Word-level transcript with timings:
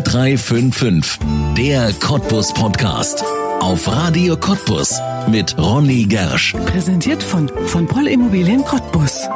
0355, 0.00 1.18
der 1.54 1.92
Cottbus 1.92 2.54
Podcast. 2.54 3.22
Auf 3.60 3.86
Radio 3.86 4.38
Cottbus 4.38 4.98
mit 5.28 5.54
Ronny 5.58 6.04
Gersch. 6.04 6.54
Präsentiert 6.64 7.22
von, 7.22 7.50
von 7.66 7.86
Poll 7.86 8.08
Immobilien 8.08 8.64
Cottbus. 8.64 9.28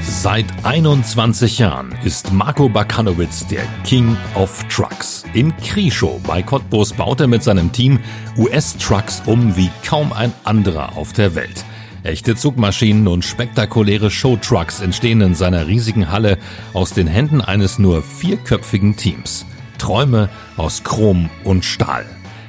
Seit 0.00 0.46
21 0.62 1.58
Jahren 1.58 1.94
ist 2.02 2.32
Marco 2.32 2.70
Bakanowitz 2.70 3.46
der 3.46 3.64
King 3.84 4.16
of 4.34 4.64
Trucks. 4.70 5.24
In 5.34 5.54
Krischow 5.58 6.18
bei 6.22 6.42
Cottbus 6.42 6.94
baut 6.94 7.20
er 7.20 7.26
mit 7.26 7.42
seinem 7.42 7.70
Team 7.72 8.00
US-Trucks 8.38 9.22
um 9.26 9.54
wie 9.54 9.70
kaum 9.86 10.14
ein 10.14 10.32
anderer 10.44 10.96
auf 10.96 11.12
der 11.12 11.34
Welt. 11.34 11.62
Echte 12.04 12.36
Zugmaschinen 12.36 13.08
und 13.08 13.24
spektakuläre 13.24 14.10
Showtrucks 14.10 14.80
entstehen 14.80 15.22
in 15.22 15.34
seiner 15.34 15.66
riesigen 15.66 16.10
Halle 16.10 16.36
aus 16.74 16.92
den 16.92 17.06
Händen 17.06 17.40
eines 17.40 17.78
nur 17.78 18.02
vierköpfigen 18.02 18.94
Teams. 18.94 19.46
Träume 19.78 20.28
aus 20.58 20.84
Chrom 20.84 21.30
und 21.44 21.64
Stahl. 21.64 22.04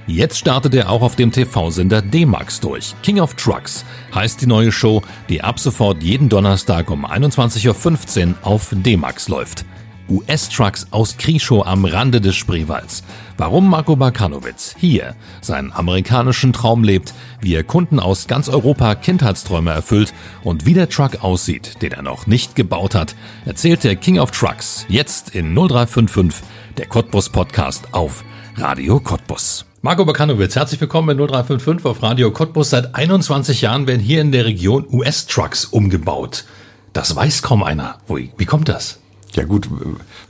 Jetzt 0.07 0.37
startet 0.37 0.75
er 0.75 0.89
auch 0.89 1.01
auf 1.01 1.15
dem 1.15 1.31
TV-Sender 1.31 2.01
D-Max 2.01 2.59
durch. 2.59 2.95
King 3.01 3.21
of 3.21 3.35
Trucks 3.35 3.85
heißt 4.13 4.41
die 4.41 4.45
neue 4.45 4.73
Show, 4.73 5.01
die 5.29 5.41
ab 5.41 5.57
sofort 5.57 6.03
jeden 6.03 6.27
Donnerstag 6.27 6.91
um 6.91 7.05
21.15 7.05 8.27
Uhr 8.27 8.35
auf 8.41 8.69
D-Max 8.71 9.29
läuft. 9.29 9.63
US-Trucks 10.09 10.87
aus 10.91 11.17
Krischow 11.17 11.65
am 11.65 11.85
Rande 11.85 12.21
des 12.21 12.35
Spreewalds. 12.35 13.03
Warum 13.37 13.69
Marco 13.69 13.95
Bakanowitz 13.95 14.75
hier 14.77 15.15
seinen 15.41 15.73
amerikanischen 15.73 16.53
Traum 16.53 16.83
lebt, 16.83 17.13
wie 17.41 17.55
er 17.55 17.63
Kunden 17.63 17.99
aus 17.99 18.27
ganz 18.27 18.47
Europa 18.49 18.95
Kindheitsträume 18.95 19.71
erfüllt 19.71 20.13
und 20.43 20.65
wie 20.65 20.73
der 20.73 20.89
Truck 20.89 21.23
aussieht, 21.23 21.81
den 21.81 21.91
er 21.91 22.01
noch 22.01 22.27
nicht 22.27 22.55
gebaut 22.55 22.95
hat, 22.95 23.15
erzählt 23.45 23.83
der 23.83 23.95
King 23.95 24.19
of 24.19 24.31
Trucks 24.31 24.85
jetzt 24.87 25.35
in 25.35 25.53
0355, 25.53 26.43
der 26.77 26.85
Cottbus 26.87 27.29
Podcast 27.29 27.93
auf 27.93 28.23
Radio 28.55 28.99
Cottbus. 28.99 29.65
Marco 29.81 30.03
Bakanowitz, 30.03 30.55
herzlich 30.55 30.81
willkommen 30.81 31.09
in 31.09 31.17
0355 31.17 31.85
auf 31.85 32.01
Radio 32.01 32.31
Cottbus. 32.31 32.71
Seit 32.71 32.95
21 32.95 33.61
Jahren 33.61 33.85
werden 33.85 34.01
hier 34.01 34.21
in 34.21 34.31
der 34.31 34.45
Region 34.45 34.87
US-Trucks 34.91 35.65
umgebaut. 35.65 36.45
Das 36.93 37.15
weiß 37.15 37.43
kaum 37.43 37.61
einer. 37.61 37.99
Wie 38.07 38.45
kommt 38.45 38.69
das? 38.69 38.99
Ja 39.35 39.43
gut, 39.43 39.69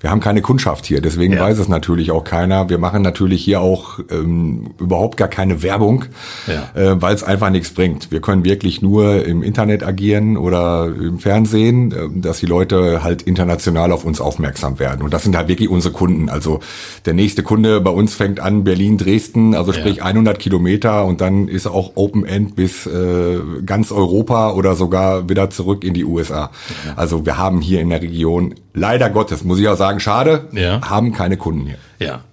wir 0.02 0.10
haben 0.10 0.20
keine 0.20 0.42
Kundschaft 0.42 0.86
hier, 0.86 1.02
deswegen 1.02 1.34
ja. 1.34 1.42
weiß 1.42 1.60
es 1.60 1.68
natürlich 1.68 2.12
auch 2.12 2.24
keiner. 2.24 2.70
Wir 2.70 2.78
machen 2.78 3.02
natürlich 3.02 3.44
hier 3.44 3.62
auch 3.62 4.00
ähm, 4.10 4.72
überhaupt 4.80 5.18
gar 5.18 5.28
keine 5.28 5.62
Werbung, 5.62 6.06
ja. 6.48 6.70
äh, 6.74 7.02
weil 7.02 7.14
es 7.14 7.24
einfach 7.24 7.50
nichts 7.50 7.72
bringt. 7.72 8.12
Wir 8.12 8.20
können 8.20 8.44
wirklich 8.44 8.82
nur 8.82 9.26
im 9.26 9.44
Internet 9.44 9.84
agieren 9.84 10.38
oder 10.38 10.88
im 10.88 11.20
Fernsehen, 11.20 11.92
äh, 11.92 11.96
dass 12.16 12.40
die 12.40 12.46
Leute 12.48 13.04
halt 13.04 13.22
international 13.22 13.92
auf 13.92 14.06
uns 14.06 14.22
aufmerksam 14.22 14.80
werden. 14.80 15.04
Und 15.04 15.14
das 15.14 15.24
sind 15.24 15.36
halt 15.38 15.48
wirklich 15.48 15.70
unsere 15.70 15.94
Kunden. 15.94 16.30
Also 16.30 16.60
der 17.06 17.14
nächste 17.14 17.44
Kunde 17.44 17.82
bei 17.82 17.92
uns 17.92 18.16
fängt 18.16 18.40
an 18.40 18.64
Berlin, 18.64 18.98
Dresden, 18.98 19.54
also 19.54 19.72
sprich 19.72 19.98
ja. 19.98 20.06
100 20.06 20.40
Kilometer 20.40 21.06
und 21.06 21.22
dann 21.22 21.48
ist 21.48 21.68
auch 21.68 21.92
Open 21.96 22.26
End 22.26 22.56
bis 22.56 22.88
äh, 22.88 23.40
ganz 23.66 23.92
Europa 23.92 24.54
oder 24.54 24.76
sogar 24.76 25.30
wieder 25.30 25.50
zurück 25.50 25.84
in 25.84 25.94
die 25.94 26.06
USA. 26.06 26.52
Also 26.96 27.26
wir 27.26 27.38
haben 27.38 27.62
hier 27.62 27.82
in 27.82 27.90
der 27.90 28.02
Region 28.02 28.56
leider 28.76 29.10
Gottes, 29.10 29.44
muss 29.44 29.60
ich 29.60 29.68
auch 29.68 29.78
sagen, 29.78 30.00
schade, 30.00 30.48
ja. 30.52 30.82
haben 30.88 31.14
keine 31.14 31.38
Kunden 31.38 31.66
hier. 31.66 31.78
Ja. 32.00 32.24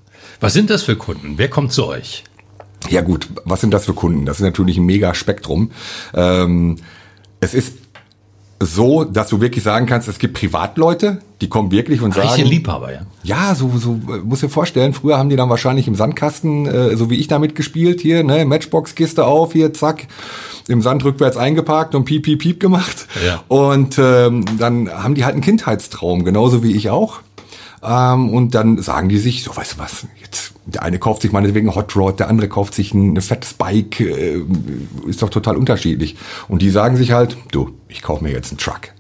Was 0.41 0.53
sind 0.53 0.69
das 0.69 0.83
für 0.83 0.97
Kunden? 0.97 1.39
Wer 1.39 1.49
kommt 1.49 1.73
zu 1.73 1.87
euch? 1.87 2.25
Ja 2.91 3.01
gut, 3.01 3.29
was 3.45 3.61
sind 3.61 3.73
das 3.73 3.87
für 3.87 3.95
Kunden? 3.95 4.27
Das 4.27 4.39
ist 4.39 4.43
natürlich 4.43 4.77
ein 4.77 4.85
mega 4.85 5.15
Spektrum. 5.15 5.71
Ähm, 6.15 6.79
es 7.41 7.55
ist 7.55 7.75
so, 8.67 9.05
dass 9.05 9.29
du 9.29 9.41
wirklich 9.41 9.65
sagen 9.65 9.87
kannst, 9.87 10.09
es 10.09 10.19
gibt 10.19 10.35
Privatleute, 10.35 11.19
die 11.41 11.49
kommen 11.49 11.71
wirklich 11.71 12.03
und 12.03 12.17
Reiche 12.17 12.29
sagen. 12.29 12.45
Liebhaber, 12.45 12.93
ja. 12.93 13.01
Ja, 13.23 13.55
so, 13.55 13.71
so, 13.77 13.99
muss 14.25 14.41
dir 14.41 14.49
vorstellen, 14.49 14.93
früher 14.93 15.19
haben 15.19 15.29
die 15.29 15.37
dann 15.37 15.49
wahrscheinlich 15.49 15.89
im 15.89 15.95
Sandkasten, 15.95 16.67
äh, 16.67 16.97
so 16.97 17.11
wie 17.11 17.17
ich 17.17 17.29
damit 17.29 17.55
gespielt, 17.55 18.01
hier, 18.01 18.25
ne, 18.25 18.45
Matchbox-Kiste 18.45 19.25
auf, 19.25 19.53
hier, 19.53 19.73
zack, 19.73 20.07
im 20.69 20.83
Sand 20.83 21.05
rückwärts 21.05 21.37
eingeparkt 21.37 21.95
und 21.95 22.05
piep, 22.05 22.25
piep, 22.25 22.41
piep 22.41 22.61
gemacht. 22.61 23.07
Ja. 23.25 23.43
Und 23.49 23.99
ähm, 23.99 24.45
dann 24.59 24.91
haben 24.91 25.15
die 25.15 25.25
halt 25.25 25.35
einen 25.35 25.43
Kindheitstraum, 25.43 26.25
genauso 26.25 26.63
wie 26.63 26.73
ich 26.77 26.91
auch. 26.91 27.21
Ähm, 27.83 28.31
und 28.31 28.55
dann 28.55 28.81
sagen 28.81 29.09
die 29.09 29.19
sich, 29.19 29.43
so, 29.43 29.57
weißt 29.57 29.75
du 29.75 29.79
was, 29.79 30.07
jetzt, 30.21 30.52
der 30.67 30.83
eine 30.83 30.99
kauft 30.99 31.23
sich 31.23 31.33
meinetwegen 31.33 31.75
Hot 31.75 31.97
Rod, 31.97 32.21
der 32.21 32.29
andere 32.29 32.49
kauft 32.49 32.75
sich 32.75 32.95
ein, 32.95 33.21
fettes 33.21 33.55
Bike, 33.55 34.01
äh, 34.01 34.41
ist 35.07 35.23
doch 35.23 35.31
total 35.31 35.57
unterschiedlich. 35.57 36.17
Und 36.49 36.63
die 36.63 36.71
sagen 36.71 36.97
sich 36.97 37.13
halt, 37.13 37.37
du, 37.51 37.75
ich 37.89 38.03
kaufe 38.03 38.23
mir 38.23 38.31
jetzt 38.31 38.51
einen 38.51 38.59
Truck 38.59 38.93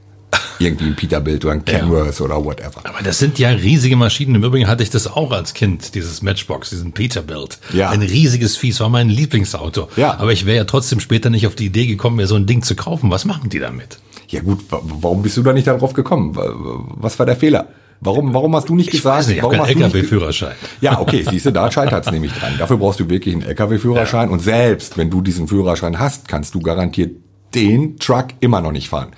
irgendwie 0.58 0.86
ein 0.86 0.96
Peterbilt 0.96 1.44
oder 1.44 1.54
ein 1.54 1.64
Kenworth 1.64 2.18
ja. 2.18 2.24
oder 2.24 2.44
whatever. 2.44 2.80
Aber 2.84 3.02
das 3.02 3.18
sind 3.18 3.38
ja 3.38 3.50
riesige 3.50 3.96
Maschinen. 3.96 4.36
Im 4.36 4.44
Übrigen 4.44 4.68
hatte 4.68 4.82
ich 4.82 4.90
das 4.90 5.06
auch 5.06 5.32
als 5.32 5.54
Kind, 5.54 5.94
dieses 5.94 6.22
Matchbox, 6.22 6.70
diesen 6.70 6.92
Peterbilt. 6.92 7.58
Ja. 7.72 7.90
Ein 7.90 8.02
riesiges 8.02 8.56
Vieh, 8.56 8.72
war 8.78 8.88
mein 8.88 9.08
Lieblingsauto. 9.08 9.88
Ja. 9.96 10.18
Aber 10.18 10.32
ich 10.32 10.46
wäre 10.46 10.56
ja 10.56 10.64
trotzdem 10.64 11.00
später 11.00 11.30
nicht 11.30 11.46
auf 11.46 11.54
die 11.54 11.66
Idee 11.66 11.86
gekommen, 11.86 12.16
mir 12.16 12.26
so 12.26 12.36
ein 12.36 12.46
Ding 12.46 12.62
zu 12.62 12.74
kaufen. 12.74 13.10
Was 13.10 13.24
machen 13.24 13.50
die 13.50 13.58
damit? 13.58 13.98
Ja 14.28 14.40
gut, 14.40 14.60
warum 14.70 15.22
bist 15.22 15.36
du 15.36 15.42
da 15.42 15.52
nicht 15.52 15.66
darauf 15.66 15.92
gekommen? 15.92 16.34
Was 16.34 17.18
war 17.18 17.26
der 17.26 17.36
Fehler? 17.36 17.68
Warum, 18.04 18.34
warum 18.34 18.56
hast 18.56 18.68
du 18.68 18.74
nicht 18.74 18.88
ich 18.88 18.96
gesagt? 18.96 19.28
Nicht, 19.28 19.36
ich 19.36 19.42
warum 19.44 19.60
hast 19.60 19.68
LKW-Führerschein. 19.70 20.56
Ja, 20.80 21.00
okay, 21.00 21.24
siehst 21.28 21.46
du, 21.46 21.52
da 21.52 21.70
scheitert 21.70 22.04
es 22.04 22.10
nämlich 22.10 22.32
dran. 22.32 22.54
Dafür 22.58 22.76
brauchst 22.76 22.98
du 22.98 23.08
wirklich 23.08 23.32
einen 23.32 23.44
LKW-Führerschein 23.44 24.28
ja. 24.28 24.32
und 24.32 24.40
selbst 24.40 24.98
wenn 24.98 25.08
du 25.08 25.20
diesen 25.20 25.46
Führerschein 25.46 26.00
hast, 26.00 26.26
kannst 26.26 26.54
du 26.56 26.60
garantiert 26.60 27.12
den 27.54 27.98
Truck 27.98 28.28
immer 28.40 28.60
noch 28.60 28.72
nicht 28.72 28.88
fahren. 28.88 29.10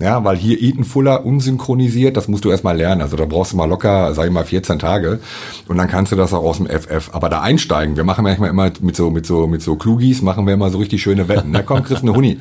Ja, 0.00 0.22
weil 0.22 0.36
hier 0.36 0.62
Eaton 0.62 0.84
Fuller 0.84 1.26
unsynchronisiert, 1.26 2.16
das 2.16 2.28
musst 2.28 2.44
du 2.44 2.50
erstmal 2.50 2.76
lernen. 2.76 3.00
Also 3.00 3.16
da 3.16 3.24
brauchst 3.24 3.52
du 3.52 3.56
mal 3.56 3.64
locker, 3.64 4.14
sag 4.14 4.26
ich 4.26 4.32
mal, 4.32 4.44
14 4.44 4.78
Tage 4.78 5.18
und 5.66 5.76
dann 5.76 5.88
kannst 5.88 6.12
du 6.12 6.16
das 6.16 6.32
auch 6.32 6.44
aus 6.44 6.58
dem 6.58 6.66
FF. 6.66 7.10
Aber 7.12 7.28
da 7.28 7.40
einsteigen, 7.40 7.96
wir 7.96 8.04
machen 8.04 8.22
manchmal 8.22 8.50
immer 8.50 8.70
mit 8.80 8.94
so, 8.94 9.10
mit 9.10 9.26
so, 9.26 9.48
mit 9.48 9.62
so 9.62 9.74
Klugis, 9.74 10.22
machen 10.22 10.46
wir 10.46 10.54
immer 10.54 10.70
so 10.70 10.78
richtig 10.78 11.02
schöne 11.02 11.26
Wetten. 11.26 11.50
Na 11.50 11.62
komm, 11.62 11.82
kriegst 11.82 12.04
eine 12.04 12.14
Huni. 12.14 12.38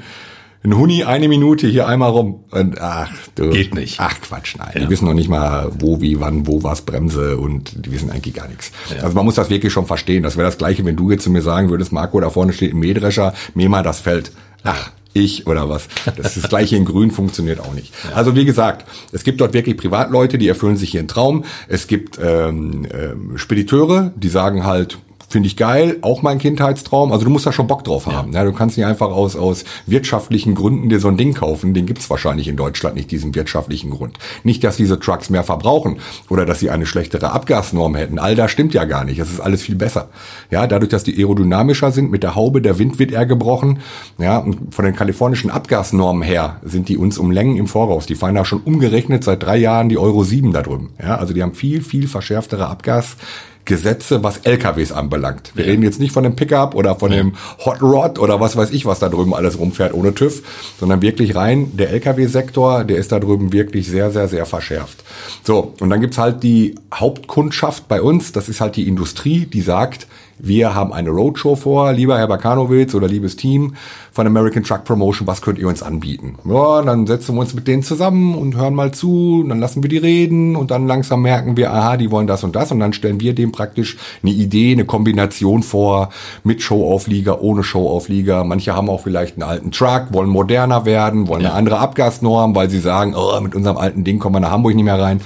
Ein 0.63 0.75
Huni, 0.75 1.03
eine 1.03 1.27
Minute 1.27 1.67
hier 1.67 1.87
einmal 1.87 2.09
rum. 2.09 2.43
Und 2.51 2.81
ach, 2.81 3.11
du. 3.35 3.51
Geht 3.51 3.73
nicht. 3.75 3.99
Ach 3.99 4.19
Quatsch, 4.19 4.55
nein. 4.57 4.71
Ja. 4.73 4.81
Die 4.81 4.89
wissen 4.89 5.05
noch 5.05 5.13
nicht 5.13 5.29
mal, 5.29 5.71
wo, 5.79 6.01
wie, 6.01 6.19
wann, 6.19 6.47
wo 6.47 6.63
was 6.63 6.81
Bremse 6.81 7.37
und 7.37 7.85
die 7.85 7.91
wissen 7.91 8.09
eigentlich 8.09 8.33
gar 8.33 8.47
nichts. 8.47 8.71
Ja. 8.89 9.03
Also 9.03 9.15
man 9.15 9.25
muss 9.25 9.35
das 9.35 9.49
wirklich 9.49 9.71
schon 9.71 9.85
verstehen. 9.85 10.23
Das 10.23 10.35
wäre 10.35 10.47
das 10.47 10.57
Gleiche, 10.57 10.83
wenn 10.83 10.95
du 10.95 11.11
jetzt 11.11 11.23
zu 11.23 11.29
mir 11.29 11.41
sagen 11.41 11.69
würdest, 11.69 11.91
Marco, 11.91 12.19
da 12.19 12.29
vorne 12.29 12.53
steht 12.53 12.73
ein 12.73 12.79
Mähdrescher, 12.79 13.33
mäh 13.53 13.67
mal 13.67 13.83
das 13.83 13.99
Feld. 13.99 14.31
Ach, 14.63 14.91
ich 15.13 15.47
oder 15.47 15.69
was. 15.69 15.87
Das, 16.17 16.35
ist 16.35 16.43
das 16.43 16.49
gleiche 16.49 16.75
in 16.75 16.85
Grün 16.85 17.11
funktioniert 17.11 17.59
auch 17.59 17.73
nicht. 17.73 17.93
Also 18.13 18.35
wie 18.35 18.45
gesagt, 18.45 18.85
es 19.11 19.23
gibt 19.23 19.41
dort 19.41 19.53
wirklich 19.53 19.77
Privatleute, 19.77 20.37
die 20.37 20.47
erfüllen 20.47 20.77
sich 20.77 20.95
ihren 20.95 21.07
Traum. 21.07 21.45
Es 21.67 21.87
gibt 21.87 22.19
ähm, 22.21 22.85
ähm, 22.93 23.37
Spediteure, 23.37 24.11
die 24.15 24.29
sagen 24.29 24.65
halt, 24.65 24.97
Finde 25.29 25.47
ich 25.47 25.57
geil, 25.57 25.97
auch 26.03 26.21
mein 26.21 26.37
Kindheitstraum. 26.37 27.11
Also 27.11 27.25
du 27.25 27.31
musst 27.31 27.45
da 27.45 27.51
schon 27.51 27.67
Bock 27.67 27.83
drauf 27.83 28.05
haben. 28.05 28.31
Ja. 28.31 28.39
ja 28.39 28.45
du 28.45 28.53
kannst 28.53 28.77
nicht 28.77 28.85
einfach 28.85 29.09
aus, 29.09 29.35
aus 29.35 29.65
wirtschaftlichen 29.85 30.55
Gründen 30.55 30.87
dir 30.87 31.01
so 31.01 31.09
ein 31.09 31.17
Ding 31.17 31.33
kaufen. 31.33 31.73
Den 31.73 31.85
gibt's 31.85 32.09
wahrscheinlich 32.09 32.47
in 32.47 32.55
Deutschland 32.55 32.95
nicht, 32.95 33.11
diesen 33.11 33.35
wirtschaftlichen 33.35 33.89
Grund. 33.89 34.17
Nicht, 34.43 34.63
dass 34.63 34.77
diese 34.77 34.99
Trucks 34.99 35.29
mehr 35.29 35.43
verbrauchen 35.43 35.97
oder 36.29 36.45
dass 36.45 36.61
sie 36.61 36.69
eine 36.69 36.85
schlechtere 36.85 37.31
Abgasnorm 37.33 37.95
hätten. 37.95 38.19
All 38.19 38.35
das 38.35 38.51
stimmt 38.51 38.73
ja 38.73 38.85
gar 38.85 39.03
nicht. 39.03 39.19
Es 39.19 39.29
ist 39.29 39.41
alles 39.41 39.61
viel 39.61 39.75
besser. 39.75 40.07
Ja, 40.49 40.65
dadurch, 40.65 40.91
dass 40.91 41.03
die 41.03 41.17
aerodynamischer 41.17 41.91
sind 41.91 42.09
mit 42.09 42.23
der 42.23 42.35
Haube, 42.35 42.61
der 42.61 42.79
Wind 42.79 42.97
wird 42.97 43.11
eher 43.11 43.25
gebrochen. 43.25 43.79
Ja, 44.17 44.37
und 44.37 44.73
von 44.73 44.85
den 44.85 44.95
kalifornischen 44.95 45.51
Abgasnormen 45.51 46.23
her 46.23 46.61
sind 46.63 46.87
die 46.87 46.95
uns 46.95 47.17
um 47.17 47.31
Längen 47.31 47.57
im 47.57 47.67
Voraus. 47.67 48.05
Die 48.05 48.15
fahren 48.15 48.35
da 48.35 48.45
schon 48.45 48.61
umgerechnet 48.61 49.25
seit 49.25 49.43
drei 49.43 49.57
Jahren 49.57 49.89
die 49.89 49.97
Euro 49.97 50.23
7 50.23 50.53
da 50.53 50.61
drüben. 50.61 50.91
Ja, 51.01 51.17
also 51.17 51.33
die 51.33 51.43
haben 51.43 51.53
viel, 51.53 51.81
viel 51.81 52.07
verschärftere 52.07 52.67
Abgas 52.67 53.17
Gesetze, 53.67 54.23
was 54.23 54.37
LKWs 54.39 54.91
anbelangt. 54.91 55.51
Wir 55.53 55.65
ja. 55.65 55.71
reden 55.71 55.83
jetzt 55.83 55.99
nicht 55.99 56.11
von 56.11 56.23
dem 56.23 56.35
Pickup 56.35 56.73
oder 56.73 56.95
von 56.95 57.11
ja. 57.11 57.17
dem 57.17 57.33
Hot 57.65 57.81
Rod 57.81 58.17
oder 58.17 58.39
was 58.39 58.55
weiß 58.55 58.71
ich, 58.71 58.85
was 58.85 58.99
da 58.99 59.09
drüben 59.09 59.35
alles 59.35 59.59
rumfährt 59.59 59.93
ohne 59.93 60.15
TÜV, 60.15 60.41
sondern 60.79 61.01
wirklich 61.01 61.35
rein 61.35 61.77
der 61.77 61.91
LKW-Sektor, 61.91 62.85
der 62.85 62.97
ist 62.97 63.11
da 63.11 63.19
drüben 63.19 63.53
wirklich 63.53 63.87
sehr, 63.87 64.09
sehr, 64.09 64.27
sehr 64.27 64.45
verschärft. 64.45 65.03
So, 65.43 65.73
und 65.79 65.89
dann 65.89 66.01
gibt's 66.01 66.17
halt 66.17 66.41
die 66.41 66.75
Hauptkundschaft 66.93 67.87
bei 67.87 68.01
uns, 68.01 68.31
das 68.31 68.49
ist 68.49 68.61
halt 68.61 68.75
die 68.77 68.87
Industrie, 68.87 69.45
die 69.45 69.61
sagt, 69.61 70.07
wir 70.39 70.75
haben 70.75 70.93
eine 70.93 71.09
Roadshow 71.09 71.55
vor, 71.55 71.93
lieber 71.93 72.17
Herr 72.17 72.27
Bakanowitz 72.27 72.93
oder 72.93 73.07
liebes 73.07 73.35
Team 73.35 73.75
von 74.11 74.27
American 74.27 74.63
Truck 74.63 74.83
Promotion, 74.83 75.27
was 75.27 75.41
könnt 75.41 75.59
ihr 75.59 75.67
uns 75.67 75.83
anbieten? 75.83 76.35
Ja, 76.45 76.81
dann 76.81 77.07
setzen 77.07 77.35
wir 77.35 77.41
uns 77.41 77.53
mit 77.53 77.67
denen 77.67 77.83
zusammen 77.83 78.35
und 78.35 78.55
hören 78.55 78.75
mal 78.75 78.91
zu, 78.91 79.43
dann 79.47 79.59
lassen 79.59 79.83
wir 79.83 79.89
die 79.89 79.97
reden 79.97 80.55
und 80.55 80.71
dann 80.71 80.87
langsam 80.87 81.21
merken 81.21 81.57
wir, 81.57 81.71
aha, 81.71 81.97
die 81.97 82.11
wollen 82.11 82.27
das 82.27 82.43
und 82.43 82.55
das 82.55 82.71
und 82.71 82.79
dann 82.79 82.93
stellen 82.93 83.19
wir 83.19 83.33
dem 83.33 83.51
praktisch 83.51 83.97
eine 84.21 84.31
Idee, 84.31 84.71
eine 84.73 84.85
Kombination 84.85 85.63
vor 85.63 86.09
mit 86.43 86.61
Showauflieger, 86.61 87.41
ohne 87.41 87.63
Showauflieger. 87.63 88.43
Manche 88.43 88.75
haben 88.75 88.89
auch 88.89 89.01
vielleicht 89.01 89.35
einen 89.35 89.49
alten 89.49 89.71
Truck, 89.71 90.07
wollen 90.11 90.29
moderner 90.29 90.85
werden, 90.85 91.27
wollen 91.27 91.45
eine 91.45 91.53
andere 91.53 91.79
Abgasnorm, 91.79 92.55
weil 92.55 92.69
sie 92.69 92.79
sagen, 92.79 93.15
oh, 93.15 93.39
mit 93.41 93.55
unserem 93.55 93.77
alten 93.77 94.03
Ding 94.03 94.19
kommen 94.19 94.35
wir 94.35 94.39
nach 94.39 94.51
Hamburg 94.51 94.75
nicht 94.75 94.85
mehr 94.85 94.99
rein. 94.99 95.21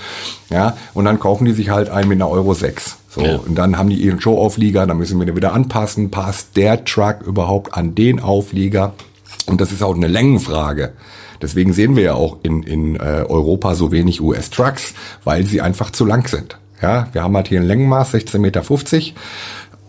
Ja, 0.50 0.76
und 0.94 1.06
dann 1.06 1.20
kaufen 1.20 1.46
die 1.46 1.54
sich 1.54 1.70
halt 1.70 1.90
einen 1.90 2.10
mit 2.10 2.18
einer 2.18 2.30
Euro 2.30 2.54
6. 2.54 2.98
So, 3.14 3.22
ja. 3.22 3.36
und 3.36 3.56
dann 3.56 3.78
haben 3.78 3.90
die 3.90 3.98
ihren 3.98 4.22
Show-Auflieger, 4.22 4.88
dann 4.88 4.98
müssen 4.98 5.20
wir 5.20 5.26
den 5.26 5.36
wieder 5.36 5.52
anpassen, 5.52 6.12
passt 6.12 6.56
der 6.56 6.86
Truck 6.86 7.22
überhaupt 7.26 7.74
an 7.74 7.94
den 7.94 8.22
Auflieger? 8.22 8.94
Und 9.48 9.60
das 9.60 9.74
ist 9.74 9.84
auch 9.84 9.96
eine 9.96 10.08
Längenfrage. 10.08 10.94
Deswegen 11.42 11.74
sehen 11.74 11.98
wir 11.98 12.04
ja 12.04 12.14
auch 12.14 12.38
in, 12.44 12.64
in 12.64 12.96
äh, 12.96 13.26
Europa 13.28 13.76
so 13.76 13.92
wenig 13.92 14.22
US-Trucks, 14.22 14.94
weil 15.26 15.46
sie 15.46 15.60
einfach 15.60 15.92
zu 15.92 16.06
lang 16.06 16.26
sind. 16.30 16.58
Ja, 16.82 17.10
wir 17.12 17.22
haben 17.22 17.36
halt 17.36 17.50
hier 17.50 17.60
ein 17.60 17.68
Längenmaß 17.68 18.14
16,50 18.14 18.40
Meter, 18.40 18.64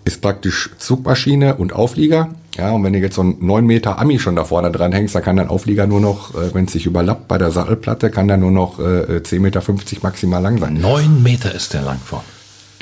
ist 0.04 0.20
praktisch 0.20 0.70
Zugmaschine 0.78 1.54
und 1.54 1.72
Auflieger. 1.72 2.30
Ja, 2.56 2.72
und 2.72 2.82
wenn 2.82 2.92
du 2.92 2.98
jetzt 2.98 3.14
so 3.14 3.22
einen 3.22 3.36
9 3.40 3.64
Meter 3.64 3.98
Ami 4.00 4.18
schon 4.18 4.34
da 4.34 4.44
vorne 4.44 4.72
dran 4.72 4.92
hängst, 4.92 5.14
dann 5.14 5.22
kann 5.22 5.36
dein 5.36 5.48
Auflieger 5.48 5.86
nur 5.86 6.00
noch, 6.00 6.34
äh, 6.34 6.52
wenn 6.54 6.64
es 6.64 6.72
sich 6.72 6.86
überlappt 6.86 7.28
bei 7.28 7.38
der 7.38 7.52
Sattelplatte, 7.52 8.10
kann 8.10 8.26
der 8.26 8.36
nur 8.36 8.50
noch 8.50 8.80
äh, 8.80 9.20
10,50 9.20 9.40
Meter 9.40 9.62
maximal 10.02 10.42
lang 10.42 10.58
sein. 10.58 10.74
9 10.74 11.22
Meter 11.22 11.54
ist 11.54 11.72
der 11.72 11.82
lang 11.82 11.98
vor. 12.04 12.24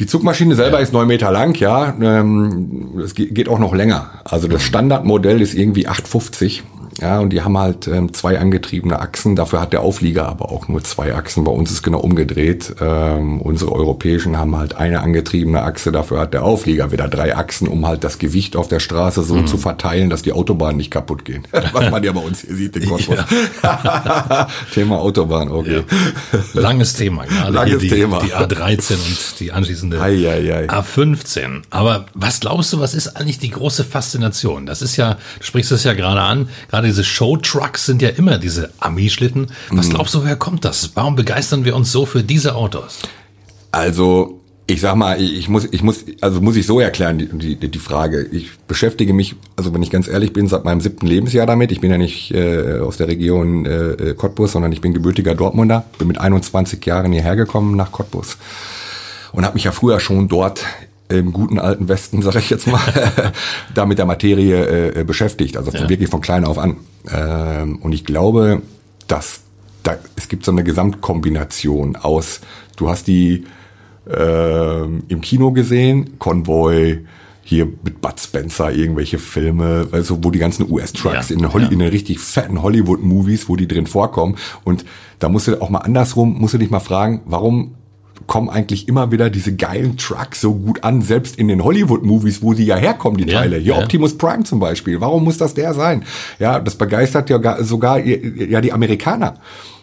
Die 0.00 0.06
Zugmaschine 0.06 0.54
selber 0.54 0.78
ja. 0.78 0.82
ist 0.82 0.94
neun 0.94 1.06
Meter 1.06 1.30
lang, 1.30 1.54
ja. 1.60 1.94
Ähm, 2.00 2.98
es 3.04 3.14
geht 3.14 3.48
auch 3.50 3.58
noch 3.58 3.74
länger. 3.74 4.10
Also 4.24 4.48
das 4.48 4.62
Standardmodell 4.62 5.42
ist 5.42 5.54
irgendwie 5.54 5.86
850. 5.86 6.62
Ja, 7.00 7.18
und 7.20 7.30
die 7.30 7.42
haben 7.42 7.56
halt 7.56 7.86
ähm, 7.86 8.12
zwei 8.12 8.38
angetriebene 8.38 9.00
Achsen. 9.00 9.34
Dafür 9.34 9.60
hat 9.60 9.72
der 9.72 9.80
Auflieger 9.80 10.28
aber 10.28 10.52
auch 10.52 10.68
nur 10.68 10.84
zwei 10.84 11.14
Achsen. 11.14 11.44
Bei 11.44 11.52
uns 11.52 11.70
ist 11.70 11.82
genau 11.82 12.00
umgedreht. 12.00 12.74
Ähm, 12.80 13.40
unsere 13.40 13.72
europäischen 13.72 14.36
haben 14.36 14.56
halt 14.56 14.76
eine 14.76 15.00
angetriebene 15.00 15.62
Achse. 15.62 15.92
Dafür 15.92 16.20
hat 16.20 16.34
der 16.34 16.44
Auflieger 16.44 16.92
wieder 16.92 17.08
drei 17.08 17.34
Achsen, 17.36 17.68
um 17.68 17.86
halt 17.86 18.04
das 18.04 18.18
Gewicht 18.18 18.54
auf 18.54 18.68
der 18.68 18.80
Straße 18.80 19.22
so 19.22 19.36
mhm. 19.36 19.46
zu 19.46 19.56
verteilen, 19.56 20.10
dass 20.10 20.22
die 20.22 20.32
Autobahnen 20.32 20.76
nicht 20.76 20.90
kaputt 20.90 21.24
gehen. 21.24 21.46
Was 21.72 21.90
man 21.90 22.02
ja 22.04 22.12
bei 22.12 22.20
uns 22.20 22.42
hier 22.42 22.54
sieht, 22.54 22.74
den 22.74 22.84
Kosmos. 22.88 23.18
Thema 24.74 24.98
Autobahn, 24.98 25.50
okay. 25.50 25.84
Ja. 26.52 26.60
Langes 26.60 26.94
Thema, 26.94 27.24
gerade 27.24 27.52
Langes 27.52 27.80
die, 27.80 27.88
Thema. 27.88 28.20
Die 28.20 28.34
A13 28.34 28.92
und 28.92 29.40
die 29.40 29.52
anschließende 29.52 30.00
ei, 30.00 30.28
ei, 30.28 30.54
ei. 30.54 30.66
A15. 30.68 31.62
Aber 31.70 32.06
was 32.12 32.40
glaubst 32.40 32.72
du, 32.74 32.80
was 32.80 32.92
ist 32.92 33.16
eigentlich 33.16 33.38
die 33.38 33.50
große 33.50 33.84
Faszination? 33.84 34.66
Das 34.66 34.82
ist 34.82 34.96
ja, 34.96 35.14
du 35.14 35.44
sprichst 35.44 35.72
es 35.72 35.84
ja 35.84 35.94
gerade 35.94 36.20
an, 36.20 36.48
gerade 36.68 36.89
diese 36.90 37.04
Showtrucks 37.04 37.86
sind 37.86 38.02
ja 38.02 38.08
immer 38.08 38.36
diese 38.38 38.70
Ami-Schlitten. 38.80 39.46
Was 39.70 39.86
mhm. 39.86 39.90
glaubst 39.92 40.14
du, 40.14 40.22
woher 40.22 40.34
kommt 40.34 40.64
das? 40.64 40.90
Warum 40.94 41.14
begeistern 41.14 41.64
wir 41.64 41.76
uns 41.76 41.92
so 41.92 42.04
für 42.04 42.24
diese 42.24 42.56
Autos? 42.56 42.98
Also, 43.70 44.40
ich 44.66 44.80
sag 44.80 44.96
mal, 44.96 45.22
ich 45.22 45.48
muss, 45.48 45.68
ich 45.70 45.84
muss, 45.84 46.04
also 46.20 46.40
muss 46.40 46.56
ich 46.56 46.66
so 46.66 46.80
erklären, 46.80 47.18
die, 47.18 47.56
die, 47.56 47.68
die 47.68 47.78
Frage. 47.78 48.26
Ich 48.32 48.58
beschäftige 48.66 49.12
mich, 49.12 49.36
also 49.54 49.72
wenn 49.72 49.84
ich 49.84 49.90
ganz 49.90 50.08
ehrlich 50.08 50.32
bin, 50.32 50.48
seit 50.48 50.64
meinem 50.64 50.80
siebten 50.80 51.06
Lebensjahr 51.06 51.46
damit. 51.46 51.70
Ich 51.70 51.80
bin 51.80 51.92
ja 51.92 51.98
nicht 51.98 52.32
äh, 52.32 52.80
aus 52.80 52.96
der 52.96 53.06
Region 53.06 53.66
äh, 53.66 54.14
Cottbus, 54.16 54.50
sondern 54.50 54.72
ich 54.72 54.80
bin 54.80 54.92
gebürtiger 54.92 55.36
Dortmunder. 55.36 55.84
Bin 55.98 56.08
mit 56.08 56.18
21 56.18 56.84
Jahren 56.84 57.12
hierher 57.12 57.36
gekommen 57.36 57.76
nach 57.76 57.92
Cottbus 57.92 58.36
und 59.30 59.44
habe 59.44 59.54
mich 59.54 59.62
ja 59.62 59.70
früher 59.70 60.00
schon 60.00 60.26
dort 60.26 60.64
im 61.10 61.32
guten 61.32 61.58
alten 61.58 61.88
Westen, 61.88 62.22
sage 62.22 62.38
ich 62.38 62.50
jetzt 62.50 62.66
mal, 62.66 62.80
da 63.74 63.86
mit 63.86 63.98
der 63.98 64.06
Materie 64.06 64.90
äh, 64.94 65.04
beschäftigt, 65.04 65.56
also 65.56 65.70
von, 65.70 65.82
ja. 65.82 65.88
wirklich 65.88 66.10
von 66.10 66.20
klein 66.20 66.44
auf 66.44 66.58
an. 66.58 66.76
Ähm, 67.10 67.76
und 67.76 67.92
ich 67.92 68.04
glaube, 68.04 68.62
dass 69.06 69.42
da, 69.82 69.96
es 70.16 70.28
gibt 70.28 70.44
so 70.44 70.52
eine 70.52 70.64
Gesamtkombination 70.64 71.96
aus, 71.96 72.40
du 72.76 72.88
hast 72.88 73.06
die 73.06 73.44
äh, 74.08 74.82
im 74.84 75.20
Kino 75.20 75.52
gesehen, 75.52 76.18
Convoy, 76.18 77.04
hier 77.42 77.66
mit 77.66 78.00
Bud 78.00 78.20
Spencer 78.20 78.70
irgendwelche 78.72 79.18
Filme, 79.18 79.88
also 79.90 80.22
wo 80.22 80.30
die 80.30 80.38
ganzen 80.38 80.70
US-Trucks 80.70 81.30
ja, 81.30 81.36
in, 81.36 81.52
Holly, 81.52 81.64
ja. 81.64 81.70
in 81.70 81.78
den 81.80 81.88
richtig 81.88 82.20
fetten 82.20 82.62
Hollywood-Movies, 82.62 83.48
wo 83.48 83.56
die 83.56 83.66
drin 83.66 83.86
vorkommen. 83.86 84.36
Und 84.62 84.84
da 85.18 85.28
musst 85.28 85.48
du 85.48 85.60
auch 85.60 85.68
mal 85.68 85.78
andersrum, 85.78 86.38
musst 86.38 86.54
du 86.54 86.58
dich 86.58 86.70
mal 86.70 86.80
fragen, 86.80 87.22
warum 87.24 87.74
kommen 88.26 88.48
eigentlich 88.48 88.88
immer 88.88 89.10
wieder 89.12 89.30
diese 89.30 89.54
geilen 89.54 89.96
Trucks 89.96 90.40
so 90.40 90.54
gut 90.54 90.84
an, 90.84 91.02
selbst 91.02 91.36
in 91.36 91.48
den 91.48 91.64
Hollywood-Movies, 91.64 92.42
wo 92.42 92.52
die 92.52 92.64
ja 92.64 92.76
herkommen, 92.76 93.18
die 93.18 93.26
Teile. 93.26 93.56
Hier 93.56 93.74
ja. 93.74 93.82
Optimus 93.82 94.16
Prime 94.16 94.44
zum 94.44 94.60
Beispiel. 94.60 95.00
Warum 95.00 95.24
muss 95.24 95.38
das 95.38 95.54
der 95.54 95.74
sein? 95.74 96.04
Ja, 96.38 96.60
das 96.60 96.76
begeistert 96.76 97.30
ja 97.30 97.62
sogar 97.62 97.98
ja 97.98 98.60
die 98.60 98.72
Amerikaner. 98.72 99.34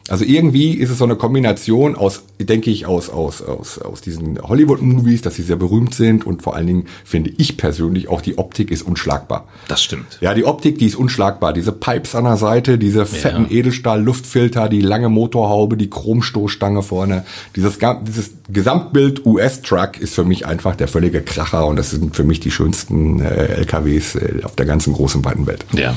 Also 0.09 0.25
irgendwie 0.25 0.73
ist 0.73 0.89
es 0.89 0.97
so 0.97 1.03
eine 1.03 1.15
Kombination 1.15 1.95
aus, 1.95 2.23
denke 2.39 2.69
ich, 2.69 2.85
aus, 2.85 3.09
aus, 3.09 3.41
aus, 3.41 3.79
aus 3.79 4.01
diesen 4.01 4.41
Hollywood-Movies, 4.41 5.21
dass 5.21 5.35
sie 5.35 5.43
sehr 5.43 5.55
berühmt 5.55 5.93
sind 5.93 6.25
und 6.25 6.41
vor 6.41 6.55
allen 6.55 6.67
Dingen 6.67 6.85
finde 7.03 7.31
ich 7.37 7.57
persönlich 7.57 8.07
auch 8.07 8.21
die 8.21 8.37
Optik 8.37 8.71
ist 8.71 8.83
unschlagbar. 8.83 9.47
Das 9.67 9.83
stimmt. 9.83 10.17
Ja, 10.21 10.33
die 10.33 10.45
Optik, 10.45 10.77
die 10.79 10.85
ist 10.85 10.95
unschlagbar. 10.95 11.53
Diese 11.53 11.71
Pipes 11.71 12.15
an 12.15 12.23
der 12.23 12.37
Seite, 12.37 12.77
diese 12.77 13.05
fetten 13.05 13.47
ja. 13.49 13.57
Edelstahl-Luftfilter, 13.57 14.69
die 14.69 14.81
lange 14.81 15.09
Motorhaube, 15.09 15.77
die 15.77 15.89
Chromstoßstange 15.89 16.83
vorne. 16.83 17.25
Dieses, 17.55 17.77
dieses 18.01 18.31
Gesamtbild 18.49 19.25
US-Truck 19.25 19.99
ist 19.99 20.15
für 20.15 20.23
mich 20.23 20.45
einfach 20.45 20.75
der 20.75 20.87
völlige 20.87 21.21
Kracher 21.21 21.65
und 21.67 21.75
das 21.75 21.91
sind 21.91 22.15
für 22.15 22.23
mich 22.23 22.39
die 22.39 22.51
schönsten 22.51 23.19
äh, 23.19 23.47
LKWs 23.57 24.15
äh, 24.15 24.41
auf 24.43 24.55
der 24.55 24.65
ganzen 24.65 24.93
großen 24.93 25.23
weiten 25.25 25.47
Welt. 25.47 25.65
Ja. 25.73 25.95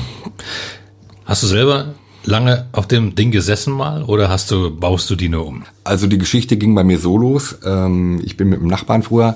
Hast 1.25 1.43
du 1.43 1.47
selber 1.47 1.93
lange 2.23 2.67
auf 2.71 2.87
dem 2.87 3.15
Ding 3.15 3.31
gesessen 3.31 3.73
mal 3.73 4.03
oder 4.03 4.29
hast 4.29 4.51
du, 4.51 4.75
baust 4.75 5.09
du 5.09 5.15
die 5.15 5.29
nur 5.29 5.47
um? 5.47 5.63
Also 5.83 6.07
die 6.07 6.17
Geschichte 6.17 6.57
ging 6.57 6.75
bei 6.75 6.83
mir 6.83 6.99
so 6.99 7.17
los. 7.17 7.57
Ähm, 7.65 8.21
ich 8.23 8.37
bin 8.37 8.49
mit 8.49 8.59
dem 8.59 8.67
Nachbarn 8.67 9.03
früher 9.03 9.35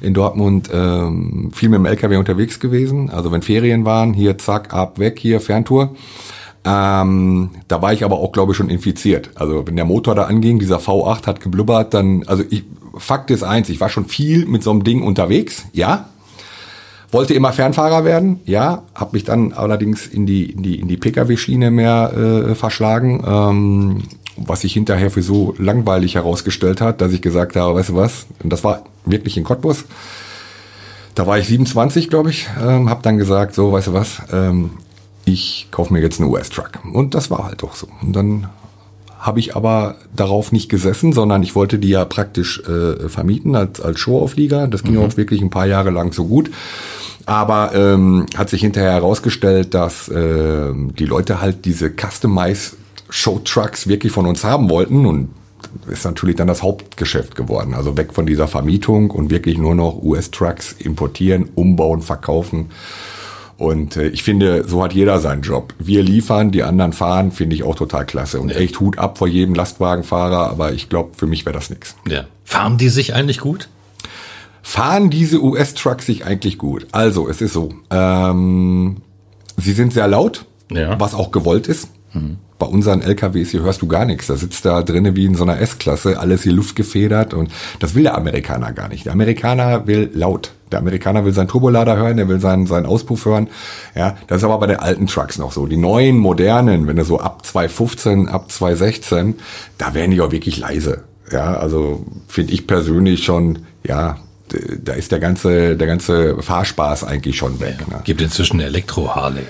in 0.00 0.14
Dortmund 0.14 0.70
ähm, 0.72 1.50
viel 1.54 1.68
mit 1.68 1.78
dem 1.78 1.86
LKW 1.86 2.16
unterwegs 2.16 2.60
gewesen. 2.60 3.10
Also 3.10 3.32
wenn 3.32 3.42
Ferien 3.42 3.84
waren, 3.84 4.12
hier 4.12 4.38
zack, 4.38 4.74
ab, 4.74 4.98
weg, 4.98 5.18
hier 5.18 5.40
Ferntour. 5.40 5.94
Ähm, 6.64 7.50
da 7.68 7.80
war 7.80 7.92
ich 7.92 8.04
aber 8.04 8.18
auch, 8.18 8.32
glaube 8.32 8.52
ich, 8.52 8.58
schon 8.58 8.70
infiziert. 8.70 9.30
Also 9.36 9.66
wenn 9.66 9.76
der 9.76 9.84
Motor 9.84 10.14
da 10.14 10.24
anging, 10.24 10.58
dieser 10.58 10.78
V8 10.78 11.26
hat 11.26 11.40
geblubbert, 11.40 11.94
dann, 11.94 12.24
also 12.26 12.42
ich, 12.50 12.64
Fakt 12.98 13.30
ist 13.30 13.44
eins, 13.44 13.68
ich 13.68 13.80
war 13.80 13.88
schon 13.88 14.06
viel 14.06 14.46
mit 14.46 14.62
so 14.62 14.70
einem 14.70 14.82
Ding 14.82 15.02
unterwegs, 15.02 15.66
ja, 15.72 16.08
wollte 17.16 17.32
immer 17.32 17.52
Fernfahrer 17.52 18.04
werden, 18.04 18.40
ja, 18.44 18.82
habe 18.94 19.16
mich 19.16 19.24
dann 19.24 19.54
allerdings 19.54 20.06
in 20.06 20.26
die 20.26 20.50
in 20.50 20.62
die 20.62 20.78
in 20.78 20.86
die 20.86 20.98
PKW-Schiene 20.98 21.70
mehr 21.70 22.12
äh, 22.12 22.54
verschlagen, 22.54 23.24
ähm, 23.26 24.02
was 24.36 24.60
sich 24.60 24.74
hinterher 24.74 25.10
für 25.10 25.22
so 25.22 25.54
langweilig 25.56 26.14
herausgestellt 26.16 26.82
hat, 26.82 27.00
dass 27.00 27.12
ich 27.12 27.22
gesagt 27.22 27.56
habe, 27.56 27.74
weißt 27.74 27.88
du 27.88 27.96
was? 27.96 28.26
Und 28.42 28.52
das 28.52 28.64
war 28.64 28.82
wirklich 29.06 29.38
in 29.38 29.44
Cottbus. 29.44 29.86
Da 31.14 31.26
war 31.26 31.38
ich 31.38 31.46
27, 31.46 32.10
glaube 32.10 32.28
ich, 32.28 32.48
ähm, 32.62 32.90
habe 32.90 33.00
dann 33.02 33.16
gesagt, 33.16 33.54
so, 33.54 33.72
weißt 33.72 33.86
du 33.86 33.94
was? 33.94 34.20
Ähm, 34.30 34.72
ich 35.24 35.68
kaufe 35.70 35.94
mir 35.94 36.00
jetzt 36.00 36.20
einen 36.20 36.28
US-Truck. 36.28 36.72
Und 36.92 37.14
das 37.14 37.30
war 37.30 37.44
halt 37.44 37.62
doch 37.62 37.74
so. 37.74 37.88
Und 38.02 38.14
dann 38.14 38.48
habe 39.18 39.40
ich 39.40 39.56
aber 39.56 39.96
darauf 40.14 40.52
nicht 40.52 40.68
gesessen, 40.68 41.12
sondern 41.12 41.42
ich 41.42 41.54
wollte 41.54 41.78
die 41.78 41.88
ja 41.88 42.04
praktisch 42.04 42.60
äh, 42.60 43.08
vermieten 43.08 43.56
als, 43.56 43.80
als 43.80 43.98
Showauflieger. 43.98 44.68
Das 44.68 44.82
ging 44.82 44.94
mhm. 44.94 45.02
auch 45.02 45.16
wirklich 45.16 45.40
ein 45.42 45.50
paar 45.50 45.66
Jahre 45.66 45.90
lang 45.90 46.12
so 46.12 46.26
gut. 46.26 46.50
Aber 47.24 47.74
ähm, 47.74 48.26
hat 48.36 48.50
sich 48.50 48.60
hinterher 48.60 48.92
herausgestellt, 48.92 49.74
dass 49.74 50.08
äh, 50.08 50.72
die 50.74 51.06
Leute 51.06 51.40
halt 51.40 51.64
diese 51.64 51.90
Customized 51.90 52.76
Show 53.08 53.40
Trucks 53.44 53.88
wirklich 53.88 54.12
von 54.12 54.26
uns 54.26 54.44
haben 54.44 54.68
wollten 54.68 55.06
und 55.06 55.28
ist 55.88 56.04
natürlich 56.04 56.36
dann 56.36 56.46
das 56.46 56.62
Hauptgeschäft 56.62 57.34
geworden. 57.34 57.74
Also 57.74 57.96
weg 57.96 58.12
von 58.12 58.26
dieser 58.26 58.48
Vermietung 58.48 59.10
und 59.10 59.30
wirklich 59.30 59.58
nur 59.58 59.74
noch 59.74 60.02
US-Trucks 60.02 60.72
importieren, 60.72 61.50
umbauen, 61.54 62.02
verkaufen. 62.02 62.70
Und 63.58 63.96
äh, 63.96 64.08
ich 64.08 64.22
finde, 64.22 64.68
so 64.68 64.82
hat 64.82 64.92
jeder 64.92 65.18
seinen 65.20 65.42
Job. 65.42 65.74
Wir 65.78 66.02
liefern, 66.02 66.50
die 66.50 66.62
anderen 66.62 66.92
fahren, 66.92 67.32
finde 67.32 67.56
ich 67.56 67.62
auch 67.62 67.74
total 67.74 68.04
klasse. 68.04 68.40
Und 68.40 68.50
ja. 68.50 68.56
echt 68.56 68.80
Hut 68.80 68.98
ab 68.98 69.18
vor 69.18 69.28
jedem 69.28 69.54
Lastwagenfahrer, 69.54 70.50
aber 70.50 70.72
ich 70.72 70.88
glaube, 70.88 71.10
für 71.16 71.26
mich 71.26 71.46
wäre 71.46 71.54
das 71.54 71.70
nichts. 71.70 71.96
Ja. 72.06 72.24
Fahren 72.44 72.76
die 72.76 72.90
sich 72.90 73.14
eigentlich 73.14 73.38
gut? 73.38 73.68
fahren 74.66 75.10
diese 75.10 75.40
US-Trucks 75.40 76.06
sich 76.06 76.26
eigentlich 76.26 76.58
gut? 76.58 76.88
Also, 76.90 77.28
es 77.28 77.40
ist 77.40 77.52
so, 77.52 77.72
ähm, 77.88 78.96
sie 79.56 79.72
sind 79.72 79.92
sehr 79.92 80.08
laut, 80.08 80.44
ja. 80.72 80.98
was 80.98 81.14
auch 81.14 81.30
gewollt 81.30 81.68
ist. 81.68 81.88
Mhm. 82.12 82.38
Bei 82.58 82.66
unseren 82.66 83.02
LKWs 83.02 83.50
hier 83.50 83.62
hörst 83.62 83.82
du 83.82 83.86
gar 83.86 84.04
nichts. 84.04 84.28
Da 84.28 84.36
sitzt 84.36 84.64
da 84.64 84.82
drinnen 84.82 85.14
wie 85.14 85.26
in 85.26 85.34
so 85.34 85.44
einer 85.44 85.60
S-Klasse, 85.60 86.18
alles 86.18 86.42
hier 86.42 86.52
luftgefedert 86.52 87.34
und 87.34 87.50
das 87.80 87.94
will 87.94 88.04
der 88.04 88.16
Amerikaner 88.16 88.72
gar 88.72 88.88
nicht. 88.88 89.04
Der 89.04 89.12
Amerikaner 89.12 89.86
will 89.86 90.10
laut. 90.14 90.52
Der 90.72 90.80
Amerikaner 90.80 91.24
will 91.24 91.32
seinen 91.32 91.48
Turbolader 91.48 91.96
hören, 91.96 92.16
der 92.16 92.28
will 92.28 92.40
seinen, 92.40 92.66
seinen 92.66 92.86
Auspuff 92.86 93.24
hören. 93.24 93.48
Ja, 93.94 94.16
das 94.26 94.38
ist 94.38 94.44
aber 94.44 94.58
bei 94.58 94.66
den 94.66 94.78
alten 94.78 95.06
Trucks 95.06 95.38
noch 95.38 95.52
so. 95.52 95.66
Die 95.66 95.76
neuen, 95.76 96.18
modernen, 96.18 96.86
wenn 96.86 96.96
du 96.96 97.04
so 97.04 97.20
ab 97.20 97.46
2015, 97.46 98.28
ab 98.28 98.50
2016, 98.50 99.34
da 99.78 99.94
werden 99.94 100.10
die 100.10 100.20
auch 100.20 100.32
wirklich 100.32 100.58
leise. 100.58 101.04
Ja, 101.30 101.54
also 101.54 102.04
finde 102.26 102.52
ich 102.52 102.66
persönlich 102.66 103.24
schon, 103.24 103.60
ja, 103.84 104.16
da 104.82 104.92
ist 104.92 105.12
der 105.12 105.18
ganze, 105.18 105.76
der 105.76 105.86
ganze 105.86 106.40
Fahrspaß 106.40 107.04
eigentlich 107.04 107.36
schon 107.36 107.60
weg. 107.60 107.88
Ne? 107.88 108.00
Gibt 108.04 108.20
inzwischen 108.20 108.60
Elektro-Harley. 108.60 109.44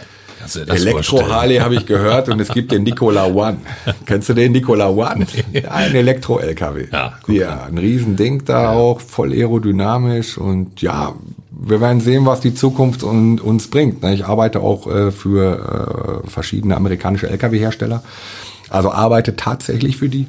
Elektro-Harley 0.54 1.56
habe 1.56 1.74
ich 1.74 1.86
gehört 1.86 2.28
und 2.28 2.40
es 2.40 2.48
gibt 2.48 2.72
den 2.72 2.84
Nikola 2.84 3.26
One. 3.26 3.58
Kennst 4.06 4.28
du 4.28 4.34
den 4.34 4.52
Nikola 4.52 4.88
One? 4.88 5.26
Ein 5.70 5.94
Elektro-LKW. 5.94 6.86
Ja, 6.92 7.14
ja, 7.26 7.64
ein 7.64 7.78
Riesending 7.78 8.44
da 8.44 8.62
ja. 8.62 8.70
auch, 8.70 9.00
voll 9.00 9.32
aerodynamisch 9.32 10.38
und 10.38 10.80
ja, 10.82 11.14
wir 11.58 11.80
werden 11.80 12.00
sehen, 12.00 12.26
was 12.26 12.40
die 12.40 12.54
Zukunft 12.54 13.02
uns 13.02 13.68
bringt. 13.68 14.02
Ne? 14.02 14.14
Ich 14.14 14.26
arbeite 14.26 14.60
auch 14.60 14.86
äh, 14.86 15.10
für 15.10 16.22
äh, 16.24 16.28
verschiedene 16.28 16.76
amerikanische 16.76 17.28
LKW-Hersteller. 17.28 18.02
Also 18.68 18.90
arbeite 18.90 19.36
tatsächlich 19.36 19.96
für 19.96 20.08
die. 20.08 20.26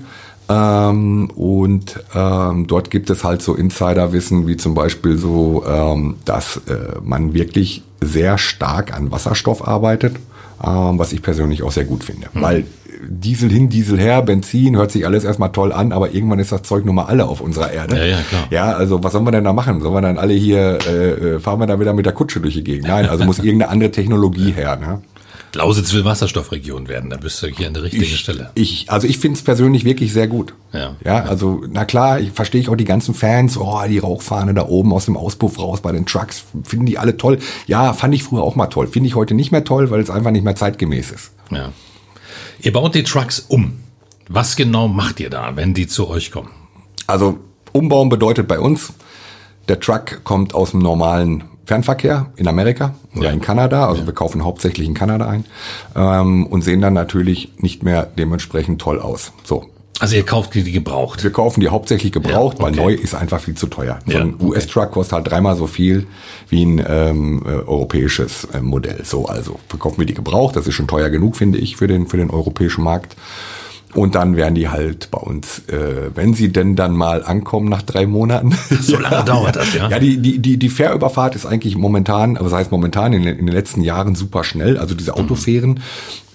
Ähm, 0.50 1.30
und 1.36 2.00
ähm, 2.16 2.68
dort 2.68 2.90
gibt 2.90 3.10
es 3.10 3.24
halt 3.24 3.42
so 3.42 3.54
Insiderwissen, 3.56 4.48
wie 4.48 4.58
zum 4.58 4.74
Beispiel 4.74 5.18
so, 5.18 5.64
ähm, 5.68 6.16
dass 6.26 6.58
äh, 6.68 7.00
man 7.04 7.34
wirklich 7.34 7.84
sehr 8.02 8.38
stark 8.38 8.96
an 8.96 9.12
Wasserstoff 9.12 9.68
arbeitet. 9.68 10.16
ähm, 10.64 10.98
was 10.98 11.14
ich 11.14 11.22
persönlich 11.22 11.62
auch 11.62 11.72
sehr 11.72 11.86
gut 11.86 12.04
finde. 12.04 12.28
Mhm. 12.34 12.42
Weil 12.42 12.64
Diesel 13.08 13.50
hin, 13.52 13.70
Diesel 13.70 14.00
her, 14.00 14.22
Benzin, 14.22 14.76
hört 14.76 14.92
sich 14.92 15.06
alles 15.06 15.24
erstmal 15.24 15.52
toll 15.52 15.72
an, 15.72 15.92
aber 15.92 16.14
irgendwann 16.14 16.40
ist 16.40 16.52
das 16.52 16.64
Zeug 16.64 16.86
nun 16.86 16.96
mal 16.96 17.06
alle 17.06 17.26
auf 17.26 17.42
unserer 17.42 17.72
Erde. 17.72 17.98
Ja, 17.98 18.06
ja, 18.06 18.18
klar. 18.22 18.48
Ja, 18.50 18.72
also 18.74 19.04
was 19.04 19.14
sollen 19.14 19.26
wir 19.26 19.32
denn 19.32 19.44
da 19.44 19.54
machen? 19.54 19.82
Sollen 19.82 19.94
wir 19.94 20.02
dann 20.02 20.18
alle 20.18 20.34
hier, 20.34 20.80
äh, 20.88 21.36
äh 21.36 21.40
fahren 21.40 21.60
wir 21.60 21.68
da 21.68 21.80
wieder 21.80 21.94
mit 21.94 22.06
der 22.06 22.14
Kutsche 22.14 22.40
durch 22.40 22.56
die 22.56 22.64
Gegend? 22.64 22.88
Nein, 22.88 23.08
also 23.08 23.24
muss 23.24 23.40
irgendeine 23.44 23.72
andere 23.72 23.92
Technologie 23.92 24.52
her. 24.52 24.78
Ne? 24.78 25.02
Lausitz 25.54 25.94
will 25.94 26.06
Wasserstoffregion 26.06 26.88
werden, 26.88 27.10
da 27.10 27.18
bist 27.18 27.42
du 27.42 27.48
hier 27.48 27.68
an 27.68 27.74
der 27.74 27.84
richtigen 27.84 28.04
ich, 28.04 28.20
Stelle. 28.20 28.52
Ich, 28.56 28.92
also 28.92 29.08
ich 29.08 29.18
finde 29.18 29.38
es 29.38 29.44
persönlich 29.44 29.86
wirklich 29.86 30.14
sehr 30.14 30.28
gut. 30.28 30.54
Ja. 30.74 30.96
ja. 31.04 31.24
also 31.24 31.64
na 31.70 31.86
klar, 31.86 32.20
ich 32.20 32.32
verstehe 32.32 32.62
ich 32.62 32.70
auch 32.70 32.76
die 32.76 32.86
ganzen 32.86 33.14
Fans, 33.14 33.58
oh, 33.58 33.80
die 33.88 34.00
Rauchfahne 34.00 34.54
da 34.54 34.68
oben 34.68 34.94
aus 34.94 35.06
dem 35.06 35.18
Auspuff 35.18 35.58
raus 35.58 35.82
bei 35.82 35.92
den 35.92 36.06
Trucks, 36.06 36.46
finden 36.64 36.86
die 36.86 36.98
alle 36.98 37.18
toll. 37.18 37.40
Ja, 37.66 37.94
fand 37.94 38.14
ich 38.14 38.24
früher 38.24 38.44
auch 38.44 38.56
mal 38.56 38.68
toll. 38.68 38.88
Finde 38.88 39.08
ich 39.08 39.16
heute 39.16 39.34
nicht 39.34 39.52
mehr 39.52 39.64
toll, 39.64 39.90
weil 39.90 40.02
es 40.02 40.10
einfach 40.10 40.32
nicht 40.32 40.44
mehr 40.44 40.56
zeitgemäß 40.56 41.12
ist. 41.12 41.32
Ja. 41.50 41.72
Ihr 42.62 42.74
baut 42.74 42.96
die 42.96 43.04
Trucks 43.04 43.40
um. 43.40 43.80
Was 44.30 44.56
genau 44.56 44.88
macht 44.88 45.20
ihr 45.20 45.30
da, 45.30 45.56
wenn 45.56 45.74
die 45.74 45.88
zu 45.88 46.10
euch 46.10 46.32
kommen? 46.32 46.50
Also 47.08 47.40
umbauen 47.72 48.10
bedeutet 48.10 48.48
bei 48.48 48.60
uns, 48.60 48.94
der 49.70 49.80
Truck 49.80 50.24
kommt 50.24 50.54
aus 50.54 50.72
dem 50.72 50.82
normalen 50.82 51.46
Fernverkehr 51.68 52.28
in 52.38 52.48
Amerika 52.48 52.96
oder 53.14 53.26
ja. 53.26 53.32
in 53.32 53.42
Kanada. 53.42 53.88
Also 53.88 54.02
ja. 54.02 54.08
wir 54.08 54.14
kaufen 54.14 54.44
hauptsächlich 54.46 54.88
in 54.88 54.94
Kanada 54.94 55.28
ein 55.28 55.44
ähm, 55.98 56.48
und 56.48 56.64
sehen 56.64 56.80
dann 56.80 56.94
natürlich 56.94 57.52
nicht 57.58 57.84
mehr 57.84 58.08
dementsprechend 58.18 58.82
toll 58.82 59.02
aus. 59.02 59.34
So. 59.44 59.66
Also 60.00 60.16
ihr 60.16 60.24
kauft 60.24 60.54
die, 60.54 60.72
gebraucht? 60.72 61.24
Wir 61.24 61.32
kaufen 61.32 61.60
die 61.60 61.68
hauptsächlich 61.68 62.14
gebraucht, 62.14 62.60
ja, 62.60 62.66
okay. 62.66 62.78
weil 62.78 62.86
neu 62.86 62.94
ist 62.94 63.16
einfach 63.16 63.42
viel 63.42 63.56
zu 63.56 63.68
teuer. 63.68 64.00
So 64.06 64.18
ein 64.18 64.36
US-Truck 64.40 64.92
kostet 64.92 65.14
halt 65.14 65.30
dreimal 65.30 65.58
so 65.58 65.68
viel 65.68 66.08
wie 66.50 66.64
ein 66.64 66.86
ähm, 66.88 67.44
äh, 67.46 67.50
europäisches 67.50 68.46
äh, 68.54 68.62
Modell. 68.62 69.04
So, 69.04 69.26
also 69.26 69.60
verkaufen 69.68 69.98
wir 69.98 70.06
die 70.06 70.14
gebraucht. 70.14 70.56
Das 70.56 70.68
ist 70.68 70.76
schon 70.76 70.88
teuer 70.88 71.10
genug, 71.10 71.36
finde 71.36 71.58
ich, 71.58 71.76
für 71.76 71.88
den, 71.88 72.08
für 72.08 72.18
den 72.18 72.30
europäischen 72.30 72.84
Markt. 72.84 73.18
Und 73.98 74.14
dann 74.14 74.36
werden 74.36 74.54
die 74.54 74.70
halt 74.70 75.10
bei 75.10 75.18
uns, 75.18 75.64
äh, 75.70 76.12
wenn 76.14 76.36
sie 76.36 76.52
denn 76.52 76.76
dann 76.76 76.94
mal 76.96 77.24
ankommen 77.24 77.68
nach 77.68 77.82
drei 77.82 78.06
Monaten. 78.06 78.56
So 78.80 79.00
lange 79.00 79.24
dauert 79.26 79.56
das, 79.56 79.74
ja? 79.74 79.90
Ja, 79.90 79.98
die, 79.98 80.20
die, 80.20 80.38
die, 80.38 80.58
die 80.58 80.70
Fährüberfahrt 80.70 81.36
ist 81.36 81.48
eigentlich 81.48 81.76
momentan, 81.76 82.38
also 82.38 82.50
das 82.50 82.60
heißt 82.60 82.72
momentan 82.72 83.12
in, 83.12 83.24
in 83.24 83.48
den 83.48 83.56
letzten 83.56 83.82
Jahren 83.82 84.14
super 84.14 84.44
schnell. 84.44 84.78
Also 84.78 84.94
diese 84.94 85.16
Autofähren, 85.16 85.72
mhm. 85.72 85.80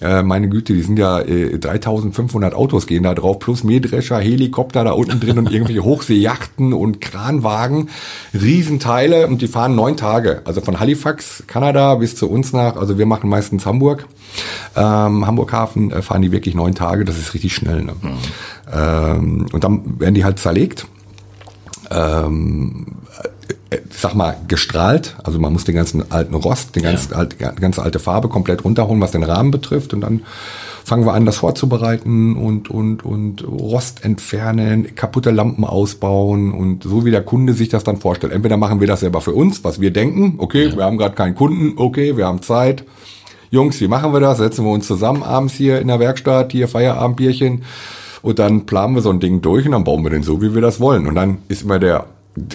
Äh, 0.03 0.23
meine 0.23 0.49
Güte, 0.49 0.73
die 0.73 0.83
sind 0.83 0.99
ja 0.99 1.21
äh, 1.21 1.59
3500 1.59 2.55
Autos 2.55 2.87
gehen 2.87 3.05
da 3.05 3.15
drauf, 3.15 3.39
plus 3.39 3.63
Mähdrescher, 3.63 4.19
Helikopter 4.19 4.85
da 4.85 4.93
unten 4.93 5.21
drin 5.21 5.39
und 5.39 5.53
irgendwelche 5.53 5.85
Hochseejachten 5.85 6.73
und 6.73 7.01
Kranwagen, 7.01 7.89
Riesenteile 8.35 9.29
und 9.29 9.43
die 9.43 9.49
fahren 9.49 9.77
neun 9.77 9.97
Tage. 9.97 10.43
Also 10.45 10.61
von 10.61 10.81
Halifax, 10.81 11.45
Kanada 11.47 11.95
bis 11.95 12.17
zu 12.17 12.29
uns 12.29 12.53
nach, 12.53 12.77
also 12.77 12.99
wir 12.99 13.07
machen 13.07 13.31
meistens 13.31 13.65
Hamburg. 13.65 14.07
Ähm, 14.75 15.27
Hamburg 15.27 15.53
Hafen 15.53 15.93
äh, 15.93 16.03
fahren 16.03 16.23
die 16.23 16.33
wirklich 16.33 16.55
neun 16.55 16.75
Tage, 16.75 17.05
das 17.05 17.19
ist 17.19 17.35
richtig 17.35 17.55
schnell. 17.55 17.83
Ne? 17.83 17.95
Mhm. 18.01 18.11
Ähm, 18.73 19.47
und 19.53 19.63
dann 19.63 20.01
werden 20.01 20.15
die 20.15 20.25
halt 20.25 20.39
zerlegt. 20.39 20.87
Ähm, 21.91 22.87
äh, 23.23 23.29
sag 24.03 24.15
mal, 24.15 24.37
gestrahlt. 24.49 25.17
Also 25.23 25.39
man 25.39 25.53
muss 25.53 25.65
den 25.65 25.75
ganzen 25.75 26.11
alten 26.13 26.35
Rost, 26.35 26.77
den 26.77 26.83
ganzen, 26.83 27.13
ja. 27.13 27.19
alte, 27.19 27.37
ganze 27.37 27.83
alte 27.83 27.99
Farbe 27.99 28.29
komplett 28.29 28.65
runterholen, 28.65 29.01
was 29.01 29.13
den 29.13 29.23
Rahmen 29.23 29.51
betrifft. 29.51 29.95
Und 29.95 30.03
dann 30.03 30.23
fangen 30.85 31.07
wir 31.07 31.15
an, 31.15 31.25
das 31.25 31.37
vorzubereiten 31.37 32.37
und, 32.37 32.69
und, 32.69 33.05
und 33.05 33.47
Rost 33.47 34.05
entfernen, 34.05 34.95
kaputte 34.95 35.31
Lampen 35.31 35.65
ausbauen 35.65 36.53
und 36.53 36.83
so 36.83 37.05
wie 37.05 37.11
der 37.11 37.23
Kunde 37.23 37.55
sich 37.55 37.69
das 37.69 37.85
dann 37.85 37.99
vorstellt. 37.99 38.33
Entweder 38.33 38.57
machen 38.57 38.81
wir 38.81 38.89
das 38.89 39.01
selber 39.01 39.21
für 39.21 39.33
uns, 39.33 39.63
was 39.65 39.81
wir 39.81 39.93
denken, 39.93 40.35
okay, 40.39 40.67
ja. 40.67 40.77
wir 40.77 40.85
haben 40.85 40.99
gerade 40.99 41.15
keinen 41.15 41.37
Kunden, 41.37 41.75
okay, 41.77 42.17
wir 42.17 42.27
haben 42.27 42.43
Zeit. 42.43 42.85
Jungs, 43.51 43.81
wie 43.81 43.89
machen 43.89 44.13
wir 44.13 44.21
das? 44.21 44.39
Setzen 44.39 44.65
wir 44.65 44.73
uns 44.73 44.87
zusammen 44.87 45.23
abends 45.23 45.55
hier 45.55 45.81
in 45.81 45.89
der 45.89 46.01
Werkstatt, 46.01 46.53
hier 46.53 46.67
Feierabendbierchen 46.67 47.63
und 48.23 48.39
dann 48.39 48.67
planen 48.67 48.95
wir 48.95 49.03
so 49.03 49.11
ein 49.11 49.21
Ding 49.21 49.43
durch 49.43 49.67
und 49.67 49.73
dann 49.73 49.85
bauen 49.85 50.03
wir 50.03 50.11
den 50.11 50.23
so, 50.23 50.43
wie 50.43 50.55
wir 50.55 50.63
das 50.63 50.81
wollen. 50.81 51.07
Und 51.07 51.15
dann 51.15 51.39
ist 51.49 51.63
immer 51.63 51.79
der 51.79 52.07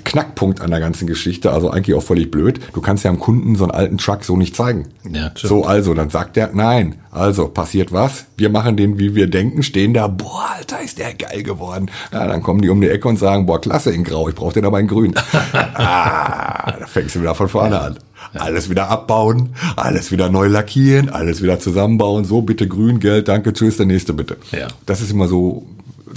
Knackpunkt 0.04 0.62
an 0.62 0.72
der 0.72 0.80
ganzen 0.80 1.06
Geschichte, 1.06 1.52
also 1.52 1.70
eigentlich 1.70 1.96
auch 1.96 2.02
völlig 2.02 2.32
blöd. 2.32 2.60
Du 2.74 2.82
kannst 2.82 3.04
ja 3.04 3.12
am 3.12 3.20
Kunden 3.20 3.56
so 3.56 3.64
einen 3.64 3.72
alten 3.72 3.98
Truck 4.00 4.24
so 4.24 4.36
nicht 4.36 4.56
zeigen. 4.56 4.88
Ja, 5.12 5.32
so, 5.36 5.66
also, 5.66 5.94
dann 5.94 6.10
sagt 6.10 6.36
er, 6.38 6.50
nein. 6.54 6.96
Also, 7.12 7.48
passiert 7.48 7.92
was? 7.92 8.26
Wir 8.38 8.50
machen 8.50 8.76
den, 8.76 8.98
wie 8.98 9.14
wir 9.14 9.28
denken, 9.28 9.62
stehen 9.62 9.94
da, 9.94 10.08
boah, 10.08 10.50
Alter, 10.58 10.82
ist 10.82 10.98
der 10.98 11.14
geil 11.14 11.44
geworden. 11.44 11.92
Ja, 12.12 12.28
dann 12.28 12.42
kommen 12.42 12.62
die 12.62 12.70
um 12.70 12.82
die 12.82 12.90
Ecke 12.90 13.08
und 13.08 13.18
sagen, 13.18 13.46
boah, 13.46 13.62
klasse 13.62 13.92
in 13.92 14.04
Grau, 14.04 14.28
ich 14.30 14.36
brauche 14.36 14.54
den 14.54 14.66
aber 14.66 14.80
in 14.80 14.88
Grün. 14.88 15.14
ah, 15.54 16.72
da 16.80 16.86
fängst 16.88 17.16
du 17.16 17.22
wieder 17.22 17.36
von 17.36 17.48
vorne 17.48 17.76
ja. 17.76 17.82
an. 17.82 18.00
Alles 18.34 18.70
wieder 18.70 18.90
abbauen, 18.90 19.56
alles 19.76 20.12
wieder 20.12 20.30
neu 20.30 20.48
lackieren, 20.48 21.10
alles 21.10 21.42
wieder 21.42 21.60
zusammenbauen. 21.60 22.26
So, 22.26 22.42
bitte 22.42 22.68
grün, 22.68 23.00
Geld, 23.00 23.28
danke, 23.28 23.54
tschüss, 23.54 23.78
der 23.78 23.86
nächste 23.86 24.14
bitte. 24.14 24.38
Ja. 24.52 24.68
Das 24.86 25.02
ist 25.02 25.12
immer 25.12 25.28
so 25.28 25.66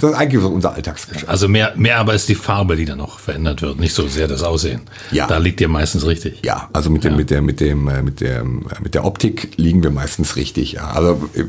das 0.01 0.11
ist 0.11 0.17
eigentlich 0.17 0.43
unser 0.43 0.73
Alltagsgeschäft. 0.73 1.29
Also 1.29 1.47
mehr, 1.47 1.73
mehr 1.75 1.99
aber 1.99 2.15
ist 2.15 2.27
die 2.27 2.35
Farbe, 2.35 2.75
die 2.75 2.85
da 2.85 2.95
noch 2.95 3.19
verändert 3.19 3.61
wird, 3.61 3.79
nicht 3.79 3.93
so 3.93 4.07
sehr 4.07 4.27
das 4.27 4.41
Aussehen. 4.41 4.81
Ja. 5.11 5.27
Da 5.27 5.37
liegt 5.37 5.61
ihr 5.61 5.67
meistens 5.67 6.07
richtig. 6.07 6.39
Ja, 6.43 6.69
also 6.73 6.89
mit 6.89 7.03
dem, 7.03 7.11
ja. 7.11 7.17
mit 7.17 7.29
der, 7.29 7.41
mit 7.43 7.59
dem, 7.59 7.87
äh, 7.87 8.01
mit 8.01 8.19
der, 8.19 8.43
mit 8.43 8.95
der 8.95 9.05
Optik 9.05 9.51
liegen 9.57 9.83
wir 9.83 9.91
meistens 9.91 10.35
richtig. 10.35 10.73
Ja. 10.73 10.89
Also 10.89 11.29
äh, 11.35 11.43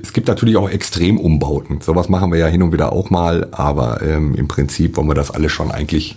es 0.00 0.12
gibt 0.12 0.28
natürlich 0.28 0.56
auch 0.56 0.70
Extremumbauten. 0.70 1.80
Sowas 1.80 2.08
machen 2.08 2.30
wir 2.30 2.38
ja 2.38 2.46
hin 2.46 2.62
und 2.62 2.72
wieder 2.72 2.92
auch 2.92 3.10
mal, 3.10 3.48
aber 3.50 4.00
ähm, 4.00 4.36
im 4.36 4.46
Prinzip 4.46 4.96
wollen 4.96 5.08
wir 5.08 5.14
das 5.14 5.32
alles 5.32 5.50
schon 5.50 5.72
eigentlich 5.72 6.16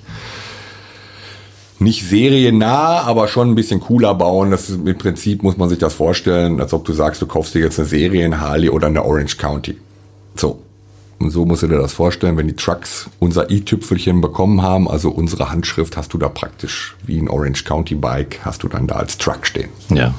nicht 1.79 2.07
seriennah, 2.07 3.01
aber 3.01 3.27
schon 3.27 3.49
ein 3.49 3.55
bisschen 3.55 3.79
cooler 3.79 4.13
bauen. 4.13 4.51
Das 4.51 4.69
ist, 4.69 4.85
im 4.85 4.97
Prinzip 4.99 5.41
muss 5.41 5.57
man 5.57 5.67
sich 5.67 5.79
das 5.79 5.95
vorstellen, 5.95 6.61
als 6.61 6.73
ob 6.73 6.85
du 6.85 6.93
sagst, 6.93 7.23
du 7.23 7.25
kaufst 7.25 7.55
dir 7.55 7.59
jetzt 7.59 7.79
eine 7.79 7.87
Serie 7.87 8.23
in 8.23 8.39
Harley 8.39 8.69
oder 8.69 8.85
eine 8.85 9.03
Orange 9.03 9.37
County. 9.37 9.77
So. 10.35 10.62
Und 11.23 11.31
so 11.31 11.45
musst 11.45 11.63
du 11.63 11.67
dir 11.67 11.77
das 11.77 11.93
vorstellen, 11.93 12.35
wenn 12.35 12.47
die 12.47 12.55
Trucks 12.55 13.09
unser 13.19 13.49
i-Tüpfelchen 13.49 14.19
bekommen 14.19 14.61
haben, 14.61 14.89
also 14.89 15.09
unsere 15.09 15.49
Handschrift, 15.49 15.95
hast 15.95 16.13
du 16.13 16.17
da 16.17 16.27
praktisch 16.27 16.95
wie 17.05 17.17
ein 17.17 17.29
Orange 17.29 17.63
County 17.63 17.95
Bike, 17.95 18.41
hast 18.43 18.63
du 18.63 18.67
dann 18.67 18.87
da 18.87 18.95
als 18.95 19.17
Truck 19.17 19.47
stehen. 19.47 19.69
Ja. 19.89 20.13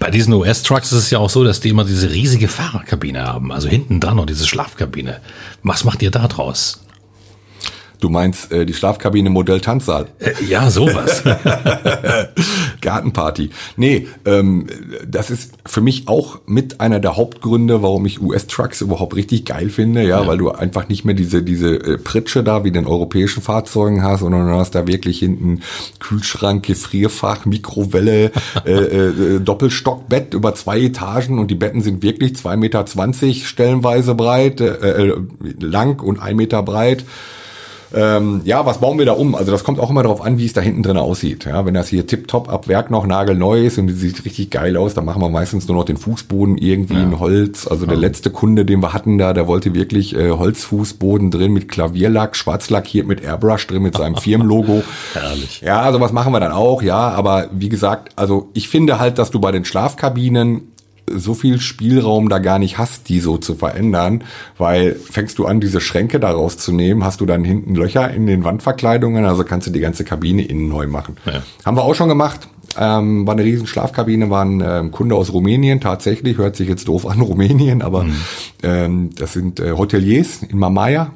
Bei 0.00 0.10
diesen 0.10 0.32
US-Trucks 0.34 0.90
ist 0.90 0.98
es 0.98 1.10
ja 1.10 1.20
auch 1.20 1.30
so, 1.30 1.44
dass 1.44 1.60
die 1.60 1.68
immer 1.68 1.84
diese 1.84 2.10
riesige 2.10 2.48
Fahrerkabine 2.48 3.24
haben, 3.24 3.52
also 3.52 3.68
hinten 3.68 4.00
dran 4.00 4.16
noch 4.16 4.26
diese 4.26 4.48
Schlafkabine. 4.48 5.20
Was 5.62 5.84
macht 5.84 6.02
ihr 6.02 6.10
da 6.10 6.26
draus? 6.26 6.80
Du 8.00 8.08
meinst 8.08 8.52
äh, 8.52 8.64
die 8.64 8.74
Schlafkabine 8.74 9.28
Modell 9.28 9.60
Tanzsaal? 9.60 10.06
Äh, 10.20 10.32
ja, 10.48 10.70
sowas. 10.70 11.24
Gartenparty. 12.80 13.50
Nee, 13.76 14.06
ähm, 14.24 14.66
das 15.06 15.30
ist 15.30 15.52
für 15.66 15.80
mich 15.80 16.06
auch 16.06 16.40
mit 16.46 16.80
einer 16.80 17.00
der 17.00 17.16
Hauptgründe, 17.16 17.82
warum 17.82 18.06
ich 18.06 18.22
US-Trucks 18.22 18.80
überhaupt 18.82 19.16
richtig 19.16 19.44
geil 19.44 19.68
finde, 19.70 20.02
ja, 20.02 20.20
ja, 20.20 20.26
weil 20.26 20.38
du 20.38 20.50
einfach 20.50 20.88
nicht 20.88 21.04
mehr 21.04 21.14
diese 21.14 21.42
diese 21.42 21.74
äh, 21.74 21.98
Pritsche 21.98 22.44
da 22.44 22.62
wie 22.62 22.70
den 22.70 22.86
europäischen 22.86 23.42
Fahrzeugen 23.42 24.02
hast, 24.02 24.20
sondern 24.20 24.48
du 24.48 24.54
hast 24.54 24.74
da 24.74 24.86
wirklich 24.86 25.18
hinten 25.18 25.60
Kühlschrank, 25.98 26.64
Gefrierfach, 26.64 27.46
Mikrowelle, 27.46 28.30
äh, 28.64 28.72
äh, 28.72 29.40
Doppelstockbett 29.40 30.34
über 30.34 30.54
zwei 30.54 30.80
Etagen 30.80 31.38
und 31.38 31.50
die 31.50 31.56
Betten 31.56 31.82
sind 31.82 32.02
wirklich 32.02 32.36
zwei 32.36 32.56
Meter 32.56 32.86
zwanzig 32.86 33.48
stellenweise 33.48 34.14
breit, 34.14 34.60
äh, 34.60 35.08
äh 35.08 35.14
lang 35.58 36.00
und 36.00 36.22
ein 36.22 36.36
Meter 36.36 36.62
breit. 36.62 37.04
Ähm, 37.94 38.42
ja, 38.44 38.66
was 38.66 38.78
bauen 38.78 38.98
wir 38.98 39.06
da 39.06 39.12
um? 39.12 39.34
Also 39.34 39.50
das 39.50 39.64
kommt 39.64 39.80
auch 39.80 39.90
immer 39.90 40.02
darauf 40.02 40.20
an, 40.20 40.38
wie 40.38 40.46
es 40.46 40.52
da 40.52 40.60
hinten 40.60 40.82
drin 40.82 40.96
aussieht. 40.96 41.44
Ja, 41.46 41.64
wenn 41.64 41.74
das 41.74 41.88
hier 41.88 42.06
tipptopp 42.06 42.52
ab 42.52 42.68
Werk 42.68 42.90
noch 42.90 43.06
nagelneu 43.06 43.64
ist 43.64 43.78
und 43.78 43.88
sieht 43.88 44.24
richtig 44.24 44.50
geil 44.50 44.76
aus, 44.76 44.94
dann 44.94 45.04
machen 45.04 45.22
wir 45.22 45.28
meistens 45.28 45.66
nur 45.68 45.76
noch 45.76 45.84
den 45.84 45.96
Fußboden 45.96 46.58
irgendwie 46.58 46.94
ja. 46.94 47.02
in 47.02 47.18
Holz. 47.18 47.66
Also 47.66 47.86
der 47.86 47.96
letzte 47.96 48.30
Kunde, 48.30 48.64
den 48.64 48.80
wir 48.80 48.92
hatten 48.92 49.18
da, 49.18 49.32
der 49.32 49.46
wollte 49.46 49.74
wirklich 49.74 50.14
äh, 50.14 50.30
Holzfußboden 50.30 51.30
drin 51.30 51.52
mit 51.52 51.68
Klavierlack, 51.68 52.36
schwarz 52.36 52.70
lackiert 52.70 53.06
mit 53.06 53.22
Airbrush 53.22 53.66
drin 53.66 53.82
mit 53.82 53.96
seinem 53.96 54.16
Firmenlogo. 54.18 54.82
Herrlich. 55.14 55.62
Ja, 55.62 55.80
also 55.80 56.00
was 56.00 56.12
machen 56.12 56.32
wir 56.32 56.40
dann 56.40 56.52
auch, 56.52 56.82
ja, 56.82 57.08
aber 57.08 57.48
wie 57.52 57.68
gesagt, 57.68 58.12
also 58.16 58.50
ich 58.54 58.68
finde 58.68 58.98
halt, 58.98 59.18
dass 59.18 59.30
du 59.30 59.40
bei 59.40 59.52
den 59.52 59.64
Schlafkabinen 59.64 60.67
so 61.16 61.34
viel 61.34 61.60
Spielraum 61.60 62.28
da 62.28 62.38
gar 62.38 62.58
nicht 62.58 62.78
hast, 62.78 63.08
die 63.08 63.20
so 63.20 63.38
zu 63.38 63.54
verändern, 63.54 64.24
weil 64.56 64.94
fängst 64.94 65.38
du 65.38 65.46
an, 65.46 65.60
diese 65.60 65.80
Schränke 65.80 66.20
da 66.20 66.30
rauszunehmen, 66.30 67.04
hast 67.04 67.20
du 67.20 67.26
dann 67.26 67.44
hinten 67.44 67.74
Löcher 67.74 68.10
in 68.10 68.26
den 68.26 68.44
Wandverkleidungen, 68.44 69.24
also 69.24 69.44
kannst 69.44 69.66
du 69.66 69.70
die 69.70 69.80
ganze 69.80 70.04
Kabine 70.04 70.42
innen 70.42 70.68
neu 70.68 70.86
machen. 70.86 71.16
Ja. 71.26 71.42
Haben 71.64 71.76
wir 71.76 71.84
auch 71.84 71.94
schon 71.94 72.08
gemacht. 72.08 72.48
Ähm, 72.78 73.26
war 73.26 73.34
eine 73.34 73.44
riesen 73.44 73.66
Schlafkabine, 73.66 74.30
war 74.30 74.44
ein 74.44 74.62
ähm, 74.64 74.90
Kunde 74.92 75.14
aus 75.14 75.32
Rumänien, 75.32 75.80
tatsächlich, 75.80 76.36
hört 76.36 76.54
sich 76.54 76.68
jetzt 76.68 76.86
doof 76.86 77.06
an, 77.06 77.20
Rumänien, 77.22 77.82
aber 77.82 78.04
mhm. 78.04 78.16
ähm, 78.62 79.10
das 79.16 79.32
sind 79.32 79.58
äh, 79.58 79.72
Hoteliers 79.72 80.42
in 80.42 80.58
Mamaya, 80.58 81.12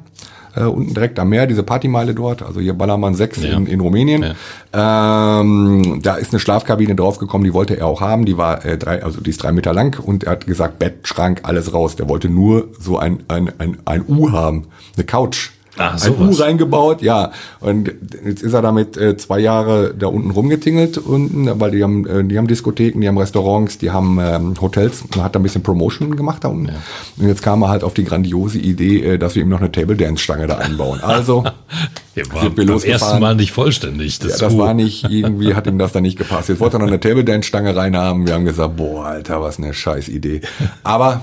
äh, 0.55 0.63
unten 0.63 0.93
direkt 0.93 1.19
am 1.19 1.29
Meer, 1.29 1.47
diese 1.47 1.63
Partymeile 1.63 2.13
dort, 2.13 2.41
also 2.41 2.59
hier 2.59 2.73
Ballermann 2.73 3.15
6 3.15 3.43
ja. 3.43 3.57
in, 3.57 3.67
in 3.67 3.79
Rumänien. 3.79 4.35
Ja. 4.73 5.39
Ähm, 5.39 5.99
da 6.01 6.15
ist 6.15 6.31
eine 6.31 6.39
Schlafkabine 6.39 6.95
draufgekommen, 6.95 7.45
die 7.45 7.53
wollte 7.53 7.77
er 7.77 7.87
auch 7.87 8.01
haben, 8.01 8.25
die 8.25 8.37
war 8.37 8.65
äh, 8.65 8.77
drei, 8.77 9.03
also 9.03 9.21
die 9.21 9.29
ist 9.29 9.41
drei 9.41 9.51
Meter 9.51 9.73
lang 9.73 9.99
und 9.99 10.25
er 10.25 10.33
hat 10.33 10.45
gesagt, 10.45 10.79
Bett, 10.79 11.07
Schrank, 11.07 11.41
alles 11.43 11.73
raus. 11.73 11.95
Der 11.95 12.09
wollte 12.09 12.29
nur 12.29 12.69
so 12.79 12.97
ein, 12.97 13.23
ein, 13.27 13.51
ein, 13.57 13.77
ein 13.85 14.03
U 14.07 14.31
haben, 14.31 14.67
eine 14.95 15.05
Couch 15.05 15.52
Ah, 15.77 15.95
ein 15.99 16.19
U 16.19 16.31
reingebaut, 16.31 17.01
ja. 17.01 17.31
Und 17.59 17.91
jetzt 18.25 18.43
ist 18.43 18.53
er 18.53 18.61
damit 18.61 18.95
äh, 18.95 19.17
zwei 19.17 19.39
Jahre 19.39 19.93
da 19.97 20.05
unten 20.07 20.29
rumgetingelt 20.29 20.99
unten, 20.99 21.59
weil 21.59 21.71
die 21.71 21.81
haben, 21.81 22.05
äh, 22.05 22.23
die 22.23 22.37
haben 22.37 22.47
Diskotheken, 22.47 23.01
die 23.01 23.07
haben 23.07 23.17
Restaurants, 23.17 23.79
die 23.79 23.89
haben 23.89 24.19
ähm, 24.21 24.53
Hotels. 24.61 25.03
Man 25.15 25.25
hat 25.25 25.33
da 25.33 25.39
ein 25.39 25.43
bisschen 25.43 25.63
Promotion 25.63 26.15
gemacht 26.15 26.43
da 26.43 26.49
unten. 26.49 26.69
Und 27.17 27.27
jetzt 27.27 27.41
kam 27.41 27.63
er 27.63 27.69
halt 27.69 27.83
auf 27.83 27.95
die 27.95 28.03
grandiose 28.03 28.59
Idee, 28.59 29.13
äh, 29.13 29.17
dass 29.17 29.33
wir 29.33 29.41
ihm 29.41 29.49
noch 29.49 29.61
eine 29.61 29.71
Table 29.71 29.95
Dance 29.95 30.23
Stange 30.23 30.45
da 30.45 30.57
einbauen. 30.59 30.99
Also 31.01 31.43
Hier 32.13 32.31
war 32.31 32.41
Sind 32.43 32.57
wir 32.57 32.65
losgefahren. 32.65 33.01
ersten 33.01 33.19
Mal 33.21 33.35
nicht 33.35 33.51
vollständig. 33.51 34.19
ja, 34.21 34.27
das 34.37 34.53
U. 34.53 34.59
war 34.59 34.75
nicht, 34.75 35.05
irgendwie 35.09 35.55
hat 35.55 35.65
ihm 35.65 35.79
das 35.79 35.91
da 35.93 36.01
nicht 36.01 36.19
gepasst. 36.19 36.49
Jetzt 36.49 36.59
wollte 36.59 36.75
er 36.77 36.79
noch 36.81 36.87
eine 36.87 36.99
Table 36.99 37.23
Dance 37.23 37.47
Stange 37.47 37.75
reinhaben. 37.75 38.27
Wir 38.27 38.35
haben 38.35 38.45
gesagt, 38.45 38.77
boah, 38.77 39.05
Alter, 39.07 39.41
was 39.41 39.57
eine 39.57 39.73
scheiß 39.73 40.09
Idee. 40.09 40.41
Aber 40.83 41.21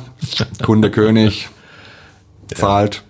Kunde 0.64 0.90
König 0.90 1.48
zahlt, 2.54 3.04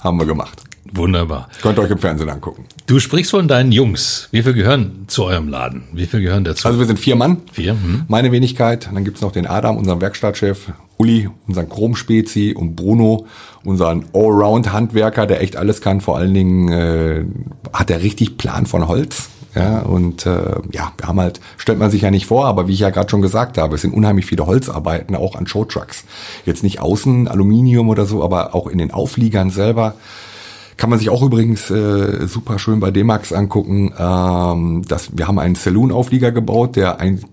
haben 0.00 0.18
wir 0.18 0.26
gemacht. 0.26 0.60
Wunderbar. 0.92 1.48
Könnt 1.62 1.78
ihr 1.78 1.82
euch 1.82 1.90
im 1.90 1.98
Fernsehen 1.98 2.28
angucken. 2.28 2.66
Du 2.86 3.00
sprichst 3.00 3.30
von 3.30 3.48
deinen 3.48 3.72
Jungs. 3.72 4.28
Wie 4.30 4.42
viel 4.42 4.52
gehören 4.52 5.04
zu 5.06 5.24
eurem 5.24 5.48
Laden? 5.48 5.84
Wie 5.92 6.06
viel 6.06 6.20
gehören 6.20 6.44
dazu? 6.44 6.68
Also 6.68 6.78
wir 6.78 6.86
sind 6.86 6.98
vier 6.98 7.16
Mann. 7.16 7.38
Vier, 7.52 7.72
hm. 7.72 8.04
Meine 8.08 8.30
Wenigkeit. 8.32 8.90
Dann 8.92 9.04
gibt's 9.04 9.22
noch 9.22 9.32
den 9.32 9.46
Adam, 9.46 9.76
unseren 9.78 10.00
Werkstattchef, 10.00 10.72
Uli, 10.98 11.28
unseren 11.48 11.68
Chromspezi 11.68 12.54
und 12.56 12.76
Bruno, 12.76 13.26
unseren 13.64 14.04
Allround-Handwerker, 14.12 15.26
der 15.26 15.40
echt 15.40 15.56
alles 15.56 15.80
kann. 15.80 16.00
Vor 16.00 16.18
allen 16.18 16.34
Dingen 16.34 16.68
äh, 16.70 17.24
hat 17.72 17.90
er 17.90 18.02
richtig 18.02 18.36
Plan 18.36 18.66
von 18.66 18.86
Holz. 18.86 19.30
Ja, 19.54 19.80
und 19.80 20.26
äh, 20.26 20.56
ja, 20.72 20.92
wir 20.98 21.06
haben 21.06 21.20
halt, 21.20 21.40
stellt 21.58 21.78
man 21.78 21.90
sich 21.90 22.02
ja 22.02 22.10
nicht 22.10 22.26
vor, 22.26 22.46
aber 22.46 22.66
wie 22.66 22.72
ich 22.72 22.80
ja 22.80 22.90
gerade 22.90 23.08
schon 23.08 23.22
gesagt 23.22 23.56
habe, 23.56 23.76
es 23.76 23.82
sind 23.82 23.94
unheimlich 23.94 24.26
viele 24.26 24.46
Holzarbeiten, 24.46 25.14
auch 25.14 25.36
an 25.36 25.46
Showtrucks. 25.46 26.04
Jetzt 26.44 26.64
nicht 26.64 26.80
außen 26.80 27.28
Aluminium 27.28 27.88
oder 27.88 28.04
so, 28.04 28.24
aber 28.24 28.54
auch 28.54 28.66
in 28.66 28.78
den 28.78 28.90
Aufliegern 28.90 29.50
selber. 29.50 29.94
Kann 30.76 30.90
man 30.90 30.98
sich 30.98 31.08
auch 31.08 31.22
übrigens 31.22 31.70
äh, 31.70 32.26
super 32.26 32.58
schön 32.58 32.80
bei 32.80 32.90
D-Max 32.90 33.32
angucken. 33.32 33.92
Ähm, 33.98 34.82
dass 34.88 35.16
wir 35.16 35.28
haben 35.28 35.38
einen 35.38 35.54
Saloon-Auflieger 35.54 36.32
gebaut, 36.32 36.76
der 36.76 37.00
ein, 37.00 37.24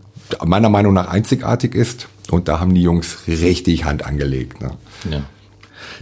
meiner 0.45 0.69
Meinung 0.69 0.93
nach 0.93 1.07
einzigartig 1.07 1.75
ist. 1.75 2.07
Und 2.29 2.47
da 2.47 2.59
haben 2.59 2.73
die 2.73 2.83
Jungs 2.83 3.19
richtig 3.27 3.85
Hand 3.85 4.05
angelegt. 4.05 4.61
Ne? 4.61 4.71
Ja. 5.09 5.23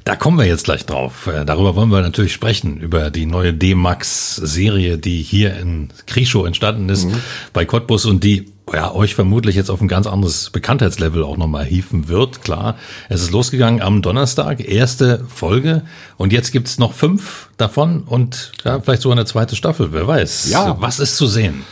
Da 0.05 0.15
kommen 0.15 0.37
wir 0.37 0.45
jetzt 0.45 0.63
gleich 0.65 0.85
drauf. 0.85 1.27
Äh, 1.27 1.45
Darüber 1.45 1.75
wollen 1.75 1.89
wir 1.89 2.01
natürlich 2.01 2.33
sprechen, 2.33 2.79
über 2.79 3.09
die 3.11 3.25
neue 3.25 3.53
D-Max-Serie, 3.53 4.97
die 4.97 5.21
hier 5.21 5.57
in 5.57 5.89
Krischow 6.07 6.45
entstanden 6.45 6.89
ist, 6.89 7.07
bei 7.53 7.65
Cottbus 7.65 8.05
und 8.05 8.23
die 8.23 8.51
ja, 8.71 8.93
euch 8.93 9.15
vermutlich 9.15 9.55
jetzt 9.55 9.71
auf 9.71 9.81
ein 9.81 9.87
ganz 9.87 10.05
anderes 10.05 10.51
Bekanntheitslevel 10.51 11.23
auch 11.23 11.37
nochmal 11.37 11.65
hieven 11.65 12.07
wird. 12.07 12.43
Klar, 12.43 12.75
es 13.09 13.21
ist 13.21 13.31
losgegangen 13.31 13.81
am 13.81 14.03
Donnerstag, 14.03 14.59
erste 14.59 15.25
Folge 15.27 15.81
und 16.17 16.31
jetzt 16.31 16.51
gibt's 16.51 16.77
noch 16.77 16.93
fünf 16.93 17.49
davon 17.57 18.03
und 18.03 18.51
ja, 18.63 18.79
vielleicht 18.79 19.01
sogar 19.01 19.17
eine 19.17 19.25
zweite 19.25 19.55
Staffel, 19.55 19.91
wer 19.91 20.07
weiß. 20.07 20.49
Ja. 20.51 20.77
Was 20.79 20.99
ist 20.99 21.17
zu 21.17 21.25
sehen? 21.25 21.63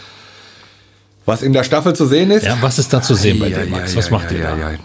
Was 1.28 1.44
in 1.44 1.54
der 1.54 1.64
Staffel 1.64 1.96
zu 1.96 2.08
sehen 2.08 2.32
ist, 2.32 2.46
Ja, 2.46 2.58
was 2.62 2.80
ist 2.80 2.92
da 2.92 3.02
zu 3.02 3.14
sehen 3.14 3.38
bei 3.38 3.50
Ja, 3.50 3.60
D-Max? 3.60 3.92
ja, 3.92 3.98
Was 4.00 4.06
ja, 4.08 4.12
macht 4.14 4.32
ja, 4.32 4.38
ihr 4.38 4.44
da? 4.44 4.58
ja, 4.58 4.72
ja. 4.72 4.78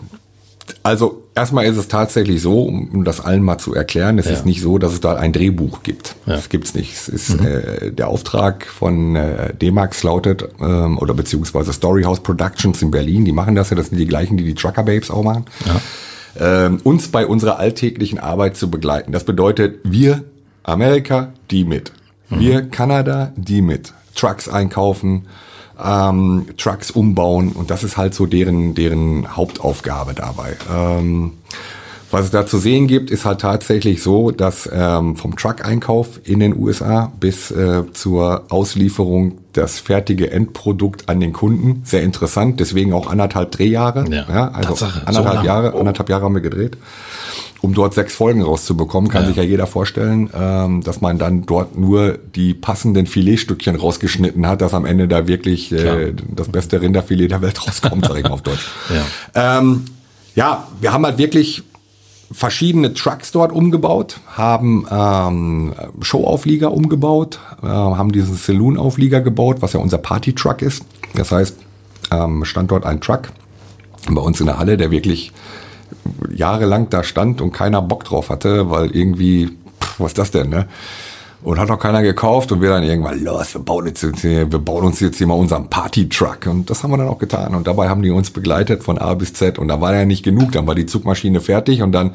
Also 0.83 1.22
erstmal 1.35 1.65
ist 1.67 1.77
es 1.77 1.89
tatsächlich 1.89 2.43
so, 2.43 2.63
um 2.65 3.05
das 3.05 3.21
allen 3.21 3.43
mal 3.43 3.59
zu 3.59 3.75
erklären, 3.75 4.19
es 4.19 4.27
Ja. 4.27 4.33
ist 4.33 4.47
nicht 4.47 4.61
so, 4.61 4.79
dass 4.79 4.93
es 4.93 5.01
da 5.01 5.15
ein 5.17 5.33
Drehbuch 5.33 5.83
gibt. 5.83 6.17
Ja. 6.27 6.37
Das 6.37 6.49
gibt's 6.49 6.75
nicht. 6.75 6.93
Es 6.93 7.09
ist 7.09 7.41
äh, 7.41 7.91
der 7.93 8.09
Auftrag 8.09 8.67
von 8.67 9.17
äh, 9.17 9.55
D-Max 9.55 10.03
lautet 10.03 10.49
ähm, 10.61 10.99
oder 10.99 11.15
beziehungsweise 11.15 11.73
Storyhouse 11.73 12.21
Productions 12.21 12.83
in 12.83 12.91
Berlin. 12.91 13.25
Die 13.25 13.33
machen 13.33 13.55
das 13.55 13.71
ja. 13.71 13.77
Das 13.77 13.89
sind 13.89 13.99
die 13.99 14.07
gleichen, 14.07 14.37
die 14.37 14.45
die 14.45 14.55
Trucker 14.55 14.83
Babes 14.83 15.11
auch 15.11 15.23
machen. 15.23 15.45
Ähm, 16.39 16.81
uns 16.85 17.09
bei 17.09 17.27
unserer 17.27 17.59
alltäglichen 17.59 18.19
Arbeit 18.19 18.57
zu 18.57 18.71
begleiten. 18.71 19.13
Das 19.13 19.25
bedeutet, 19.25 19.81
wir 19.85 20.25
Amerika, 20.63 21.33
die 21.51 21.65
mit. 21.65 21.93
Wir 22.31 22.63
Kanada, 22.63 23.33
die 23.37 23.61
mit. 23.61 23.93
Trucks 24.15 24.49
einkaufen, 24.49 25.27
ähm, 25.83 26.47
Trucks 26.57 26.91
umbauen 26.91 27.53
und 27.53 27.71
das 27.71 27.85
ist 27.85 27.97
halt 27.97 28.15
so 28.15 28.27
deren, 28.27 28.75
deren 28.75 29.37
Hauptaufgabe 29.37 30.15
dabei. 30.15 30.57
Ähm, 30.73 31.33
was 32.13 32.27
es 32.27 32.31
da 32.31 32.47
zu 32.47 32.59
sehen 32.59 32.87
gibt, 32.87 33.11
ist 33.11 33.25
halt 33.25 33.41
tatsächlich 33.41 34.03
so, 34.03 34.31
dass 34.31 34.69
ähm, 34.73 35.17
vom 35.17 35.35
Truck-Einkauf 35.37 36.21
in 36.25 36.41
den 36.41 36.57
USA 36.57 37.11
bis 37.19 37.51
äh, 37.51 37.83
zur 37.93 38.45
Auslieferung 38.51 39.39
das 39.55 39.79
fertige 39.81 40.31
Endprodukt 40.31 41.09
an 41.09 41.21
den 41.21 41.33
Kunden, 41.33 41.83
sehr 41.85 42.03
interessant, 42.03 42.61
deswegen 42.61 42.93
auch 42.93 43.09
anderthalb 43.11 43.51
Drehjahre. 43.51 44.05
Ja, 44.11 44.49
also 44.53 44.71
Tatsache, 44.71 45.01
so 45.01 45.07
anderthalb 45.07 45.35
lang. 45.37 45.45
Jahre, 45.45 45.73
Oh. 45.75 45.81
anderthalb 45.81 46.09
Jahre 46.09 46.25
haben 46.25 46.35
wir 46.35 46.41
gedreht. 46.43 46.77
Um 47.61 47.75
dort 47.75 47.95
sechs 47.95 48.15
Folgen 48.15 48.43
rauszubekommen, 48.43 49.09
kann 49.09 49.23
Ja. 49.23 49.29
sich 49.29 49.37
ja 49.37 49.43
jeder 49.45 49.67
vorstellen, 49.69 50.29
ähm, 50.35 50.83
dass 50.83 51.01
man 51.01 51.19
dann 51.19 51.47
dort 51.47 51.79
nur 51.79 52.19
die 52.35 52.55
passenden 52.55 53.07
Filetstückchen 53.07 53.77
rausgeschnitten 53.77 54.47
hat, 54.49 54.61
dass 54.63 54.75
am 54.75 54.85
Ende 54.85 55.07
da 55.07 55.29
wirklich 55.29 55.71
äh, 55.71 56.13
das 56.35 56.49
beste 56.49 56.81
Rinderfilet 56.83 57.29
der 57.31 57.41
Welt 57.41 57.65
rauskommt, 57.67 58.05
sag 58.07 58.17
ich 58.17 58.25
mal 58.25 58.33
auf 58.33 58.43
Deutsch. 58.43 58.67
Ja. 59.35 59.59
Ähm, 59.61 59.85
ja, 60.35 60.67
wir 60.81 60.93
haben 60.93 61.05
halt 61.07 61.19
wirklich 61.19 61.63
verschiedene 62.33 62.95
Trucks 62.95 63.31
dort 63.31 63.53
umgebaut, 63.53 64.21
haben 64.27 64.87
ähm, 64.91 65.75
Showauflieger 66.01 66.73
umgebaut, 66.73 67.39
äh, 67.63 67.67
haben 67.67 68.13
diesen 68.13 68.35
Saloon-Auflieger 68.35 69.21
gebaut, 69.21 69.59
was 69.61 69.75
ja 69.75 69.81
unser 69.81 69.99
Party-Truck 69.99 70.63
ist. 70.63 70.85
Das 71.15 71.31
heißt, 71.31 71.57
ähm, 72.11 72.45
stand 72.45 72.71
dort 72.71 72.87
ein 72.87 73.01
Truck 73.01 73.33
bei 74.11 74.21
uns 74.21 74.41
in 74.41 74.47
der 74.47 74.59
Halle, 74.59 74.77
der 74.77 74.91
wirklich 74.91 75.33
jahrelang 76.35 76.89
da 76.91 77.05
stand 77.05 77.41
und 77.41 77.53
keiner 77.53 77.83
Bock 77.83 78.05
drauf 78.05 78.31
hatte, 78.31 78.71
weil 78.71 78.91
irgendwie, 78.91 79.51
pff, 79.81 80.01
was 80.01 80.13
ist 80.13 80.19
das 80.19 80.31
denn, 80.31 80.49
ne? 80.49 80.69
Und 81.43 81.59
hat 81.59 81.71
auch 81.71 81.79
keiner 81.79 82.03
gekauft 82.03 82.53
und 82.53 82.61
wir 82.63 82.69
dann 82.71 82.85
irgendwann, 82.85 83.23
los, 83.25 83.55
wir 83.55 83.61
bauen, 83.63 83.87
jetzt, 83.87 84.05
hier- 84.21 84.51
wir 84.53 84.59
bauen 84.61 84.85
uns 84.85 85.01
jetzt 85.01 85.19
hier 85.19 85.27
mal 85.27 85.35
unseren 85.35 85.69
Party-Truck. 85.69 86.47
Und 86.47 86.71
das 86.71 86.83
haben 86.85 86.93
wir 86.93 86.99
dann 86.99 87.09
auch 87.09 87.19
getan. 87.19 87.55
Und 87.57 87.67
dabei 87.67 87.89
haben 87.89 88.03
die 88.03 88.11
uns 88.11 88.31
begleitet 88.31 88.85
von 88.85 88.97
A 88.99 89.15
bis 89.15 89.33
Z. 89.35 89.59
Und 89.59 89.67
da 89.69 89.81
war 89.81 89.93
ja 89.95 90.05
nicht 90.05 90.23
genug. 90.23 90.53
Dann 90.53 90.67
war 90.69 90.77
die 90.77 90.87
Zugmaschine 90.87 91.41
fertig 91.41 91.83
und 91.83 91.91
dann, 91.91 92.13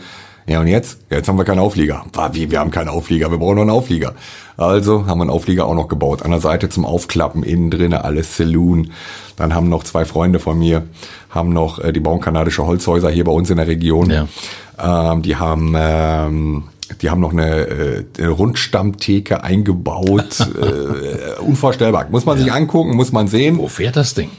ja 0.48 0.62
und 0.62 0.68
jetzt? 0.68 1.00
Jetzt 1.10 1.28
haben 1.28 1.38
wir 1.38 1.44
keinen 1.44 1.60
Auflieger. 1.60 2.06
War 2.14 2.34
wie, 2.36 2.50
wir 2.52 2.60
haben 2.62 2.72
keinen 2.72 2.88
Auflieger, 2.88 3.30
wir 3.30 3.38
brauchen 3.38 3.56
noch 3.56 3.62
einen 3.64 3.72
Auflieger. 3.72 4.14
Also 4.56 5.06
haben 5.08 5.18
wir 5.20 5.24
einen 5.24 5.30
Auflieger 5.30 5.66
auch 5.66 5.76
noch 5.76 5.90
gebaut. 5.90 6.24
An 6.24 6.32
der 6.32 6.40
Seite 6.40 6.70
zum 6.70 6.86
Aufklappen, 6.86 7.44
innen 7.44 7.70
drinnen 7.70 8.00
alles 8.00 8.38
Saloon. 8.38 8.92
Dann 9.36 9.54
haben 9.54 9.68
noch 9.68 9.84
zwei 9.84 10.06
Freunde 10.06 10.40
von 10.40 10.58
mir, 10.58 10.84
haben 11.32 11.50
noch, 11.50 11.80
äh, 11.80 11.92
die 11.92 12.00
bauen 12.00 12.22
kanadische 12.22 12.66
Holzhäuser 12.66 13.10
hier 13.10 13.26
bei 13.26 13.34
uns 13.34 13.50
in 13.50 13.58
der 13.58 13.68
Region. 13.68 14.10
Ja. 14.10 14.28
Ähm, 15.12 15.22
die 15.22 15.36
haben 15.36 15.74
ähm, 15.78 16.64
die 17.02 17.10
haben 17.10 17.22
noch 17.22 17.34
eine, 17.34 17.68
äh, 17.68 18.06
eine 18.18 18.30
Rundstammtheke 18.30 19.44
eingebaut. 19.44 20.40
äh, 20.62 21.40
unvorstellbar. 21.42 22.08
Muss 22.10 22.26
man 22.26 22.38
sich 22.38 22.52
angucken, 22.52 22.96
muss 22.96 23.12
man 23.12 23.28
sehen. 23.28 23.58
Wo 23.58 23.68
fährt 23.68 23.96
das 23.96 24.14
Ding? 24.14 24.30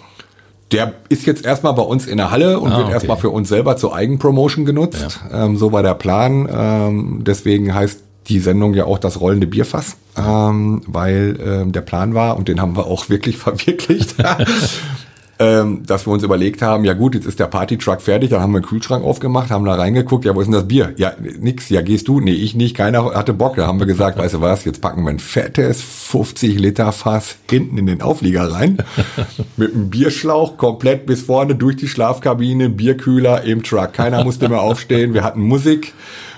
Der 0.73 0.93
ist 1.09 1.25
jetzt 1.25 1.45
erstmal 1.47 1.73
bei 1.73 1.83
uns 1.83 2.07
in 2.07 2.19
der 2.19 2.31
Halle 2.31 2.61
und 2.61 2.71
Ah, 2.73 2.77
wird 2.77 2.85
okay. 2.87 2.95
erstmal 2.95 3.17
für 3.17 3.31
uns 3.31 3.49
selber 3.49 3.77
zur 3.79 3.95
Eigenpromotion 3.95 4.67
genutzt. 4.67 5.21
Ähm, 5.33 5.57
so 5.57 5.73
war 5.73 5.83
der 5.83 5.95
Plan. 5.95 6.47
Ähm, 6.53 7.23
deswegen 7.25 7.75
heißt 7.75 8.01
die 8.29 8.39
Sendung 8.41 8.75
ja 8.75 8.85
auch 8.85 8.99
das 8.99 9.21
rollende 9.21 9.47
Bierfass, 9.47 9.97
ähm, 10.17 10.83
weil 10.87 11.39
ähm, 11.43 11.73
der 11.73 11.81
Plan 11.81 12.13
war, 12.13 12.37
und 12.37 12.49
den 12.49 12.61
haben 12.61 12.77
wir 12.77 12.87
auch 12.87 13.09
wirklich 13.09 13.37
verwirklicht, 13.39 14.17
ähm, 15.39 15.85
dass 15.87 16.07
wir 16.07 16.13
uns 16.13 16.23
überlegt 16.23 16.63
haben, 16.63 16.85
ja 16.85 16.95
gut, 16.95 17.15
jetzt 17.15 17.27
ist 17.27 17.39
der 17.39 17.47
Partytruck 17.47 18.03
fertig, 18.03 18.31
dann 18.31 18.41
haben 18.41 18.53
wir 18.53 18.59
einen 18.59 18.67
Kühlschrank 18.67 19.05
aufgemacht, 19.05 19.51
haben 19.51 19.65
da 19.65 19.75
reingeguckt, 19.75 20.25
ja, 20.25 20.35
wo 20.35 20.41
ist 20.41 20.47
denn 20.47 20.55
das 20.55 20.67
Bier? 20.67 20.93
Ja, 20.97 21.13
nix, 21.39 21.69
ja, 21.69 21.81
gehst 21.81 22.09
du? 22.09 22.21
Nee, 22.21 22.33
ich 22.33 22.55
nicht, 22.55 22.77
keiner 22.77 23.15
hatte 23.15 23.33
Bock. 23.33 23.57
Da 23.57 23.67
haben 23.67 23.79
wir 23.79 23.87
gesagt, 23.87 24.19
weißt 24.19 24.35
du 24.35 24.41
was, 24.41 24.65
jetzt 24.65 24.81
packen 24.81 25.05
wir 25.05 25.11
ein 25.11 25.21
fettes 25.21 25.81
50 25.81 26.59
Liter 26.59 26.93
Fass 26.93 27.37
hinten 27.49 27.79
in 27.79 27.87
den 27.87 28.03
Auflieger 28.03 28.51
rein, 28.51 28.79
mit 29.57 29.75
einem 29.75 29.91
Bierschlauch 29.91 30.57
komplett 30.57 31.07
bis 31.07 31.23
vorne 31.23 31.55
durch 31.55 31.77
die 31.77 31.89
Schlafkabine, 31.89 32.71
Bierkühler 32.71 33.43
im 33.45 33.63
Truck. 33.63 33.93
Keiner 33.93 34.25
musste 34.25 34.49
mehr 34.49 34.61
aufstehen, 34.61 35.15
wir 35.15 35.23
hatten 35.23 35.41
Musik. 35.41 35.95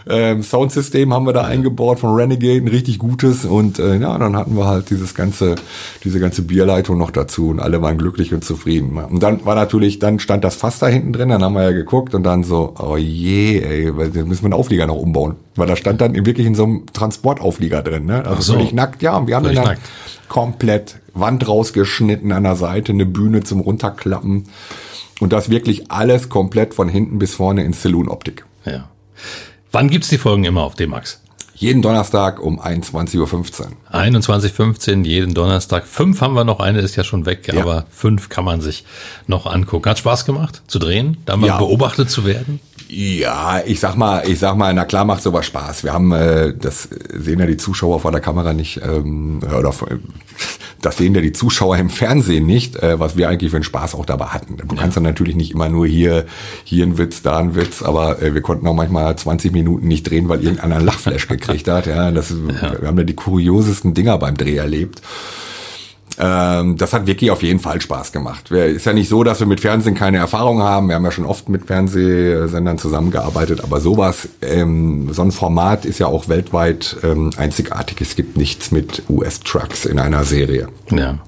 Ähm, 0.09 0.43
Soundsystem 0.43 1.13
haben 1.13 1.27
wir 1.27 1.33
da 1.33 1.43
eingebaut 1.43 2.01
von 2.01 2.15
Renegade, 2.15 2.57
ein 2.61 2.69
richtig 2.69 2.99
gutes 2.99 3.45
und 3.45 3.79
äh, 3.79 3.97
ja, 3.99 4.17
dann 4.19 4.37
hatten 4.37 4.57
wir 4.57 4.67
halt 4.67 4.91
dieses 4.91 5.15
ganze, 5.15 5.57
diese 6.05 6.21
ganze 6.21 6.43
Bierleitung 6.43 6.99
noch 6.99 7.11
dazu 7.11 7.49
und 7.49 7.61
alle 7.61 7.83
waren 7.83 7.99
glücklich 7.99 8.33
und 8.33 8.45
zufrieden. 8.45 8.97
Und 8.97 9.23
dann 9.23 9.45
war 9.45 9.55
natürlich, 9.55 9.99
dann 9.99 10.19
stand 10.19 10.45
das 10.45 10.55
Fass 10.55 10.79
da 10.79 10.87
hinten 10.89 11.13
drin, 11.13 11.29
dann 11.29 11.43
haben 11.43 11.55
wir 11.55 11.63
ja 11.63 11.73
geguckt 11.73 12.15
und 12.15 12.23
dann 12.23 12.45
so, 12.45 12.75
oh 12.79 12.97
je, 12.97 13.59
ey, 13.61 13.93
müssen 13.93 14.43
wir 14.43 14.45
einen 14.45 14.53
Auflieger 14.55 14.87
noch 14.87 14.97
umbauen, 14.97 15.37
weil 15.57 15.67
da 15.67 15.77
stand 15.77 16.01
dann 16.01 16.15
wirklich 16.27 16.47
in 16.47 16.55
so 16.55 16.65
einem 16.65 16.87
Transportauflieger 16.93 17.83
drin, 17.83 18.07
ne? 18.07 18.25
Also 18.25 18.31
Ach 18.37 18.43
so. 18.43 18.53
völlig 18.55 18.73
nackt, 18.73 19.03
ja, 19.03 19.17
und 19.17 19.27
wir 19.27 19.37
haben 19.37 19.45
Völlig 19.45 19.59
dann 19.59 19.69
nackt. 19.69 19.83
komplett 20.29 20.97
Wand 21.15 21.47
rausgeschnitten 21.47 22.33
an 22.33 22.45
der 22.45 22.57
Seite, 22.57 22.93
eine 22.93 23.07
Bühne 23.07 23.43
zum 23.43 23.61
runterklappen 23.61 24.45
und 25.21 25.33
das 25.33 25.51
wirklich 25.51 25.91
alles 25.91 26.29
komplett 26.29 26.75
von 26.75 26.89
hinten 26.89 27.19
bis 27.19 27.35
vorne 27.35 27.65
in 27.65 27.73
Saloon-Optik. 27.73 28.45
Ja. 28.65 28.89
Wann 29.73 29.89
gibt's 29.89 30.09
die 30.09 30.19
Folgen 30.19 30.45
immer 30.45 30.65
auf 30.65 30.75
D-Max? 30.75 31.23
Jeden 31.61 31.83
Donnerstag 31.83 32.41
um 32.41 32.59
21.15 32.59 33.19
Uhr. 33.19 33.69
21.15 33.93 35.05
jeden 35.05 35.35
Donnerstag. 35.35 35.87
Fünf 35.87 36.23
haben 36.23 36.33
wir 36.33 36.45
noch, 36.45 36.59
eine 36.59 36.79
ist 36.79 36.97
ja 36.97 37.05
schon 37.05 37.27
weg, 37.27 37.53
ja. 37.53 37.61
aber 37.61 37.85
fünf 37.91 38.31
kann 38.31 38.47
man 38.47 38.63
sich 38.63 38.87
noch 39.27 39.45
angucken. 39.45 39.91
Hat 39.91 39.99
Spaß 39.99 40.25
gemacht 40.25 40.63
zu 40.69 40.79
drehen, 40.79 41.19
da 41.27 41.37
mal 41.37 41.49
ja. 41.49 41.59
beobachtet 41.59 42.09
zu 42.09 42.25
werden? 42.25 42.61
Ja, 42.93 43.63
ich 43.65 43.79
sag 43.79 43.95
mal, 43.95 44.27
ich 44.27 44.41
sag 44.41 44.57
mal, 44.57 44.75
na 44.75 44.85
klar 44.85 45.05
macht 45.05 45.23
sowas 45.23 45.47
Spaß. 45.47 45.85
Wir 45.85 45.93
haben, 45.93 46.11
äh, 46.13 46.53
das 46.57 46.89
sehen 47.15 47.39
ja 47.39 47.47
die 47.47 47.57
Zuschauer 47.57 48.01
vor 48.01 48.11
der 48.11 48.21
Kamera 48.21 48.53
nicht, 48.53 48.81
ähm, 48.83 49.41
oder 49.43 49.73
das 50.81 50.97
sehen 50.97 51.15
ja 51.15 51.21
die 51.21 51.33
Zuschauer 51.33 51.77
im 51.77 51.89
Fernsehen 51.89 52.47
nicht, 52.47 52.77
äh, 52.77 52.99
was 52.99 53.17
wir 53.17 53.29
eigentlich 53.29 53.51
für 53.51 53.59
einen 53.59 53.65
Spaß 53.65 53.95
auch 53.95 54.07
dabei 54.07 54.27
hatten. 54.27 54.57
Du 54.57 54.75
ja. 54.75 54.81
kannst 54.81 54.97
dann 54.97 55.05
natürlich 55.05 55.37
nicht 55.37 55.53
immer 55.53 55.69
nur 55.69 55.87
hier, 55.87 56.27
hier 56.65 56.85
ein 56.85 56.99
Witz, 56.99 57.23
da 57.23 57.39
ein 57.39 57.55
Witz, 57.55 57.83
aber 57.83 58.21
äh, 58.23 58.35
wir 58.35 58.41
konnten 58.41 58.67
auch 58.67 58.75
manchmal 58.75 59.15
20 59.15 59.53
Minuten 59.53 59.87
nicht 59.87 60.11
drehen, 60.11 60.29
weil 60.29 60.43
irgendeiner 60.43 60.77
einen 60.77 60.87
Lachflash 60.87 61.29
gekriegt 61.29 61.50
hat. 61.51 61.87
Ja, 61.87 62.11
das, 62.11 62.31
ja. 62.31 62.81
wir 62.81 62.89
haben 62.89 62.99
ja 62.99 63.05
die 63.05 63.15
kuriosesten 63.15 63.95
Dinger 63.95 64.19
beim 64.19 64.37
Dreh 64.37 64.57
erlebt. 64.57 65.03
Ähm, 66.19 66.77
das 66.77 66.93
hat 66.93 67.07
wirklich 67.07 67.31
auf 67.31 67.43
jeden 67.43 67.61
Fall 67.61 67.81
Spaß 67.81 68.13
gemacht. 68.13 68.51
Ist 68.51 68.85
ja 68.85 68.93
nicht 68.93 69.09
so, 69.09 69.25
dass 69.25 69.41
wir 69.41 69.47
mit 69.47 69.61
Fernsehen 69.61 69.95
keine 69.95 70.19
Erfahrung 70.19 70.61
haben. 70.61 70.89
Wir 70.89 70.97
haben 70.97 71.05
ja 71.05 71.11
schon 71.11 71.25
oft 71.25 71.49
mit 71.49 71.67
Fernsehsendern 71.67 72.77
zusammengearbeitet, 72.79 73.63
aber 73.65 73.81
sowas, 73.81 74.29
ähm, 74.43 75.13
so 75.13 75.23
ein 75.23 75.33
Format 75.33 75.87
ist 75.87 75.99
ja 75.99 76.07
auch 76.09 76.29
weltweit 76.29 76.97
ähm, 77.03 77.31
einzigartig. 77.39 78.03
Es 78.03 78.17
gibt 78.17 78.37
nichts 78.37 78.71
mit 78.71 79.03
US-Trucks 79.09 79.87
in 79.87 79.99
einer 79.99 80.25
Serie. 80.25 80.69
Ja. 80.91 81.19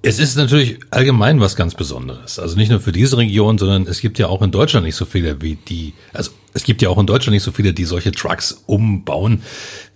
Es 0.00 0.20
ist 0.20 0.36
natürlich 0.36 0.78
allgemein 0.90 1.40
was 1.40 1.56
ganz 1.56 1.74
Besonderes. 1.74 2.38
Also 2.38 2.56
nicht 2.56 2.70
nur 2.70 2.80
für 2.80 2.92
diese 2.92 3.18
Region, 3.18 3.58
sondern 3.58 3.86
es 3.88 4.00
gibt 4.00 4.18
ja 4.18 4.28
auch 4.28 4.40
in 4.40 4.52
Deutschland 4.52 4.86
nicht 4.86 4.94
so 4.94 5.04
viele 5.04 5.42
wie 5.42 5.56
die, 5.56 5.94
also 6.14 6.30
es 6.56 6.64
gibt 6.64 6.80
ja 6.80 6.88
auch 6.88 6.98
in 6.98 7.06
Deutschland 7.06 7.34
nicht 7.34 7.42
so 7.42 7.52
viele, 7.52 7.74
die 7.74 7.84
solche 7.84 8.12
Trucks 8.12 8.62
umbauen. 8.66 9.42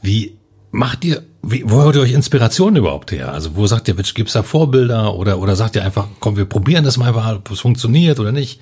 Wie 0.03 0.37
macht 0.71 1.05
ihr, 1.05 1.23
wie, 1.43 1.65
wo 1.67 1.83
holt 1.83 1.97
ihr 1.97 2.03
euch 2.03 2.13
Inspiration 2.13 2.77
überhaupt 2.77 3.13
her? 3.13 3.33
Also 3.33 3.57
wo 3.57 3.67
sagt 3.67 3.89
ihr, 3.89 3.95
gibt's 3.95 4.35
da 4.35 4.43
Vorbilder 4.43 5.15
oder, 5.15 5.39
oder 5.39 5.57
sagt 5.57 5.77
ihr 5.77 5.85
einfach, 5.85 6.07
komm, 6.21 6.37
wir 6.37 6.45
probieren 6.45 6.85
das 6.85 6.99
mal, 6.99 7.15
ob 7.15 7.51
es 7.51 7.61
funktioniert 7.61 8.21
oder 8.21 8.31
nicht? 8.31 8.61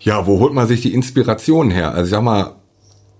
Ja, 0.00 0.26
wo 0.26 0.40
holt 0.40 0.54
man 0.54 0.66
sich 0.66 0.80
die 0.80 0.94
Inspiration 0.94 1.70
her? 1.70 1.92
Also 1.92 2.04
ich 2.04 2.10
sag 2.10 2.22
mal, 2.22 2.54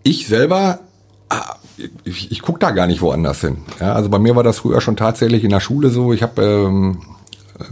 ich 0.03 0.27
selber, 0.27 0.81
ah, 1.29 1.57
ich, 2.05 2.33
ich 2.33 2.40
gucke 2.40 2.59
da 2.59 2.71
gar 2.71 2.87
nicht 2.87 3.03
woanders 3.03 3.43
hin. 3.43 3.59
Ja, 3.81 3.93
also 3.93 4.09
bei 4.09 4.19
mir 4.19 4.35
war 4.35 4.43
das 4.43 4.59
früher 4.59 4.81
schon 4.81 4.97
tatsächlich 4.97 5.45
in 5.45 5.51
der 5.51 5.61
Schule 5.61 5.90
so. 5.90 6.14
Ich 6.14 6.23
habe 6.23 6.43
ähm, 6.43 7.03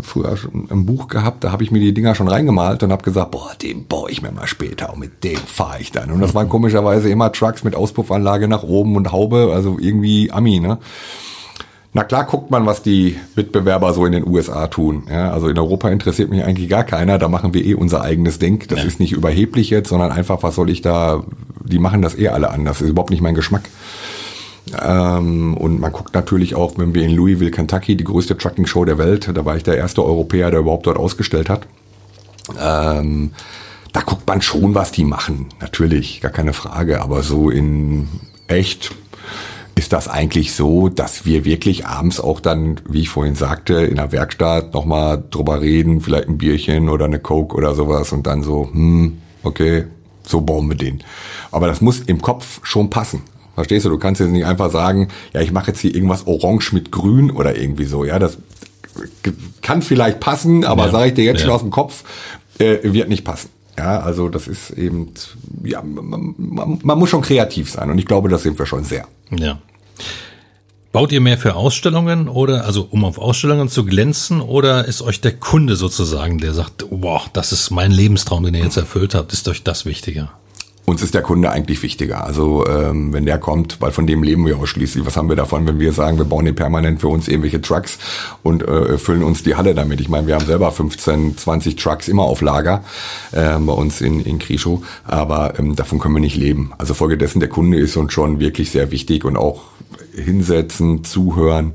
früher 0.01 0.37
schon 0.37 0.69
ein 0.71 0.87
Buch 0.87 1.09
gehabt, 1.09 1.45
da 1.45 1.53
habe 1.53 1.65
ich 1.65 1.71
mir 1.71 1.81
die 1.81 1.93
Dinger 1.93 2.15
schon 2.15 2.29
reingemalt 2.29 2.83
und 2.83 2.93
habe 2.93 3.03
gesagt, 3.03 3.31
boah, 3.31 3.51
den 3.61 3.87
baue 3.87 4.11
ich 4.11 4.23
mir 4.23 4.33
mal 4.33 4.47
später 4.47 4.93
und 4.93 5.01
mit 5.01 5.25
dem 5.25 5.39
fahre 5.39 5.81
ich 5.81 5.93
dann. 5.93 6.11
Und 6.11 6.21
das 6.21 6.35
waren 6.35 6.49
komischerweise 6.49 7.11
immer 7.11 7.33
Trucks 7.33 7.65
mit 7.65 7.75
Auspuffanlage 7.75 8.49
nach 8.49 8.63
oben 8.63 8.97
und 8.97 9.13
Haube, 9.13 9.51
also 9.53 9.79
irgendwie 9.81 10.31
Ami, 10.31 10.61
ne? 10.61 10.79
Na 11.95 12.05
klar 12.05 12.25
guckt 12.25 12.51
man, 12.51 12.65
was 12.65 12.83
die 12.83 13.17
Wettbewerber 13.35 13.93
so 13.93 14.07
in 14.07 14.13
den 14.13 14.27
USA 14.27 14.67
tun. 14.67 15.03
Ja, 15.11 15.31
also 15.31 15.49
in 15.49 15.59
Europa 15.59 15.91
interessiert 15.91 16.31
mich 16.31 16.43
eigentlich 16.43 16.71
gar 16.71 16.85
keiner. 16.85 17.19
Da 17.19 17.29
machen 17.29 17.53
wir 17.53 17.63
eh 17.63 17.75
unser 17.75 18.01
eigenes 18.01 18.39
Ding. 18.39 18.65
Das 18.69 18.79
ja. 18.79 18.87
ist 18.87 18.99
nicht 18.99 19.13
überheblich 19.13 19.69
jetzt, 19.69 19.91
sondern 19.91 20.11
einfach, 20.11 20.43
was 20.43 20.55
soll 20.55 20.71
ich 20.71 20.81
da? 20.81 21.23
Die 21.63 21.79
machen 21.79 22.01
das 22.01 22.19
eh 22.19 22.29
alle 22.29 22.51
anders. 22.51 22.79
Das 22.79 22.87
ist 22.87 22.91
überhaupt 22.91 23.11
nicht 23.11 23.21
mein 23.21 23.35
Geschmack. 23.35 23.65
Ähm, 24.81 25.57
und 25.57 25.81
man 25.81 25.93
guckt 25.93 26.15
natürlich 26.15 26.55
auch, 26.55 26.79
wenn 26.79 26.95
wir 26.95 27.05
in 27.05 27.13
Louisville, 27.13 27.51
Kentucky, 27.51 27.97
die 27.97 28.05
größte 28.05 28.37
Trucking-Show 28.37 28.85
der 28.85 28.99
Welt, 28.99 29.31
da 29.33 29.45
war 29.45 29.57
ich 29.57 29.63
der 29.63 29.77
erste 29.77 30.05
Europäer, 30.05 30.51
der 30.51 30.61
überhaupt 30.61 30.87
dort 30.87 30.99
ausgestellt 30.99 31.49
hat. 31.49 31.67
Ähm, 32.61 33.33
da 33.93 34.01
guckt 34.01 34.27
man 34.27 34.41
schon, 34.41 34.75
was 34.75 34.93
die 34.93 35.05
machen. 35.05 35.49
Natürlich, 35.61 36.21
gar 36.21 36.31
keine 36.31 36.53
Frage. 36.53 37.03
Aber 37.03 37.23
so 37.23 37.51
in 37.51 38.09
echt 38.47 38.95
ist 39.75 39.93
das 39.93 40.09
eigentlich 40.09 40.55
so, 40.55 40.89
dass 40.89 41.25
wir 41.25 41.45
wirklich 41.45 41.87
abends 41.87 42.21
auch 42.21 42.41
dann, 42.41 42.81
wie 42.89 43.01
ich 43.03 43.09
vorhin 43.09 43.35
sagte, 43.35 43.75
in 43.75 43.97
der 43.97 44.13
Werkstatt 44.13 44.75
nochmal 44.75 45.23
drüber 45.31 45.61
reden, 45.61 46.01
vielleicht 46.01 46.29
ein 46.29 46.39
Bierchen 46.39 46.89
oder 46.89 47.07
eine 47.07 47.19
Coke 47.19 47.57
oder 47.57 47.75
sowas 47.75 48.13
und 48.13 48.27
dann 48.27 48.43
so, 48.43 48.69
hm, 48.71 49.19
okay, 49.43 49.85
so 50.25 50.41
bauen 50.41 50.69
wir 50.69 50.77
den. 50.77 51.03
Aber 51.51 51.67
das 51.67 51.81
muss 51.81 52.01
im 52.01 52.21
Kopf 52.21 52.61
schon 52.63 52.91
passen. 52.91 53.23
Verstehst 53.55 53.85
du? 53.85 53.91
Du 53.91 53.99
kannst 53.99 54.21
jetzt 54.21 54.31
nicht 54.31 54.47
einfach 54.47 54.71
sagen, 54.71 55.09
ja, 55.35 55.41
ich 55.41 55.53
mache 55.53 55.69
jetzt 55.69 55.81
hier 55.81 55.95
irgendwas 55.95 56.27
orange 56.27 56.73
mit 56.73 56.91
grün 56.91 57.31
oder 57.31 57.57
irgendwie 57.57 57.85
so. 57.85 58.05
Ja, 58.05 58.19
das 58.19 58.39
kann 59.61 59.83
vielleicht 59.83 60.21
passen, 60.21 60.65
aber 60.65 60.87
ja, 60.87 60.93
sage 60.93 61.09
ich 61.09 61.15
dir 61.15 61.25
jetzt 61.25 61.41
ja. 61.41 61.47
schon 61.47 61.55
aus 61.55 61.61
dem 61.61 61.71
Kopf, 61.71 62.05
äh, 62.59 62.79
wird 62.83 63.09
nicht 63.09 63.25
passen. 63.25 63.49
Ja, 63.77 64.01
also 64.01 64.29
das 64.29 64.49
ist 64.49 64.71
eben, 64.71 65.13
ja, 65.65 65.83
man, 65.83 66.35
man, 66.37 66.79
man 66.83 66.99
muss 66.99 67.09
schon 67.09 67.23
kreativ 67.23 67.71
sein 67.71 67.91
und 67.91 67.99
ich 67.99 68.07
glaube, 68.07 68.29
das 68.29 68.43
sind 68.43 68.59
wir 68.59 68.67
schon 68.67 68.85
sehr. 68.85 69.07
Ja. 69.31 69.59
Baut 70.93 71.11
ihr 71.11 71.23
mehr 71.23 71.39
für 71.39 71.55
Ausstellungen 71.55 72.29
oder, 72.29 72.67
also 72.67 72.87
um 72.91 73.07
auf 73.07 73.17
Ausstellungen 73.17 73.71
zu 73.71 73.87
glänzen 73.87 74.43
oder 74.43 74.85
ist 74.85 75.01
euch 75.01 75.23
der 75.23 75.33
Kunde 75.33 75.75
sozusagen, 75.75 76.37
der 76.37 76.53
sagt, 76.53 76.85
wow, 76.91 77.27
das 77.33 77.53
ist 77.53 77.71
mein 77.71 77.91
Lebenstraum, 77.93 78.45
den 78.45 78.55
ihr 78.55 78.63
jetzt 78.63 78.77
erfüllt 78.77 79.15
habt, 79.15 79.33
ist 79.33 79.49
euch 79.49 79.63
das 79.63 79.87
wichtiger? 79.87 80.33
Uns 80.85 81.03
ist 81.03 81.15
der 81.15 81.23
Kunde 81.23 81.51
eigentlich 81.51 81.83
wichtiger. 81.83 82.25
Also 82.25 82.67
ähm, 82.67 83.13
wenn 83.13 83.25
der 83.25 83.39
kommt, 83.39 83.81
weil 83.81 83.93
von 83.93 84.07
dem 84.07 84.23
leben 84.23 84.45
wir 84.47 84.59
ausschließlich. 84.59 85.07
Was 85.07 85.17
haben 85.17 85.29
wir 85.29 85.37
davon, 85.37 85.67
wenn 85.67 85.79
wir 85.79 85.93
sagen, 85.93 86.19
wir 86.19 86.25
bauen 86.25 86.45
hier 86.45 86.55
permanent 86.55 87.01
für 87.01 87.09
uns 87.09 87.29
irgendwelche 87.29 87.61
Trucks 87.61 87.99
und 88.43 88.63
äh, 88.63 88.99
füllen 88.99 89.23
uns 89.23 89.43
die 89.43 89.55
Halle 89.55 89.75
damit? 89.75 90.01
Ich 90.01 90.09
meine, 90.09 90.27
wir 90.27 90.35
haben 90.35 90.45
selber 90.45 90.73
15, 90.73 91.39
20 91.39 91.77
Trucks 91.77 92.09
immer 92.09 92.25
auf 92.25 92.41
Lager 92.41 92.83
äh, 93.31 93.59
bei 93.59 93.73
uns 93.73 94.01
in, 94.01 94.21
in 94.21 94.39
Krischow, 94.39 94.85
aber 95.05 95.59
ähm, 95.59 95.77
davon 95.77 95.99
können 95.99 96.15
wir 96.15 96.21
nicht 96.21 96.37
leben. 96.37 96.73
Also 96.79 96.95
folgedessen, 96.95 97.41
der 97.41 97.49
Kunde 97.49 97.79
ist 97.79 97.97
uns 97.97 98.13
schon 98.13 98.41
wirklich 98.41 98.71
sehr 98.71 98.91
wichtig 98.91 99.25
und 99.25 99.37
auch 99.37 99.72
hinsetzen, 100.15 101.05
zuhören. 101.05 101.73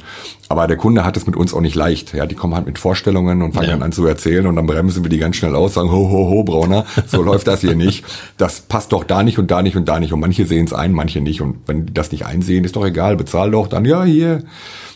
Aber 0.49 0.67
der 0.67 0.77
Kunde 0.77 1.03
hat 1.03 1.17
es 1.17 1.25
mit 1.25 1.35
uns 1.35 1.53
auch 1.53 1.61
nicht 1.61 1.75
leicht. 1.75 2.13
Ja, 2.13 2.25
die 2.25 2.35
kommen 2.35 2.55
halt 2.55 2.65
mit 2.65 2.79
Vorstellungen 2.79 3.41
und 3.41 3.53
fangen 3.53 3.67
ja. 3.67 3.73
dann 3.73 3.83
an 3.83 3.91
zu 3.91 4.05
erzählen 4.05 4.47
und 4.47 4.55
dann 4.55 4.65
bremsen 4.65 5.03
wir 5.03 5.09
die 5.09 5.17
ganz 5.17 5.35
schnell 5.35 5.55
aus, 5.55 5.73
sagen, 5.73 5.91
ho, 5.91 6.09
ho, 6.09 6.29
ho, 6.29 6.43
Brauner, 6.43 6.85
so 7.05 7.21
läuft 7.23 7.47
das 7.47 7.61
hier 7.61 7.75
nicht. 7.75 8.05
Das 8.37 8.61
passt 8.61 8.93
doch 8.93 9.03
da 9.03 9.23
nicht 9.23 9.37
und 9.37 9.51
da 9.51 9.61
nicht 9.61 9.75
und 9.75 9.87
da 9.89 9.99
nicht. 9.99 10.13
Und 10.13 10.21
manche 10.21 10.45
sehen 10.45 10.65
es 10.65 10.73
ein, 10.73 10.93
manche 10.93 11.19
nicht. 11.19 11.41
Und 11.41 11.57
wenn 11.67 11.85
die 11.85 11.93
das 11.93 12.11
nicht 12.11 12.25
einsehen, 12.25 12.63
ist 12.63 12.75
doch 12.75 12.85
egal, 12.85 13.17
bezahl 13.17 13.51
doch 13.51 13.67
dann, 13.67 13.83
ja, 13.85 14.03
hier, 14.03 14.43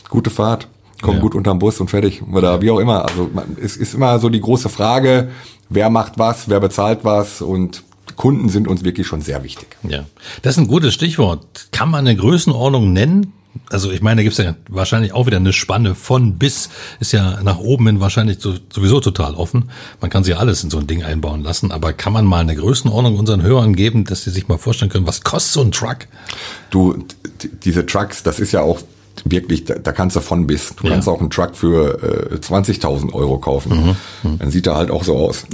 gute 0.08 0.30
Fahrt, 0.30 0.68
komm 1.02 1.16
ja. 1.16 1.20
gut 1.20 1.34
unterm 1.34 1.58
Bus 1.58 1.80
und 1.80 1.90
fertig. 1.90 2.22
Oder 2.32 2.62
wie 2.62 2.70
auch 2.70 2.78
immer. 2.78 3.04
Also 3.04 3.30
es 3.62 3.76
ist 3.76 3.94
immer 3.94 4.18
so 4.18 4.30
die 4.30 4.40
große 4.40 4.70
Frage, 4.70 5.28
wer 5.68 5.90
macht 5.90 6.18
was, 6.18 6.48
wer 6.48 6.60
bezahlt 6.60 7.00
was 7.02 7.42
und 7.42 7.82
Kunden 8.16 8.48
sind 8.48 8.68
uns 8.68 8.84
wirklich 8.84 9.06
schon 9.06 9.22
sehr 9.22 9.42
wichtig. 9.42 9.68
Ja, 9.82 10.04
das 10.42 10.54
ist 10.54 10.58
ein 10.58 10.68
gutes 10.68 10.94
Stichwort. 10.94 11.68
Kann 11.72 11.90
man 11.90 12.06
eine 12.06 12.16
Größenordnung 12.16 12.92
nennen? 12.92 13.32
Also 13.68 13.90
ich 13.90 14.00
meine, 14.00 14.20
da 14.20 14.22
gibt 14.22 14.38
es 14.38 14.44
ja 14.44 14.54
wahrscheinlich 14.68 15.12
auch 15.12 15.26
wieder 15.26 15.36
eine 15.36 15.52
Spanne 15.52 15.94
von 15.94 16.38
bis, 16.38 16.70
ist 17.00 17.12
ja 17.12 17.42
nach 17.42 17.58
oben 17.58 17.86
hin 17.86 18.00
wahrscheinlich 18.00 18.38
sowieso 18.40 19.00
total 19.00 19.34
offen. 19.34 19.70
Man 20.00 20.10
kann 20.10 20.24
sich 20.24 20.36
alles 20.36 20.64
in 20.64 20.70
so 20.70 20.78
ein 20.78 20.86
Ding 20.86 21.02
einbauen 21.02 21.42
lassen, 21.42 21.70
aber 21.70 21.92
kann 21.92 22.12
man 22.12 22.24
mal 22.24 22.40
eine 22.40 22.56
Größenordnung 22.56 23.18
unseren 23.18 23.42
Hörern 23.42 23.74
geben, 23.76 24.04
dass 24.04 24.24
sie 24.24 24.30
sich 24.30 24.48
mal 24.48 24.58
vorstellen 24.58 24.90
können, 24.90 25.06
was 25.06 25.22
kostet 25.22 25.52
so 25.52 25.60
ein 25.60 25.70
Truck? 25.70 26.06
Du, 26.70 27.04
diese 27.64 27.84
Trucks, 27.84 28.22
das 28.22 28.40
ist 28.40 28.52
ja 28.52 28.62
auch 28.62 28.80
wirklich, 29.24 29.64
da, 29.64 29.74
da 29.74 29.92
kannst 29.92 30.16
du 30.16 30.20
von 30.20 30.46
bis. 30.46 30.74
Du 30.76 30.86
ja. 30.86 30.92
kannst 30.92 31.08
auch 31.08 31.20
einen 31.20 31.30
Truck 31.30 31.56
für 31.56 32.32
äh, 32.32 32.36
20.000 32.36 33.12
Euro 33.12 33.38
kaufen. 33.38 33.96
Mhm. 34.22 34.30
Mhm. 34.30 34.38
Dann 34.38 34.50
sieht 34.50 34.66
er 34.66 34.76
halt 34.76 34.90
auch 34.90 35.04
so 35.04 35.16
aus. 35.16 35.44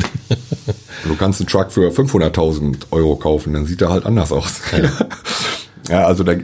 du 1.05 1.17
kannst 1.17 1.41
einen 1.41 1.49
Truck 1.49 1.73
für 1.73 1.91
500.000 1.91 2.77
Euro 2.91 3.17
kaufen, 3.17 3.53
dann 3.53 3.67
sieht 3.67 3.83
er 3.83 3.91
halt 3.91 4.07
anders 4.07 4.33
aus. 4.33 4.61
Ja. 4.73 4.91
Ja, 5.89 6.07
also 6.07 6.23
da, 6.23 6.35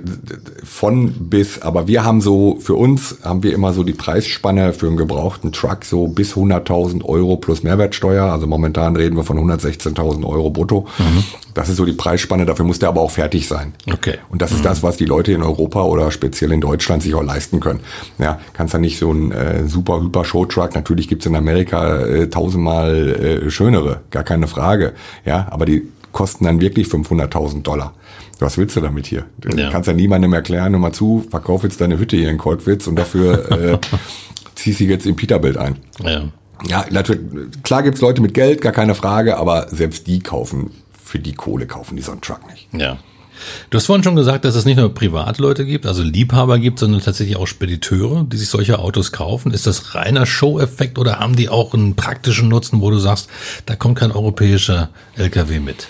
von 0.65 1.13
bis, 1.29 1.61
aber 1.61 1.87
wir 1.87 2.05
haben 2.05 2.21
so, 2.21 2.59
für 2.61 2.75
uns 2.75 3.19
haben 3.23 3.43
wir 3.43 3.53
immer 3.53 3.73
so 3.73 3.83
die 3.83 3.93
Preisspanne 3.93 4.73
für 4.73 4.87
einen 4.87 4.97
gebrauchten 4.97 5.53
Truck 5.53 5.85
so 5.85 6.09
bis 6.09 6.35
100.000 6.35 7.05
Euro 7.05 7.37
plus 7.37 7.63
Mehrwertsteuer. 7.63 8.25
Also 8.25 8.47
momentan 8.47 8.97
reden 8.97 9.17
wir 9.17 9.25
von 9.25 9.39
116.000 9.39 10.25
Euro 10.25 10.51
brutto. 10.51 10.87
Mhm. 10.99 11.25
Das 11.53 11.69
ist 11.69 11.77
so 11.77 11.85
die 11.85 11.93
Preisspanne, 11.93 12.47
dafür 12.47 12.65
muss 12.65 12.79
der 12.79 12.89
aber 12.89 13.01
auch 13.01 13.11
fertig 13.11 13.47
sein. 13.47 13.75
Okay. 13.93 14.19
Und 14.31 14.43
das 14.43 14.51
ist 14.51 14.61
mhm. 14.61 14.65
das, 14.65 14.83
was 14.83 14.97
die 14.97 15.05
Leute 15.05 15.33
in 15.33 15.43
Europa 15.43 15.83
oder 15.83 16.11
speziell 16.11 16.53
in 16.53 16.61
Deutschland 16.61 17.03
sich 17.03 17.15
auch 17.15 17.23
leisten 17.23 17.61
können. 17.61 17.81
Ja, 18.19 18.41
kannst 18.55 18.73
ja 18.73 18.81
nicht 18.81 18.99
so 18.99 19.13
ein 19.13 19.31
äh, 19.31 19.69
super, 19.69 20.01
hyper 20.01 20.25
Showtruck, 20.25 20.75
natürlich 20.75 21.09
gibt's 21.09 21.27
in 21.27 21.37
Amerika 21.37 22.01
äh, 22.01 22.29
tausendmal 22.29 23.45
äh, 23.47 23.51
schönere, 23.51 24.01
gar 24.11 24.25
keine 24.25 24.49
Frage. 24.49 24.95
Ja, 25.25 25.47
aber 25.51 25.67
die 25.67 25.89
kosten 26.13 26.45
dann 26.45 26.61
wirklich 26.61 26.89
500.000 26.89 27.63
Dollar 27.63 27.93
was 28.41 28.59
willst 28.59 28.77
du 28.77 28.81
damit 28.81 29.07
hier? 29.07 29.25
Du 29.39 29.57
ja. 29.57 29.71
kannst 29.71 29.87
ja 29.87 29.93
niemandem 29.93 30.33
erklären, 30.33 30.73
hör 30.73 30.81
mal 30.81 30.93
zu, 30.93 31.25
verkauf 31.31 31.63
jetzt 31.63 31.81
deine 31.81 31.99
Hütte 31.99 32.17
hier 32.17 32.31
in 32.31 32.39
Kolkwitz 32.39 32.87
und 32.87 32.97
dafür 32.97 33.51
äh, 33.51 33.79
zieh 34.55 34.73
sie 34.73 34.87
jetzt 34.87 35.07
im 35.07 35.17
Peterbild 35.17 35.57
ein. 35.57 35.77
Ja. 36.03 36.25
Ja, 36.67 36.87
natürlich, 36.91 37.21
klar 37.63 37.83
gibt's 37.83 38.01
Leute 38.01 38.23
mit 38.23 38.33
Geld, 38.33 38.63
gar 38.63 38.73
keine 38.73 38.95
Frage, 38.95 39.37
aber 39.37 39.69
selbst 39.71 40.07
die 40.07 40.21
kaufen, 40.21 40.71
für 41.03 41.19
die 41.19 41.35
Kohle 41.35 41.67
kaufen 41.67 41.97
die 41.97 42.03
so 42.03 42.13
einen 42.13 42.21
Truck 42.21 42.41
nicht. 42.51 42.69
Ja. 42.73 42.99
Du 43.71 43.77
hast 43.77 43.87
vorhin 43.87 44.05
schon 44.05 44.17
gesagt, 44.17 44.45
dass 44.45 44.55
es 44.55 44.65
nicht 44.65 44.77
nur 44.77 44.95
Privatleute 44.95 45.67
gibt, 45.67 45.87
also 45.87 46.03
Liebhaber 46.03 46.59
gibt, 46.59 46.79
sondern 46.79 47.01
tatsächlich 47.03 47.37
auch 47.37 47.47
Spediteure, 47.47 48.25
die 48.25 48.37
sich 48.37 48.49
solche 48.49 48.79
Autos 48.79 49.13
kaufen. 49.13 49.53
Ist 49.53 49.67
das 49.67 49.95
reiner 49.95 50.25
Show-Effekt 50.25 50.99
oder 50.99 51.19
haben 51.19 51.37
die 51.37 51.49
auch 51.49 51.75
einen 51.75 51.97
praktischen 51.97 52.49
Nutzen, 52.49 52.81
wo 52.81 52.91
du 52.91 52.99
sagst, 52.99 53.29
da 53.67 53.75
kommt 53.75 53.99
kein 53.99 54.13
europäischer 54.13 54.91
LKW 55.17 55.59
mit? 55.61 55.89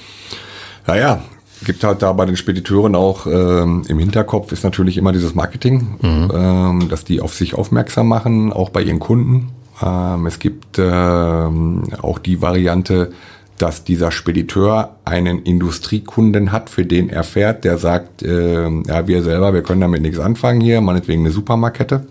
Naja, 0.87 1.23
gibt 1.64 1.85
halt 1.85 2.03
da 2.03 2.12
bei 2.12 2.27
den 2.27 2.37
Spediteuren 2.37 2.94
auch 2.94 3.27
ähm, 3.27 3.83
im 3.88 3.98
Hinterkopf 3.98 4.53
ist 4.53 4.64
natürlich 4.64 4.96
immer 4.96 5.12
dieses 5.12 5.35
Marketing, 5.35 5.96
mhm. 6.00 6.31
ähm, 6.35 6.88
dass 6.88 7.05
die 7.05 7.20
auf 7.20 7.35
sich 7.35 7.55
aufmerksam 7.55 8.09
machen, 8.09 8.53
auch 8.53 8.70
bei 8.70 8.83
ihren 8.83 8.98
Kunden. 8.98 9.50
Ähm, 9.83 10.27
es 10.27 10.38
gibt 10.38 10.79
ähm, 10.79 11.85
auch 12.00 12.18
die 12.18 12.40
Variante, 12.40 13.12
dass 13.59 13.85
dieser 13.85 14.11
Spediteur 14.11 14.97
einen 15.05 15.43
Industriekunden 15.43 16.51
hat, 16.51 16.71
für 16.71 16.85
den 16.85 17.09
er 17.09 17.23
fährt, 17.23 17.64
der 17.64 17.79
sagt, 17.79 18.23
äh, 18.23 18.69
ja, 18.69 19.07
wir 19.07 19.23
selber, 19.23 19.55
wir 19.55 19.62
können 19.62 19.81
damit 19.81 20.03
nichts 20.03 20.19
anfangen 20.19 20.61
hier, 20.61 20.81
meinetwegen 20.81 21.23
eine 21.23 21.31
Supermarkette. 21.31 22.07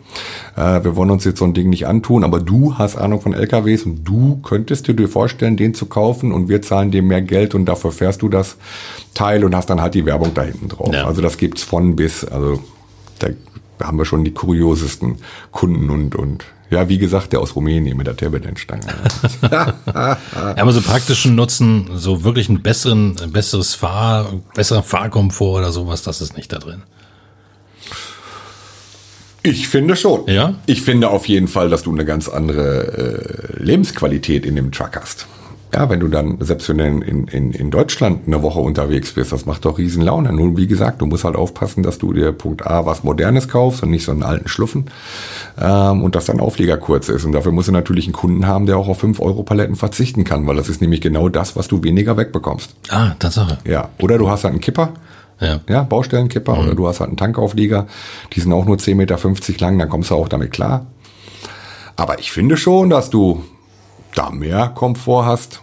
Äh, 0.55 0.83
wir 0.83 0.95
wollen 0.95 1.11
uns 1.11 1.25
jetzt 1.25 1.39
so 1.39 1.45
ein 1.45 1.53
Ding 1.53 1.69
nicht 1.69 1.85
antun, 1.85 2.23
aber 2.23 2.39
du 2.39 2.77
hast 2.77 2.95
Ahnung 2.95 3.19
von 3.19 3.33
LKWs 3.33 3.83
und 3.83 4.05
du 4.05 4.39
könntest 4.41 4.87
dir 4.87 5.09
vorstellen, 5.09 5.57
den 5.57 5.73
zu 5.73 5.87
kaufen 5.87 6.31
und 6.31 6.47
wir 6.47 6.61
zahlen 6.61 6.91
dir 6.91 7.03
mehr 7.03 7.21
Geld 7.21 7.55
und 7.55 7.65
dafür 7.65 7.91
fährst 7.91 8.21
du 8.21 8.29
das 8.29 8.57
Teil 9.13 9.43
und 9.43 9.55
hast 9.55 9.69
dann 9.69 9.81
halt 9.81 9.95
die 9.95 10.05
Werbung 10.05 10.33
da 10.33 10.43
hinten 10.43 10.69
drauf. 10.69 10.93
Ja. 10.93 11.05
Also 11.05 11.21
das 11.21 11.37
gibt's 11.37 11.63
von 11.63 11.95
bis, 11.95 12.23
also 12.23 12.63
da 13.19 13.27
haben 13.81 13.97
wir 13.97 14.05
schon 14.05 14.23
die 14.23 14.33
kuriosesten 14.33 15.17
Kunden 15.51 15.89
und, 15.89 16.15
und 16.15 16.45
ja, 16.69 16.89
wie 16.89 16.97
gesagt, 16.97 17.33
der 17.33 17.39
aus 17.39 17.55
Rumänien 17.55 17.97
mit 17.97 18.07
der 18.07 18.15
Turbulenzstange. 18.15 18.81
ja, 19.51 20.17
aber 20.35 20.71
so 20.71 20.81
praktischen 20.81 21.35
Nutzen, 21.35 21.89
so 21.93 22.23
wirklich 22.23 22.49
ein 22.49 22.61
besseren, 22.61 23.15
ein 23.21 23.31
besseres 23.31 23.75
Fahr, 23.75 24.41
besserer 24.55 24.83
Fahrkomfort 24.83 25.59
oder 25.59 25.71
sowas, 25.71 26.03
das 26.03 26.21
ist 26.21 26.35
nicht 26.35 26.51
da 26.51 26.59
drin. 26.59 26.83
Ich 29.43 29.67
finde 29.67 29.97
schon. 29.97 30.25
Ja? 30.27 30.55
Ich 30.65 30.81
finde 30.81 31.09
auf 31.09 31.27
jeden 31.27 31.49
Fall, 31.49 31.69
dass 31.69 31.83
du 31.83 31.91
eine 31.91 32.05
ganz 32.05 32.29
andere 32.29 33.57
äh, 33.59 33.63
Lebensqualität 33.63 34.45
in 34.45 34.55
dem 34.55 34.71
Truck 34.71 34.95
hast. 34.95 35.27
Ja, 35.73 35.89
wenn 35.89 35.99
du 35.99 36.07
dann, 36.07 36.37
selbst 36.39 36.69
wenn 36.69 36.77
du 36.77 36.85
in, 36.85 37.27
in, 37.27 37.51
in 37.51 37.71
Deutschland 37.71 38.27
eine 38.27 38.43
Woche 38.43 38.59
unterwegs 38.59 39.13
bist, 39.13 39.31
das 39.31 39.47
macht 39.47 39.65
doch 39.65 39.79
riesen 39.79 40.03
Laune. 40.03 40.31
Nun, 40.31 40.55
wie 40.55 40.67
gesagt, 40.67 41.01
du 41.01 41.07
musst 41.07 41.23
halt 41.23 41.35
aufpassen, 41.35 41.81
dass 41.81 41.97
du 41.97 42.13
dir 42.13 42.31
Punkt 42.31 42.67
A 42.67 42.85
was 42.85 43.03
Modernes 43.03 43.47
kaufst 43.47 43.81
und 43.81 43.89
nicht 43.89 44.05
so 44.05 44.11
einen 44.11 44.21
alten 44.21 44.47
Schluffen. 44.47 44.85
Ähm, 45.59 46.03
und 46.03 46.13
dass 46.13 46.25
dein 46.25 46.39
Auflieger 46.39 46.77
kurz 46.77 47.09
ist. 47.09 47.25
Und 47.25 47.31
dafür 47.31 47.51
musst 47.51 47.69
du 47.69 47.71
natürlich 47.71 48.05
einen 48.05 48.13
Kunden 48.13 48.45
haben, 48.45 48.67
der 48.67 48.77
auch 48.77 48.87
auf 48.87 48.99
5 48.99 49.19
Euro 49.19 49.41
Paletten 49.41 49.75
verzichten 49.75 50.23
kann, 50.23 50.45
weil 50.45 50.55
das 50.55 50.69
ist 50.69 50.79
nämlich 50.79 51.01
genau 51.01 51.27
das, 51.27 51.55
was 51.55 51.67
du 51.67 51.83
weniger 51.83 52.17
wegbekommst. 52.17 52.75
Ah, 52.89 53.15
Tatsache. 53.17 53.57
Ja. 53.65 53.89
Oder 53.99 54.19
du 54.19 54.29
hast 54.29 54.43
halt 54.43 54.51
einen 54.51 54.61
Kipper. 54.61 54.93
Ja. 55.39 55.59
ja, 55.67 55.81
Baustellenkipper 55.81 56.53
mhm. 56.53 56.59
oder 56.59 56.75
du 56.75 56.87
hast 56.87 56.99
halt 56.99 57.09
einen 57.09 57.17
Tankauflieger, 57.17 57.87
die 58.31 58.39
sind 58.39 58.53
auch 58.53 58.65
nur 58.65 58.77
10,50 58.77 58.95
Meter 58.95 59.17
lang, 59.59 59.79
dann 59.79 59.89
kommst 59.89 60.11
du 60.11 60.15
auch 60.15 60.29
damit 60.29 60.51
klar. 60.51 60.85
Aber 61.95 62.19
ich 62.19 62.31
finde 62.31 62.55
schon, 62.55 62.89
dass 62.89 63.09
du 63.09 63.43
da 64.13 64.29
mehr 64.29 64.69
Komfort 64.69 65.25
hast, 65.25 65.61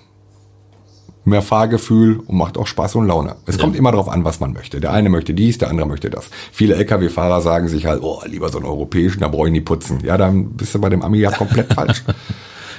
mehr 1.25 1.43
Fahrgefühl 1.43 2.21
und 2.27 2.37
macht 2.37 2.59
auch 2.59 2.67
Spaß 2.67 2.97
und 2.97 3.07
Laune. 3.07 3.37
Es 3.47 3.57
ja. 3.57 3.63
kommt 3.63 3.77
immer 3.77 3.93
darauf 3.93 4.09
an, 4.09 4.25
was 4.25 4.41
man 4.41 4.53
möchte. 4.53 4.81
Der 4.81 4.93
eine 4.93 5.09
möchte 5.09 5.35
dies, 5.35 5.59
der 5.59 5.69
andere 5.69 5.87
möchte 5.87 6.11
das. 6.11 6.31
Viele 6.53 6.75
Lkw-Fahrer 6.75 7.41
sagen 7.41 7.69
sich 7.69 7.87
halt, 7.87 8.03
oh, 8.03 8.23
lieber 8.27 8.49
so 8.49 8.59
einen 8.59 8.67
europäischen, 8.67 9.21
da 9.21 9.29
brauche 9.29 9.49
ich 9.49 9.53
nie 9.53 9.61
putzen. 9.61 10.01
Ja, 10.05 10.17
dann 10.17 10.51
bist 10.53 10.75
du 10.75 10.81
bei 10.81 10.89
dem 10.89 11.03
Ami 11.03 11.19
ja 11.19 11.31
komplett 11.31 11.73
falsch. 11.75 12.03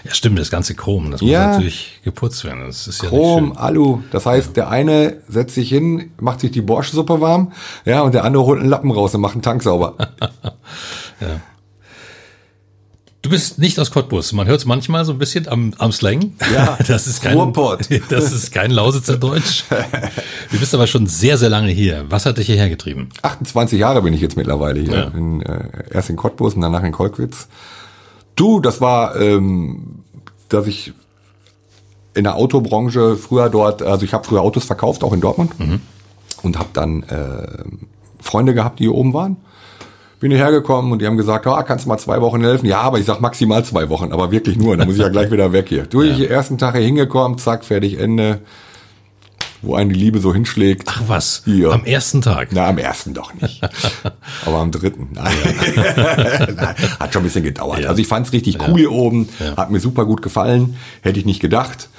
Ja, 0.03 0.15
stimmt, 0.15 0.39
das 0.39 0.49
ganze 0.49 0.73
Chrom, 0.73 1.11
das 1.11 1.21
ja. 1.21 1.45
muss 1.45 1.55
natürlich 1.55 2.01
geputzt 2.03 2.43
werden. 2.43 2.65
Das 2.65 2.87
ist 2.87 3.03
ja 3.03 3.09
Chrom, 3.09 3.55
Alu. 3.55 4.01
Das 4.11 4.25
heißt, 4.25 4.47
ja. 4.47 4.53
der 4.53 4.69
eine 4.69 5.21
setzt 5.27 5.53
sich 5.53 5.69
hin, 5.69 6.11
macht 6.19 6.39
sich 6.39 6.49
die 6.49 6.61
Borschsuppe 6.61 7.21
warm, 7.21 7.51
ja, 7.85 8.01
und 8.01 8.15
der 8.15 8.23
andere 8.23 8.45
holt 8.45 8.59
einen 8.59 8.69
Lappen 8.69 8.89
raus 8.89 9.13
und 9.13 9.21
macht 9.21 9.33
einen 9.33 9.43
Tank 9.43 9.61
sauber. 9.61 9.95
ja. 11.21 11.39
Du 13.21 13.29
bist 13.29 13.59
nicht 13.59 13.79
aus 13.79 13.91
Cottbus. 13.91 14.33
Man 14.33 14.47
hört 14.47 14.59
es 14.59 14.65
manchmal 14.65 15.05
so 15.05 15.11
ein 15.11 15.19
bisschen 15.19 15.47
am, 15.47 15.73
am 15.77 15.91
Slang. 15.91 16.33
Ja, 16.53 16.77
das 16.87 17.05
ist 17.05 17.21
kein, 17.21 17.37
Ruhrpott. 17.37 17.87
das 18.09 18.31
ist 18.31 18.51
kein 18.51 18.71
Lausitzer 18.71 19.17
Deutsch. 19.17 19.63
Du 20.51 20.57
bist 20.57 20.73
aber 20.73 20.87
schon 20.87 21.05
sehr, 21.05 21.37
sehr 21.37 21.49
lange 21.49 21.71
hier. 21.71 22.05
Was 22.09 22.25
hat 22.25 22.39
dich 22.39 22.47
hierher 22.47 22.69
getrieben? 22.69 23.09
28 23.21 23.79
Jahre 23.79 24.01
bin 24.01 24.13
ich 24.13 24.21
jetzt 24.21 24.37
mittlerweile 24.37 24.79
hier. 24.79 24.93
Ja. 24.93 25.03
In, 25.09 25.41
äh, 25.43 25.65
erst 25.91 26.09
in 26.09 26.15
Cottbus 26.15 26.55
und 26.55 26.61
danach 26.61 26.83
in 26.83 26.91
Kolkwitz. 26.91 27.47
Du, 28.35 28.59
das 28.59 28.81
war, 28.81 29.15
ähm, 29.15 30.03
dass 30.49 30.65
ich 30.65 30.93
in 32.15 32.23
der 32.23 32.35
Autobranche 32.35 33.17
früher 33.17 33.49
dort, 33.49 33.83
also 33.83 34.03
ich 34.03 34.13
habe 34.13 34.23
früher 34.23 34.41
Autos 34.41 34.65
verkauft, 34.65 35.03
auch 35.03 35.13
in 35.13 35.21
Dortmund. 35.21 35.59
Mhm. 35.59 35.81
Und 36.41 36.57
habe 36.57 36.69
dann 36.73 37.03
äh, 37.03 37.63
Freunde 38.19 38.55
gehabt, 38.55 38.79
die 38.79 38.85
hier 38.85 38.95
oben 38.95 39.13
waren 39.13 39.37
bin 40.21 40.31
hierher 40.31 40.51
gekommen 40.51 40.91
und 40.91 41.01
die 41.01 41.07
haben 41.07 41.17
gesagt, 41.17 41.45
ah, 41.47 41.63
kannst 41.63 41.85
du 41.85 41.89
mal 41.89 41.97
zwei 41.97 42.21
Wochen 42.21 42.41
helfen? 42.41 42.67
Ja, 42.67 42.81
aber 42.81 42.99
ich 42.99 43.05
sag 43.05 43.19
maximal 43.21 43.65
zwei 43.65 43.89
Wochen, 43.89 44.13
aber 44.13 44.31
wirklich 44.31 44.55
nur. 44.55 44.77
Dann 44.77 44.87
muss 44.87 44.95
ich 44.95 45.01
ja 45.01 45.09
gleich 45.09 45.31
wieder 45.31 45.51
weg 45.51 45.67
hier. 45.67 45.83
Du, 45.83 46.03
ja. 46.03 46.13
ich 46.13 46.29
ersten 46.29 46.57
Tag 46.57 46.75
hier 46.75 46.85
hingekommen, 46.85 47.39
zack, 47.39 47.65
fertig, 47.65 47.99
Ende 47.99 48.39
wo 49.61 49.75
eine 49.75 49.93
Liebe 49.93 50.19
so 50.19 50.33
hinschlägt. 50.33 50.87
Ach 50.87 51.03
was, 51.07 51.43
ja. 51.45 51.69
am 51.69 51.85
ersten 51.85 52.21
Tag? 52.21 52.49
Na, 52.51 52.67
am 52.67 52.77
ersten 52.77 53.13
doch 53.13 53.33
nicht. 53.33 53.61
Aber 54.45 54.57
am 54.57 54.71
dritten. 54.71 55.09
Nein. 55.13 55.31
hat 56.99 57.13
schon 57.13 57.21
ein 57.21 57.25
bisschen 57.25 57.43
gedauert. 57.43 57.79
Ja. 57.79 57.89
Also 57.89 58.01
ich 58.01 58.07
fand's 58.07 58.31
richtig 58.33 58.57
cool 58.67 58.79
hier 58.79 58.91
oben, 58.91 59.29
hat 59.57 59.71
mir 59.71 59.79
super 59.79 60.05
gut 60.05 60.21
gefallen, 60.21 60.77
hätte 61.01 61.19
ich 61.19 61.25
nicht 61.25 61.39
gedacht. 61.39 61.89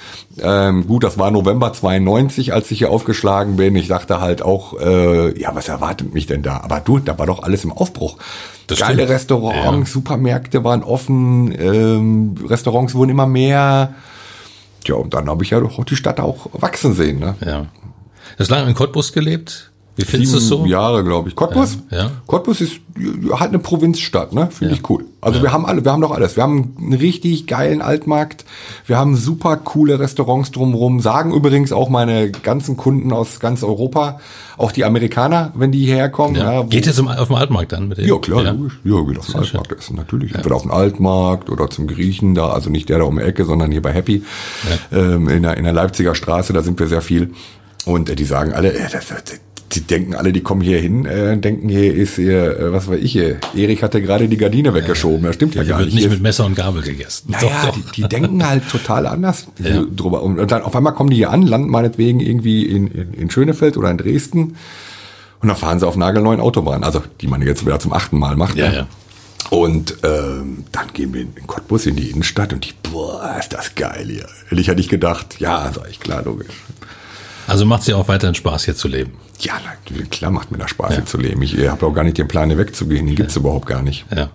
Ähm, 0.41 0.87
gut, 0.87 1.03
das 1.03 1.17
war 1.17 1.31
November 1.31 1.73
92, 1.73 2.53
als 2.53 2.69
ich 2.71 2.79
hier 2.79 2.89
aufgeschlagen 2.89 3.55
bin. 3.55 3.75
Ich 3.75 3.87
dachte 3.87 4.19
halt 4.19 4.41
auch, 4.41 4.79
äh, 4.79 5.39
ja, 5.39 5.55
was 5.55 5.69
erwartet 5.69 6.13
mich 6.13 6.25
denn 6.25 6.41
da? 6.41 6.61
Aber 6.61 6.79
du, 6.79 6.99
da 6.99 7.17
war 7.19 7.27
doch 7.27 7.43
alles 7.43 7.63
im 7.63 7.71
Aufbruch. 7.71 8.17
Das 8.67 8.79
Geile 8.79 8.93
stimmt. 8.95 9.09
Restaurants, 9.09 9.91
Supermärkte 9.91 10.63
waren 10.63 10.83
offen, 10.83 11.53
ähm, 11.57 12.35
Restaurants 12.47 12.95
wurden 12.95 13.11
immer 13.11 13.27
mehr. 13.27 13.93
Ja, 14.87 14.95
und 14.95 15.13
dann 15.13 15.29
habe 15.29 15.43
ich 15.43 15.51
ja 15.51 15.59
doch 15.59 15.83
die 15.83 15.95
Stadt 15.95 16.19
auch 16.19 16.47
wachsen 16.53 16.93
sehen. 16.93 17.19
Ne? 17.19 17.35
Ja. 17.45 17.61
Du 17.61 18.39
hast 18.39 18.49
lange 18.49 18.69
in 18.69 18.75
Cottbus 18.75 19.13
gelebt? 19.13 19.72
Wie 19.95 20.05
findest 20.05 20.33
du 20.33 20.37
es 20.37 20.47
so? 20.47 20.65
Jahre, 20.65 21.03
glaube 21.03 21.29
ich. 21.29 21.35
Cottbus? 21.35 21.77
Ja, 21.91 21.97
ja. 21.97 22.11
Cottbus 22.25 22.61
ist 22.61 22.79
halt 23.31 23.49
eine 23.49 23.59
Provinzstadt, 23.59 24.33
ne? 24.33 24.49
Finde 24.51 24.73
ja. 24.73 24.79
ich 24.79 24.89
cool. 24.89 25.05
Also 25.21 25.41
wir 25.41 25.51
haben 25.51 25.65
alle, 25.65 25.85
wir 25.85 25.91
haben 25.91 26.01
doch 26.01 26.11
alles. 26.11 26.35
Wir 26.35 26.43
haben 26.43 26.75
einen 26.79 26.93
richtig 26.93 27.45
geilen 27.47 27.81
Altmarkt. 27.81 28.43
Wir 28.87 28.97
haben 28.97 29.15
super 29.15 29.55
coole 29.57 29.99
Restaurants 29.99 30.51
drumherum. 30.51 30.99
Sagen 30.99 31.31
übrigens 31.31 31.71
auch 31.71 31.89
meine 31.89 32.31
ganzen 32.31 32.75
Kunden 32.75 33.13
aus 33.13 33.39
ganz 33.39 33.63
Europa, 33.63 34.19
auch 34.57 34.71
die 34.71 34.83
Amerikaner, 34.83 35.51
wenn 35.55 35.71
die 35.71 35.85
hierher 35.85 36.09
kommen. 36.09 36.35
Ja. 36.35 36.63
Geht 36.63 36.87
jetzt 36.87 36.99
auf 36.99 37.27
dem 37.27 37.35
Altmarkt 37.35 37.71
dann 37.71 37.87
mit 37.87 37.99
denen? 37.99 38.07
Ja, 38.07 38.17
klar, 38.17 38.43
ja. 38.43 38.51
logisch. 38.51 38.79
Ja, 38.83 39.01
geht 39.03 39.19
auf 39.19 39.27
den 39.27 39.35
Altmarkt 39.35 39.67
schön. 39.69 39.77
essen, 39.77 39.95
natürlich. 39.95 40.33
Entweder 40.33 40.55
auf 40.55 40.63
den 40.63 40.71
Altmarkt 40.71 41.49
oder 41.51 41.69
zum 41.69 41.85
Griechen 41.85 42.33
da, 42.33 42.49
also 42.49 42.71
nicht 42.71 42.89
der 42.89 42.97
da 42.97 43.03
um 43.05 43.17
die 43.17 43.23
Ecke, 43.23 43.45
sondern 43.45 43.71
hier 43.71 43.81
bei 43.81 43.93
Happy. 43.93 44.23
Ähm, 44.91 45.29
in, 45.29 45.43
der, 45.43 45.57
in 45.57 45.63
der 45.63 45.73
Leipziger 45.73 46.15
Straße, 46.15 46.51
da 46.51 46.63
sind 46.63 46.79
wir 46.79 46.87
sehr 46.87 47.01
viel. 47.01 47.33
Und 47.85 48.09
äh, 48.09 48.15
die 48.15 48.25
sagen 48.25 48.53
alle, 48.53 48.73
äh, 48.73 48.89
das, 48.91 49.07
das, 49.07 49.23
die 49.75 49.81
denken 49.81 50.15
alle, 50.15 50.31
die 50.33 50.41
kommen 50.41 50.61
hier 50.61 50.79
hin, 50.79 51.05
äh, 51.05 51.37
denken 51.37 51.69
hier 51.69 51.93
ist 51.93 52.15
hier, 52.15 52.59
äh, 52.59 52.73
was 52.73 52.87
war 52.87 52.95
ich 52.95 53.11
hier? 53.11 53.37
Erich 53.55 53.83
hatte 53.83 54.01
gerade 54.01 54.27
die 54.27 54.37
Gardine 54.37 54.73
weggeschoben. 54.73 55.23
Das 55.23 55.35
stimmt 55.35 55.55
ja, 55.55 55.63
ja 55.63 55.69
gar 55.69 55.79
wird 55.79 55.89
nicht. 55.89 55.95
nicht 55.95 56.09
mit 56.09 56.21
Messer 56.21 56.45
und 56.45 56.55
Gabel 56.55 56.81
gegessen. 56.81 57.31
Naja, 57.31 57.49
doch, 57.65 57.75
doch. 57.75 57.91
Die, 57.91 58.01
die 58.01 58.07
denken 58.07 58.47
halt 58.47 58.67
total 58.69 59.07
anders 59.07 59.47
ja. 59.59 59.83
drüber. 59.83 60.23
Und, 60.23 60.39
und 60.39 60.51
dann 60.51 60.61
auf 60.61 60.75
einmal 60.75 60.93
kommen 60.93 61.09
die 61.09 61.17
hier 61.17 61.31
an, 61.31 61.43
landen 61.43 61.69
meinetwegen 61.69 62.19
irgendwie 62.19 62.65
in, 62.65 62.87
in, 62.87 63.13
in 63.13 63.29
Schönefeld 63.29 63.77
oder 63.77 63.89
in 63.89 63.97
Dresden. 63.97 64.55
Und 65.41 65.47
dann 65.49 65.57
fahren 65.57 65.79
sie 65.79 65.87
auf 65.87 65.97
nagelneuen 65.97 66.39
Autobahnen. 66.39 66.83
Also, 66.83 67.03
die 67.21 67.27
man 67.27 67.41
jetzt 67.41 67.65
wieder 67.65 67.79
zum 67.79 67.91
achten 67.93 68.17
Mal 68.17 68.35
macht. 68.35 68.55
Ja, 68.55 68.69
ne? 68.69 68.75
ja. 68.75 68.87
Und 69.49 69.97
ähm, 70.03 70.63
dann 70.71 70.87
gehen 70.93 71.13
wir 71.13 71.21
in 71.21 71.47
Cottbus 71.47 71.85
in 71.85 71.95
die 71.95 72.09
Innenstadt 72.09 72.53
und 72.53 72.65
die, 72.65 72.73
boah, 72.89 73.35
ist 73.39 73.53
das 73.53 73.75
geil 73.75 74.05
hier. 74.07 74.27
Hätte 74.47 74.61
ich 74.61 74.67
ja 74.67 74.73
nicht 74.73 74.89
gedacht. 74.89 75.35
Ja, 75.39 75.69
sag 75.73 75.89
ich, 75.89 75.99
klar, 75.99 76.23
logisch. 76.23 76.47
Also 77.47 77.65
macht 77.65 77.81
es 77.81 77.85
dir 77.87 77.97
auch 77.97 78.07
weiterhin 78.07 78.35
Spaß, 78.35 78.65
hier 78.65 78.75
zu 78.75 78.87
leben? 78.87 79.17
Ja, 79.39 79.59
klar 80.09 80.31
macht 80.31 80.51
mir 80.51 80.57
das 80.57 80.69
Spaß, 80.69 80.91
ja. 80.91 80.95
hier 80.97 81.05
zu 81.05 81.17
leben. 81.17 81.41
Ich 81.41 81.57
habe 81.67 81.85
auch 81.85 81.93
gar 81.93 82.03
nicht 82.03 82.17
den 82.17 82.27
Plan, 82.27 82.49
hier 82.49 82.57
wegzugehen. 82.57 83.05
Den 83.05 83.15
gibt's 83.15 83.35
ja. 83.35 83.41
überhaupt 83.41 83.65
gar 83.65 83.81
nicht. 83.81 84.05
Ja. 84.15 84.29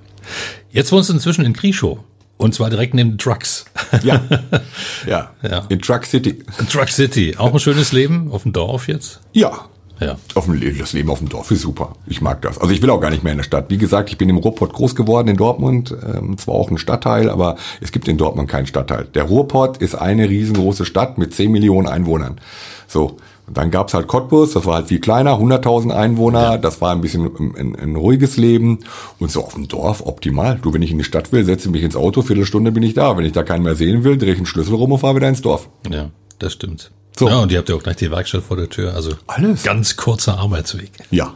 Jetzt 0.70 0.92
wohnst 0.92 1.08
du 1.08 1.14
inzwischen 1.14 1.44
in 1.44 1.52
Krischow. 1.52 1.98
Und 2.36 2.54
zwar 2.54 2.70
direkt 2.70 2.94
neben 2.94 3.18
Trucks. 3.18 3.64
Ja. 4.02 4.22
ja. 5.06 5.30
ja. 5.42 5.66
In 5.68 5.80
Truck 5.80 6.06
City. 6.06 6.44
Truck 6.70 6.88
City. 6.88 7.36
Auch 7.36 7.52
ein 7.52 7.58
schönes 7.58 7.90
Leben 7.90 8.30
auf 8.30 8.44
dem 8.44 8.52
Dorf 8.52 8.86
jetzt? 8.86 9.20
Ja. 9.32 9.68
Ja. 10.00 10.16
Auf 10.34 10.46
dem, 10.46 10.60
das 10.78 10.92
Leben 10.92 11.10
auf 11.10 11.18
dem 11.18 11.28
Dorf 11.28 11.50
ist 11.50 11.62
super. 11.62 11.94
Ich 12.06 12.20
mag 12.20 12.40
das. 12.42 12.58
Also 12.58 12.72
ich 12.72 12.82
will 12.82 12.90
auch 12.90 13.00
gar 13.00 13.10
nicht 13.10 13.24
mehr 13.24 13.32
in 13.32 13.38
der 13.38 13.44
Stadt. 13.44 13.66
Wie 13.68 13.78
gesagt, 13.78 14.10
ich 14.10 14.18
bin 14.18 14.28
im 14.28 14.36
Ruhrpott 14.36 14.72
groß 14.72 14.94
geworden 14.94 15.28
in 15.28 15.36
Dortmund. 15.36 15.94
Ähm, 16.14 16.38
zwar 16.38 16.54
auch 16.54 16.70
ein 16.70 16.78
Stadtteil, 16.78 17.30
aber 17.30 17.56
es 17.80 17.92
gibt 17.92 18.06
in 18.08 18.16
Dortmund 18.16 18.48
keinen 18.48 18.66
Stadtteil. 18.66 19.06
Der 19.14 19.24
Ruhrpott 19.24 19.78
ist 19.78 19.94
eine 19.94 20.28
riesengroße 20.28 20.84
Stadt 20.84 21.18
mit 21.18 21.34
10 21.34 21.50
Millionen 21.50 21.88
Einwohnern. 21.88 22.40
So. 22.86 23.16
Und 23.46 23.56
dann 23.56 23.70
gab's 23.70 23.94
halt 23.94 24.08
Cottbus, 24.08 24.52
das 24.52 24.66
war 24.66 24.74
halt 24.74 24.88
viel 24.88 25.00
kleiner, 25.00 25.38
100.000 25.38 25.90
Einwohner, 25.90 26.42
ja. 26.42 26.58
das 26.58 26.82
war 26.82 26.92
ein 26.92 27.00
bisschen 27.00 27.30
ein, 27.56 27.76
ein, 27.76 27.96
ruhiges 27.96 28.36
Leben. 28.36 28.80
Und 29.18 29.30
so 29.30 29.42
auf 29.42 29.54
dem 29.54 29.68
Dorf 29.68 30.04
optimal. 30.04 30.58
Du, 30.60 30.74
wenn 30.74 30.82
ich 30.82 30.90
in 30.90 30.98
die 30.98 31.04
Stadt 31.04 31.32
will, 31.32 31.46
setze 31.46 31.70
mich 31.70 31.82
ins 31.82 31.96
Auto, 31.96 32.20
Viertelstunde 32.20 32.72
bin 32.72 32.82
ich 32.82 32.92
da. 32.92 33.16
Wenn 33.16 33.24
ich 33.24 33.32
da 33.32 33.44
keinen 33.44 33.62
mehr 33.62 33.74
sehen 33.74 34.04
will, 34.04 34.18
drehe 34.18 34.32
ich 34.32 34.36
einen 34.36 34.44
Schlüssel 34.44 34.74
rum 34.74 34.92
und 34.92 34.98
fahre 34.98 35.16
wieder 35.16 35.30
ins 35.30 35.40
Dorf. 35.40 35.70
Ja, 35.90 36.10
das 36.38 36.52
stimmt. 36.52 36.90
So. 37.18 37.28
Ja, 37.28 37.40
und 37.40 37.50
ihr 37.50 37.58
habt 37.58 37.68
ja 37.68 37.74
auch 37.74 37.82
gleich 37.82 37.96
die 37.96 38.10
Werkstatt 38.10 38.44
vor 38.44 38.56
der 38.56 38.68
Tür. 38.68 38.94
Also 38.94 39.12
alles. 39.26 39.64
Ganz 39.64 39.96
kurzer 39.96 40.38
Arbeitsweg. 40.38 40.92
Ja. 41.10 41.34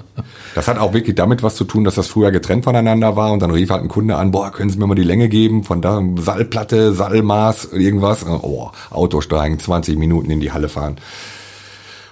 Das 0.54 0.68
hat 0.68 0.78
auch 0.78 0.92
wirklich 0.92 1.16
damit 1.16 1.42
was 1.42 1.56
zu 1.56 1.64
tun, 1.64 1.82
dass 1.82 1.96
das 1.96 2.06
früher 2.06 2.30
getrennt 2.30 2.64
voneinander 2.64 3.16
war 3.16 3.32
und 3.32 3.40
dann 3.42 3.50
rief 3.50 3.70
halt 3.70 3.82
ein 3.82 3.88
Kunde 3.88 4.16
an, 4.16 4.30
boah, 4.30 4.52
können 4.52 4.70
Sie 4.70 4.78
mir 4.78 4.86
mal 4.86 4.94
die 4.94 5.02
Länge 5.02 5.28
geben 5.28 5.64
von 5.64 5.82
da, 5.82 6.00
Saalplatte, 6.18 6.92
Saalmaß, 6.92 7.72
irgendwas. 7.72 8.24
Oh, 8.24 8.70
Auto 8.90 9.20
steigen, 9.20 9.58
20 9.58 9.98
Minuten 9.98 10.30
in 10.30 10.40
die 10.40 10.52
Halle 10.52 10.68
fahren. 10.68 10.98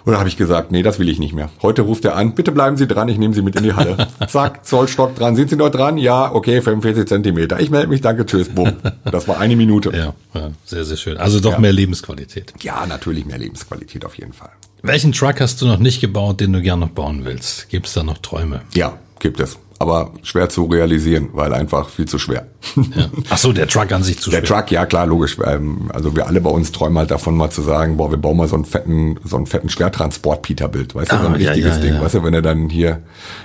Und 0.04 0.12
da 0.12 0.18
habe 0.18 0.28
ich 0.28 0.36
gesagt, 0.36 0.72
nee, 0.72 0.82
das 0.82 0.98
will 0.98 1.08
ich 1.08 1.18
nicht 1.18 1.32
mehr. 1.34 1.50
Heute 1.62 1.82
ruft 1.82 2.04
er 2.04 2.16
an, 2.16 2.34
bitte 2.34 2.52
bleiben 2.52 2.76
Sie 2.76 2.86
dran, 2.86 3.08
ich 3.08 3.18
nehme 3.18 3.34
Sie 3.34 3.42
mit 3.42 3.56
in 3.56 3.64
die 3.64 3.74
Halle. 3.74 4.08
Zack, 4.28 4.64
Zollstock 4.64 5.14
dran. 5.14 5.36
Sind 5.36 5.50
Sie 5.50 5.56
noch 5.56 5.70
dran? 5.70 5.98
Ja, 5.98 6.32
okay, 6.32 6.62
45 6.62 7.06
Zentimeter. 7.06 7.60
Ich 7.60 7.70
melde 7.70 7.88
mich, 7.88 8.00
danke, 8.00 8.24
tschüss, 8.26 8.48
bumm. 8.48 8.72
Das 9.04 9.28
war 9.28 9.38
eine 9.38 9.56
Minute. 9.56 9.90
Ja, 9.94 10.14
ja 10.34 10.50
sehr, 10.64 10.84
sehr 10.84 10.96
schön. 10.96 11.16
Also 11.18 11.40
doch 11.40 11.52
Ja. 11.52 11.58
mehr 11.58 11.72
Lebensqualität. 11.72 12.54
Ja, 12.62 12.86
natürlich 12.86 13.26
mehr 13.26 13.38
Lebensqualität 13.38 14.04
auf 14.04 14.16
jeden 14.16 14.32
Fall. 14.32 14.50
Welchen 14.82 15.12
Truck 15.12 15.40
hast 15.40 15.60
du 15.60 15.66
noch 15.66 15.78
nicht 15.78 16.00
gebaut, 16.00 16.40
den 16.40 16.52
du 16.54 16.62
gern 16.62 16.80
noch 16.80 16.88
bauen 16.90 17.24
willst? 17.24 17.68
Gibt 17.68 17.86
es 17.86 17.92
da 17.92 18.02
noch 18.02 18.18
Träume? 18.18 18.62
Ja, 18.74 18.96
gibt 19.18 19.38
es. 19.40 19.58
Aber 19.82 20.10
schwer 20.22 20.50
zu 20.50 20.66
realisieren, 20.66 21.30
weil 21.32 21.54
einfach 21.54 21.88
viel 21.88 22.04
zu 22.06 22.18
schwer. 22.18 22.46
Ja. 22.76 23.06
Ach 23.30 23.38
so, 23.38 23.50
der 23.50 23.66
Truck 23.66 23.90
an 23.92 24.02
sich 24.02 24.18
zu 24.20 24.28
Der 24.30 24.44
schwer. 24.44 24.58
Truck, 24.60 24.70
ja 24.70 24.84
klar, 24.84 25.06
logisch. 25.06 25.38
Ähm, 25.42 25.90
Also 25.90 26.14
wir 26.14 26.26
alle 26.26 26.42
bei 26.42 26.50
uns 26.50 26.70
träumen 26.70 26.98
halt 26.98 27.10
davon 27.10 27.34
mal 27.34 27.48
zu 27.48 27.62
sagen, 27.62 27.96
boah, 27.96 28.10
wir 28.10 28.18
bauen 28.18 28.36
mal 28.36 28.46
so 28.46 28.56
einen 28.56 28.66
fetten, 28.66 29.18
so 29.24 29.36
einen 29.38 29.46
fetten 29.46 29.70
Schwertransport-Peterbild, 29.70 30.94
weißt 30.94 31.10
du, 31.12 31.16
so 31.16 31.26
ein 31.28 31.34
Ah, 31.34 31.38
ja, 31.38 31.48
richtiges 31.52 31.76
ja, 31.76 31.82
Ding, 31.82 31.94
ja. 31.94 32.02
weißt 32.02 32.14
du, 32.16 32.22
wenn 32.24 32.34
du 32.34 32.42
dann 32.42 32.68
hier, 32.68 33.00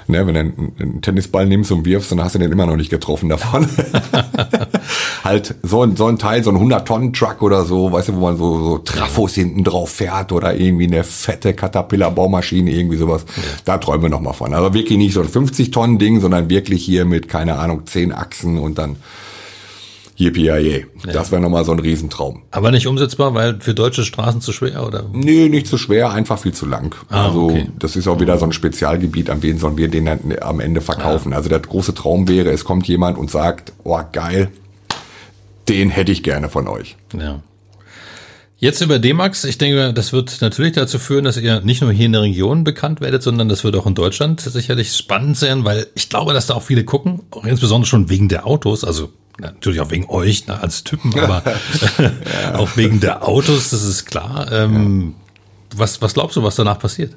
ne, 0.08 0.28
wenn 0.28 0.34
du 0.34 0.40
einen, 0.42 0.72
einen 0.78 1.02
Tennisball 1.02 1.46
nimmst 1.46 1.72
und 1.72 1.86
wirfst, 1.86 2.12
dann 2.12 2.22
hast 2.22 2.36
du 2.36 2.40
den 2.40 2.52
immer 2.52 2.66
noch 2.66 2.76
nicht 2.76 2.90
getroffen 2.90 3.30
davon. 3.30 3.66
halt 5.24 5.56
so 5.64 5.84
ein, 5.84 5.96
so 5.96 6.08
ein 6.08 6.18
Teil, 6.18 6.44
so 6.44 6.52
ein 6.52 6.58
100-Tonnen-Truck 6.58 7.42
oder 7.42 7.66
so, 7.66 7.92
weißt 7.92 8.10
du, 8.10 8.16
wo 8.18 8.20
man 8.20 8.38
so, 8.38 8.60
so 8.60 8.78
Trafos 8.80 9.36
hinten 9.36 9.64
drauf 9.64 9.90
fährt 9.90 10.32
oder 10.32 10.56
irgendwie 10.56 10.88
eine 10.88 11.04
fette 11.04 11.54
Caterpillar-Baumaschine, 11.54 12.72
irgendwie 12.72 12.98
sowas. 12.98 13.26
Da 13.64 13.78
träumen 13.78 14.04
wir 14.04 14.10
noch 14.10 14.22
mal 14.22 14.34
von. 14.34 14.54
Aber 14.54 14.74
wirklich 14.74 14.98
nicht 14.98 15.14
so 15.14 15.22
ein 15.22 15.28
50-Tonnen-Ding, 15.28 16.20
sondern 16.26 16.50
wirklich 16.50 16.84
hier 16.84 17.06
mit, 17.06 17.30
keine 17.30 17.60
Ahnung, 17.60 17.86
10 17.86 18.12
Achsen 18.12 18.58
und 18.58 18.80
dann 18.80 18.96
Yippie 20.18 20.88
Das 21.14 21.32
wäre 21.32 21.40
nochmal 21.40 21.66
so 21.66 21.72
ein 21.72 21.78
Riesentraum. 21.78 22.42
Aber 22.50 22.72
nicht 22.72 22.88
umsetzbar, 22.88 23.36
weil 23.36 23.60
für 23.60 23.76
deutsche 23.76 24.04
Straßen 24.04 24.42
zu 24.42 24.52
schwer 24.52 24.88
oder? 24.88 25.04
Nee, 25.14 25.50
nicht 25.50 25.68
zu 25.68 25.78
schwer, 25.78 26.10
einfach 26.10 26.40
viel 26.40 26.54
zu 26.54 26.66
lang. 26.66 26.96
Ah, 27.10 27.28
also 27.28 27.46
okay. 27.50 27.68
das 27.78 27.96
ist 27.96 28.08
auch 28.08 28.20
wieder 28.20 28.40
so 28.40 28.46
ein 28.46 28.54
Spezialgebiet, 28.54 29.30
an 29.30 29.44
wen 29.44 29.60
sollen 29.60 29.78
wir 29.78 29.88
den 29.88 30.06
dann 30.06 30.20
am 30.42 30.60
Ende 30.60 30.82
verkaufen. 30.82 31.32
Also 31.32 31.48
der 31.48 31.60
große 31.60 31.94
Traum 31.94 32.28
wäre, 32.28 32.50
es 32.50 32.66
kommt 32.66 32.88
jemand 32.88 33.20
und 33.20 33.30
sagt, 33.30 33.72
oh 33.84 34.00
geil, 34.12 34.50
den 35.70 35.92
hätte 35.92 36.12
ich 36.12 36.24
gerne 36.24 36.50
von 36.50 36.68
euch. 36.68 36.98
Ja. 37.16 37.42
Jetzt 38.58 38.82
über 38.82 39.00
D-Max. 39.00 39.44
Ich 39.44 39.58
denke, 39.58 39.94
das 39.94 40.14
wird 40.14 40.42
natürlich 40.42 40.74
dazu 40.74 40.98
führen, 40.98 41.26
dass 41.26 41.38
ihr 41.38 41.60
nicht 41.62 41.82
nur 41.82 41.92
hier 41.92 42.06
in 42.06 42.14
der 42.14 42.22
Region 42.22 42.64
bekannt 42.64 43.02
werdet, 43.02 43.22
sondern 43.22 43.50
das 43.50 43.64
wird 43.66 43.76
auch 43.76 43.86
in 43.86 43.96
Deutschland 43.96 44.40
sicherlich 44.40 44.96
spannend 44.96 45.38
sein, 45.38 45.66
weil 45.66 45.88
ich 45.94 46.08
glaube, 46.08 46.34
dass 46.34 46.48
da 46.48 46.54
auch 46.54 46.64
viele 46.64 46.86
gucken, 46.86 47.24
auch 47.32 47.44
insbesondere 47.44 47.88
schon 47.88 48.10
wegen 48.10 48.30
der 48.30 48.48
Autos, 48.48 48.86
also 48.86 49.12
natürlich 49.40 49.82
auch 49.82 49.92
wegen 49.92 50.10
euch 50.10 50.48
ne, 50.48 50.62
als 50.62 50.86
Typen, 50.86 51.18
aber 51.20 51.44
auch 52.54 52.78
wegen 52.78 53.02
der 53.02 53.28
Autos, 53.28 53.72
das 53.72 53.84
ist 53.84 54.06
klar. 54.06 54.50
Ähm, 54.52 55.16
was, 55.76 56.02
was 56.02 56.14
glaubst 56.14 56.38
du, 56.38 56.44
was 56.44 56.56
danach 56.56 56.80
passiert? 56.80 57.14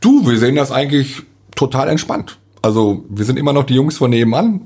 Du, 0.00 0.28
wir 0.28 0.38
sehen 0.38 0.54
das 0.54 0.70
eigentlich 0.70 1.22
total 1.56 1.88
entspannt. 1.88 2.38
Also 2.62 3.04
wir 3.08 3.24
sind 3.24 3.38
immer 3.38 3.52
noch 3.52 3.64
die 3.64 3.74
Jungs 3.74 3.96
von 3.98 4.10
nebenan. 4.10 4.60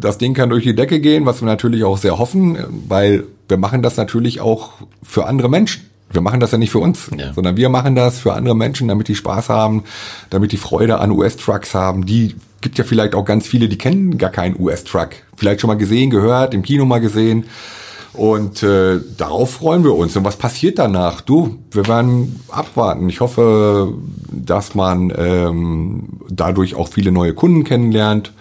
Das 0.00 0.18
Ding 0.18 0.34
kann 0.34 0.50
durch 0.50 0.64
die 0.64 0.74
Decke 0.74 1.00
gehen, 1.00 1.26
was 1.26 1.40
wir 1.42 1.46
natürlich 1.46 1.84
auch 1.84 1.98
sehr 1.98 2.18
hoffen, 2.18 2.58
weil 2.88 3.24
wir 3.48 3.56
machen 3.56 3.82
das 3.82 3.96
natürlich 3.96 4.40
auch 4.40 4.72
für 5.02 5.26
andere 5.26 5.48
Menschen. 5.48 5.82
Wir 6.10 6.20
machen 6.20 6.38
das 6.40 6.52
ja 6.52 6.58
nicht 6.58 6.70
für 6.70 6.78
uns, 6.78 7.10
Ja. 7.16 7.32
sondern 7.32 7.56
wir 7.56 7.68
machen 7.68 7.94
das 7.94 8.20
für 8.20 8.34
andere 8.34 8.54
Menschen, 8.54 8.88
damit 8.88 9.08
die 9.08 9.14
Spaß 9.16 9.48
haben, 9.48 9.84
damit 10.30 10.52
die 10.52 10.56
Freude 10.56 10.98
an 11.00 11.10
US-Trucks 11.10 11.74
haben. 11.74 12.06
Die 12.06 12.36
gibt 12.60 12.78
ja 12.78 12.84
vielleicht 12.84 13.14
auch 13.14 13.24
ganz 13.24 13.46
viele, 13.46 13.68
die 13.68 13.76
kennen 13.78 14.16
gar 14.16 14.30
keinen 14.30 14.58
US-Truck. 14.58 15.10
Vielleicht 15.36 15.60
schon 15.60 15.68
mal 15.68 15.76
gesehen, 15.76 16.10
gehört, 16.10 16.54
im 16.54 16.62
Kino 16.62 16.84
mal 16.84 17.00
gesehen. 17.00 17.44
Und 18.16 18.62
äh, 18.62 18.98
darauf 19.16 19.50
freuen 19.50 19.84
wir 19.84 19.94
uns. 19.94 20.16
Und 20.16 20.24
was 20.24 20.36
passiert 20.36 20.78
danach? 20.78 21.20
Du, 21.20 21.58
wir 21.70 21.86
werden 21.86 22.40
abwarten. 22.48 23.08
Ich 23.08 23.20
hoffe, 23.20 23.92
dass 24.32 24.74
man 24.74 25.12
ähm, 25.16 26.04
dadurch 26.28 26.74
auch 26.74 26.88
viele 26.88 27.12
neue 27.12 27.34
Kunden 27.34 27.64
kennenlernt 27.64 28.32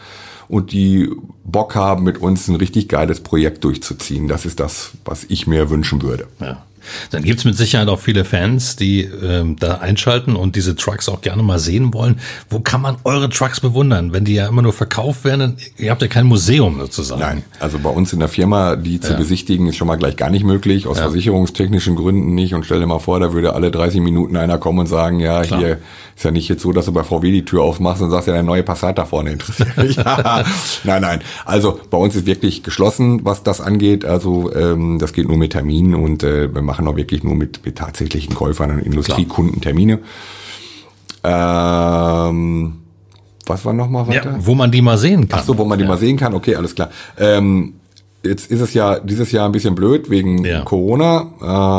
und 0.47 0.71
die 0.71 1.09
Bock 1.43 1.75
haben, 1.75 2.03
mit 2.03 2.19
uns 2.19 2.47
ein 2.47 2.55
richtig 2.55 2.87
geiles 2.87 3.21
Projekt 3.21 3.63
durchzuziehen. 3.63 4.27
Das 4.27 4.45
ist 4.45 4.59
das, 4.59 4.91
was 5.03 5.25
ich 5.25 5.47
mir 5.47 5.69
wünschen 5.69 6.01
würde. 6.01 6.27
Ja. 6.39 6.63
Dann 7.11 7.23
gibt's 7.23 7.45
mit 7.45 7.55
Sicherheit 7.57 7.87
auch 7.87 7.99
viele 7.99 8.25
Fans, 8.25 8.75
die 8.75 9.01
ähm, 9.01 9.55
da 9.59 9.75
einschalten 9.79 10.35
und 10.35 10.55
diese 10.55 10.75
Trucks 10.75 11.09
auch 11.09 11.21
gerne 11.21 11.43
mal 11.43 11.59
sehen 11.59 11.93
wollen. 11.93 12.19
Wo 12.49 12.59
kann 12.59 12.81
man 12.81 12.97
eure 13.03 13.29
Trucks 13.29 13.59
bewundern, 13.59 14.13
wenn 14.13 14.25
die 14.25 14.35
ja 14.35 14.47
immer 14.47 14.61
nur 14.61 14.73
verkauft 14.73 15.23
werden? 15.23 15.39
dann- 15.39 15.55
Ihr 15.77 15.91
habt 15.91 16.01
ja 16.01 16.07
kein 16.07 16.25
Museum 16.25 16.79
sozusagen. 16.79 17.21
Nein, 17.21 17.43
also 17.59 17.79
bei 17.79 17.89
uns 17.89 18.13
in 18.13 18.19
der 18.19 18.27
Firma, 18.29 18.75
die 18.75 18.99
zu 18.99 19.13
besichtigen, 19.15 19.67
ist 19.67 19.75
schon 19.77 19.87
mal 19.87 19.95
gleich 19.97 20.15
gar 20.17 20.29
nicht 20.29 20.43
möglich, 20.45 20.87
aus 20.87 20.99
versicherungstechnischen 20.99 21.95
Gründen 21.95 22.33
nicht. 22.35 22.53
Und 22.53 22.65
stell 22.65 22.79
dir 22.79 22.85
mal 22.87 22.99
vor, 22.99 23.19
da 23.19 23.33
würde 23.33 23.53
alle 23.53 23.71
30 23.71 24.01
Minuten 24.01 24.35
einer 24.37 24.57
kommen 24.57 24.79
und 24.79 24.87
sagen, 24.87 25.19
ja, 25.19 25.41
Klar. 25.43 25.59
hier 25.59 25.77
ist 26.15 26.23
ja 26.23 26.31
nicht 26.31 26.47
jetzt 26.49 26.61
so, 26.61 26.71
dass 26.71 26.85
du 26.85 26.91
bei 26.91 27.03
VW 27.03 27.31
die 27.31 27.45
Tür 27.45 27.63
aufmachst 27.63 28.01
und 28.01 28.09
sagst, 28.09 28.27
ja, 28.27 28.33
der 28.33 28.43
neue 28.43 28.63
Passat 28.63 28.97
da 28.97 29.05
vorne 29.05 29.31
interessiert 29.33 29.75
mich. 29.77 29.97
nein, 30.83 31.01
nein. 31.01 31.21
Also 31.45 31.79
bei 31.89 31.97
uns 31.97 32.15
ist 32.15 32.25
wirklich 32.25 32.63
geschlossen, 32.63 33.21
was 33.25 33.43
das 33.43 33.61
angeht. 33.61 34.05
Also 34.05 34.53
ähm, 34.53 34.97
das 34.99 35.13
geht 35.13 35.27
nur 35.27 35.37
mit 35.37 35.51
Terminen 35.53 35.93
und 35.95 36.23
äh, 36.23 36.53
wir 36.53 36.61
machen 36.61 36.74
auch 36.87 36.95
wirklich 36.95 37.23
nur 37.23 37.35
mit, 37.35 37.65
mit 37.65 37.77
tatsächlichen 37.77 38.35
Käufern 38.35 38.71
und 38.71 38.79
Industriekunden 38.79 39.61
Termine. 39.61 39.99
Ähm, 41.23 42.73
was 43.45 43.65
war 43.65 43.73
noch 43.73 43.89
mal 43.89 44.07
weiter? 44.07 44.31
Ja, 44.31 44.37
wo 44.45 44.55
man 44.55 44.71
die 44.71 44.81
mal 44.81 44.97
sehen 44.97 45.27
kann. 45.27 45.39
Ach 45.41 45.45
so, 45.45 45.57
wo 45.57 45.65
man 45.65 45.77
die 45.77 45.85
mal 45.85 45.97
sehen 45.97 46.17
kann. 46.17 46.33
Okay, 46.33 46.55
alles 46.55 46.75
klar. 46.75 46.89
Ähm, 47.17 47.73
jetzt 48.23 48.49
ist 48.49 48.59
es 48.61 48.73
ja 48.73 48.99
dieses 48.99 49.31
Jahr 49.31 49.45
ein 49.45 49.51
bisschen 49.51 49.75
blöd 49.75 50.09
wegen 50.09 50.43
Ja. 50.43 50.61
Corona. 50.61 51.27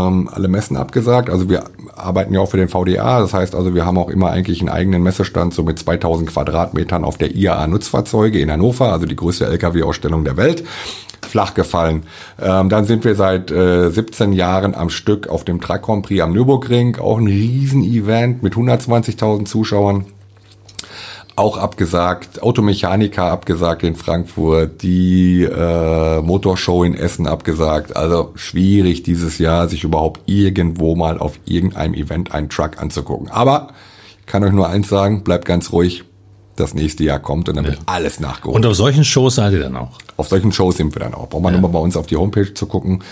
Ähm, 0.08 0.28
alle 0.32 0.48
Messen 0.48 0.76
abgesagt. 0.76 1.28
Also 1.28 1.48
wir 1.48 1.64
arbeiten 1.96 2.34
ja 2.34 2.40
auch 2.40 2.50
für 2.50 2.56
den 2.56 2.68
VDA. 2.68 3.20
Das 3.20 3.34
heißt 3.34 3.54
also, 3.54 3.74
wir 3.74 3.84
haben 3.84 3.98
auch 3.98 4.10
immer 4.10 4.30
eigentlich 4.30 4.60
einen 4.60 4.68
eigenen 4.68 5.02
Messestand 5.02 5.54
so 5.54 5.62
mit 5.64 5.78
2000 5.78 6.30
Quadratmetern 6.30 7.04
auf 7.04 7.18
der 7.18 7.34
IAA 7.34 7.66
Nutzfahrzeuge 7.66 8.38
in 8.38 8.50
Hannover, 8.50 8.92
also 8.92 9.06
die 9.06 9.16
größte 9.16 9.46
LKW-Ausstellung 9.46 10.24
der 10.24 10.36
Welt. 10.36 10.64
Flach 11.22 11.54
gefallen. 11.54 12.04
Ähm, 12.40 12.68
dann 12.68 12.84
sind 12.84 13.04
wir 13.04 13.14
seit 13.14 13.50
äh, 13.50 13.90
17 13.90 14.32
Jahren 14.32 14.74
am 14.74 14.90
Stück 14.90 15.28
auf 15.28 15.44
dem 15.44 15.60
Truck 15.60 15.82
Grand 15.82 16.06
Prix 16.06 16.22
am 16.22 16.32
Nürburgring. 16.32 16.96
Auch 16.98 17.18
ein 17.18 17.26
Riesen-Event 17.26 18.42
mit 18.42 18.54
120.000 18.54 19.44
Zuschauern 19.46 20.06
auch 21.36 21.58
abgesagt, 21.58 22.42
Automechaniker 22.42 23.24
abgesagt 23.24 23.82
in 23.82 23.94
Frankfurt, 23.94 24.82
die 24.82 25.42
äh, 25.42 26.22
Motorshow 26.22 26.82
in 26.82 26.94
Essen 26.94 27.26
abgesagt. 27.26 27.94
Also 27.94 28.32
schwierig 28.36 29.02
dieses 29.02 29.38
Jahr, 29.38 29.68
sich 29.68 29.84
überhaupt 29.84 30.22
irgendwo 30.24 30.96
mal 30.96 31.18
auf 31.18 31.38
irgendeinem 31.44 31.92
Event 31.92 32.32
einen 32.32 32.48
Truck 32.48 32.80
anzugucken. 32.80 33.28
Aber 33.28 33.68
ich 34.20 34.26
kann 34.26 34.42
euch 34.44 34.52
nur 34.52 34.68
eins 34.68 34.88
sagen, 34.88 35.24
bleibt 35.24 35.44
ganz 35.44 35.72
ruhig. 35.72 36.04
Das 36.56 36.74
nächste 36.74 37.04
Jahr 37.04 37.18
kommt 37.18 37.48
und 37.48 37.56
dann 37.56 37.66
wird 37.66 37.78
alles 37.86 38.18
nachgeholt. 38.18 38.56
Und 38.56 38.66
auf 38.66 38.74
solchen 38.74 39.04
Shows 39.04 39.36
seid 39.36 39.52
ihr 39.52 39.60
dann 39.60 39.76
auch. 39.76 39.98
Auf 40.16 40.28
solchen 40.28 40.52
Shows 40.52 40.78
sind 40.78 40.94
wir 40.94 41.00
dann 41.00 41.14
auch. 41.14 41.28
Braucht 41.28 41.42
man 41.42 41.52
nur 41.52 41.60
mal 41.62 41.68
bei 41.68 41.78
uns 41.78 41.96
auf 41.96 42.06
die 42.06 42.16
Homepage 42.16 42.54
zu 42.54 42.66
gucken. 42.66 43.04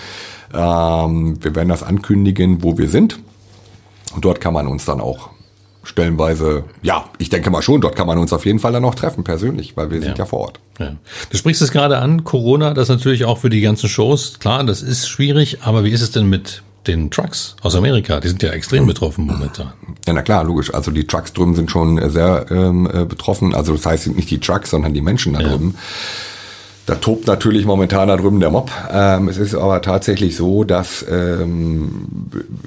Ähm, 0.55 1.43
wir 1.43 1.55
werden 1.55 1.69
das 1.69 1.83
ankündigen, 1.83 2.63
wo 2.63 2.79
wir 2.79 2.89
sind. 2.89 3.19
Und 4.15 4.25
dort 4.25 4.41
kann 4.41 4.55
man 4.55 4.67
uns 4.67 4.85
dann 4.85 5.01
auch 5.01 5.31
stellenweise, 5.83 6.65
ja, 6.83 7.05
ich 7.19 7.29
denke 7.29 7.51
mal 7.51 7.63
schon, 7.63 7.81
dort 7.81 7.97
kann 7.97 8.07
man 8.07 8.19
uns 8.19 8.33
auf 8.33 8.47
jeden 8.47 8.59
Fall 8.59 8.73
dann 8.73 8.85
auch 8.85 8.95
treffen, 8.95 9.25
persönlich, 9.25 9.77
weil 9.77 9.91
wir 9.91 10.01
sind 10.01 10.19
ja 10.19 10.25
vor 10.25 10.41
Ort. 10.41 10.61
Ja. 10.79 10.97
Du 11.31 11.37
sprichst 11.37 11.63
es 11.63 11.71
gerade 11.71 11.99
an, 11.99 12.25
Corona, 12.25 12.75
das 12.75 12.89
natürlich 12.89 13.25
auch 13.25 13.39
für 13.39 13.51
die 13.51 13.61
ganzen 13.61 13.89
Shows. 13.89 14.39
Klar, 14.39 14.65
das 14.65 14.83
ist 14.83 15.09
schwierig, 15.09 15.59
aber 15.63 15.85
wie 15.85 15.91
ist 15.91 16.01
es 16.01 16.11
denn 16.11 16.29
mit 16.29 16.63
den 16.87 17.11
Trucks 17.11 17.57
aus 17.63 17.75
Amerika? 17.75 18.21
Die 18.21 18.29
sind 18.29 18.43
ja 18.43 18.51
extrem 18.51 18.87
betroffen 18.87 19.27
momentan. 19.27 19.73
Ja, 20.07 20.13
na 20.13 20.23
klar, 20.23 20.45
logisch. 20.45 20.73
Also 20.73 20.91
die 20.91 21.07
Trucks 21.07 21.33
drüben 21.33 21.55
sind 21.55 21.71
schon 21.71 22.11
sehr 22.11 22.47
ähm, 22.51 22.89
äh, 22.93 23.05
betroffen. 23.05 23.55
Also 23.55 23.73
das 23.73 23.87
heißt 23.87 24.09
nicht 24.09 24.31
die 24.31 24.41
Trucks, 24.41 24.71
sondern 24.71 24.95
die 24.95 25.01
Menschen 25.01 25.35
da 25.35 25.43
drüben. 25.43 25.77
Da 26.87 26.97
tobt 26.97 27.27
natürlich 27.27 27.65
momentan 27.65 28.09
da 28.09 28.17
drüben 28.17 28.41
der 28.41 28.51
Mob. 28.51 28.71
Ähm, 28.93 29.29
es 29.29 29.39
ist 29.39 29.55
aber 29.55 29.81
tatsächlich 29.81 30.37
so, 30.37 30.65
dass 30.65 31.05
ähm, 31.11 32.09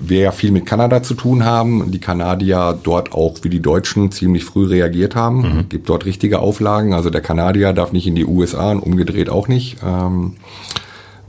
wir 0.02 0.20
ja 0.20 0.32
viel 0.32 0.50
mit 0.50 0.66
Kanada 0.66 1.04
zu 1.04 1.14
tun 1.14 1.46
haben. 1.46 1.92
Die 1.92 2.00
Kanadier 2.00 2.78
dort 2.82 3.14
auch 3.14 3.36
wie 3.44 3.50
die 3.50 3.62
Deutschen 3.62 4.12
ziemlich 4.12 4.44
früh 4.44 4.66
reagiert 4.66 5.16
haben. 5.16 5.68
Gibt 5.70 5.88
dort 5.88 6.06
richtige 6.06 6.40
Auflagen. 6.40 6.96
Also 6.96 7.12
der 7.12 7.22
Kanadier 7.22 7.74
darf 7.74 7.92
nicht 7.92 8.08
in 8.08 8.16
die 8.16 8.26
USA 8.26 8.72
und 8.72 8.80
umgedreht 8.80 9.30
auch 9.30 9.48
nicht. 9.48 9.78
Ähm, 9.86 10.34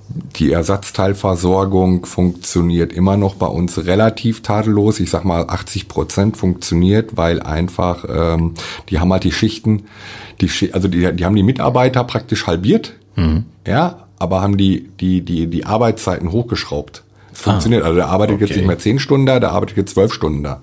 die 0.08 0.52
Ersatzteilversorgung 0.52 2.06
funktioniert 2.06 2.92
immer 2.92 3.16
noch 3.16 3.34
bei 3.34 3.46
uns 3.46 3.84
relativ 3.86 4.42
tadellos. 4.42 5.00
Ich 5.00 5.10
sag 5.10 5.24
mal, 5.24 5.44
80 5.48 5.88
Prozent 5.88 6.36
funktioniert, 6.36 7.16
weil 7.16 7.42
einfach 7.42 8.04
ähm, 8.08 8.54
die 8.88 8.98
haben 8.98 9.12
halt 9.12 9.24
die 9.24 9.32
Schichten, 9.32 9.84
die 10.40 10.48
Schi 10.48 10.72
also 10.72 10.88
die, 10.88 11.12
die 11.14 11.24
haben 11.24 11.36
die 11.36 11.42
Mitarbeiter 11.42 12.04
praktisch 12.04 12.46
halbiert, 12.46 12.94
ja, 13.66 14.06
aber 14.18 14.40
haben 14.40 14.56
die 14.56 14.88
die 15.00 15.22
die 15.22 15.46
die 15.46 15.66
Arbeitszeiten 15.66 16.32
hochgeschraubt. 16.32 17.02
Es 17.32 17.42
funktioniert, 17.42 17.84
also 17.84 17.94
der 17.94 18.08
arbeitet 18.08 18.40
jetzt 18.40 18.50
okay. 18.50 18.60
nicht 18.60 18.66
mehr 18.66 18.78
zehn 18.78 18.98
Stunden 18.98 19.26
da, 19.26 19.38
der 19.38 19.52
arbeitet 19.52 19.76
jetzt 19.76 19.94
zwölf 19.94 20.12
Stunden 20.12 20.42
da. 20.42 20.60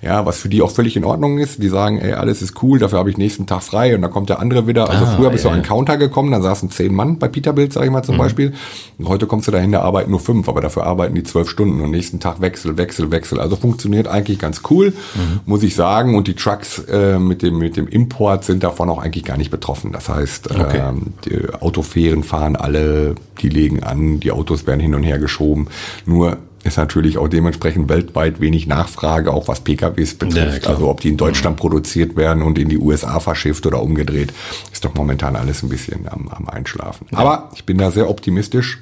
Ja, 0.00 0.24
was 0.26 0.38
für 0.38 0.48
die 0.48 0.62
auch 0.62 0.70
völlig 0.70 0.96
in 0.96 1.04
Ordnung 1.04 1.38
ist. 1.38 1.62
Die 1.62 1.68
sagen, 1.68 1.98
ey, 1.98 2.12
alles 2.12 2.40
ist 2.40 2.62
cool, 2.62 2.78
dafür 2.78 2.98
habe 3.00 3.10
ich 3.10 3.16
nächsten 3.16 3.46
Tag 3.46 3.62
frei 3.62 3.94
und 3.96 4.02
dann 4.02 4.12
kommt 4.12 4.28
der 4.28 4.38
andere 4.38 4.66
wieder. 4.68 4.88
Also 4.88 5.04
Ah, 5.04 5.14
früher 5.16 5.30
bist 5.30 5.44
du 5.44 5.48
ja, 5.48 5.52
an 5.54 5.58
einen 5.60 5.64
ja. 5.64 5.68
Counter 5.68 5.96
gekommen, 5.96 6.30
dann 6.30 6.42
saßen 6.42 6.70
zehn 6.70 6.94
Mann 6.94 7.18
bei 7.18 7.26
Peterbilt, 7.28 7.72
sag 7.72 7.84
ich 7.84 7.90
mal 7.90 8.02
zum 8.04 8.14
Mhm. 8.14 8.18
Beispiel. 8.18 8.52
Und 8.98 9.08
heute 9.08 9.26
kommst 9.26 9.48
du 9.48 9.52
dahin, 9.52 9.72
da 9.72 9.80
arbeiten 9.80 10.10
nur 10.12 10.20
fünf, 10.20 10.48
aber 10.48 10.60
dafür 10.60 10.84
arbeiten 10.84 11.14
die 11.14 11.24
zwölf 11.24 11.48
Stunden 11.50 11.80
und 11.80 11.90
nächsten 11.90 12.20
Tag 12.20 12.40
Wechsel, 12.40 12.76
Wechsel, 12.76 13.10
Wechsel. 13.10 13.40
Also 13.40 13.56
funktioniert 13.56 14.06
eigentlich 14.06 14.38
ganz 14.38 14.62
cool, 14.70 14.90
Mhm. 15.14 15.40
muss 15.46 15.62
ich 15.64 15.74
sagen. 15.74 16.14
Und 16.16 16.28
die 16.28 16.34
Trucks 16.34 16.78
äh, 16.88 17.18
mit 17.18 17.42
dem 17.42 17.58
mit 17.58 17.76
dem 17.76 17.88
Import 17.88 18.44
sind 18.44 18.62
davon 18.62 18.88
auch 18.90 18.98
eigentlich 19.02 19.24
gar 19.24 19.36
nicht 19.36 19.50
betroffen. 19.50 19.90
Das 19.92 20.08
heißt, 20.08 20.50
Okay. 20.50 20.80
ähm, 20.88 21.14
die 21.24 21.52
Autofähren 21.60 22.22
fahren 22.22 22.54
alle, 22.56 23.14
die 23.40 23.48
legen 23.48 23.82
an, 23.82 24.20
die 24.20 24.30
Autos 24.30 24.66
werden 24.66 24.80
hin 24.80 24.94
und 24.94 25.02
her 25.02 25.18
geschoben. 25.18 25.66
Nur 26.06 26.36
ist 26.68 26.76
natürlich 26.76 27.18
auch 27.18 27.28
dementsprechend 27.28 27.88
weltweit 27.88 28.40
wenig 28.40 28.66
Nachfrage, 28.66 29.32
auch 29.32 29.48
was 29.48 29.60
PKWs 29.60 30.12
Ja, 30.12 30.26
betrifft. 30.26 30.62
klar. 30.62 30.74
also 30.74 30.88
ob 30.88 31.00
die 31.00 31.08
in 31.08 31.16
Deutschland 31.16 31.56
produziert 31.56 32.16
werden 32.16 32.42
und 32.42 32.58
in 32.58 32.68
die 32.68 32.78
USA 32.78 33.18
verschifft 33.20 33.66
oder 33.66 33.82
umgedreht, 33.82 34.32
ist 34.72 34.84
doch 34.84 34.94
momentan 34.94 35.34
alles 35.36 35.62
ein 35.62 35.68
bisschen 35.68 36.08
am, 36.08 36.28
am 36.28 36.48
Einschlafen. 36.48 37.06
Aber 37.12 37.50
ich 37.54 37.64
bin 37.64 37.78
da 37.78 37.90
sehr 37.90 38.08
optimistisch. 38.08 38.78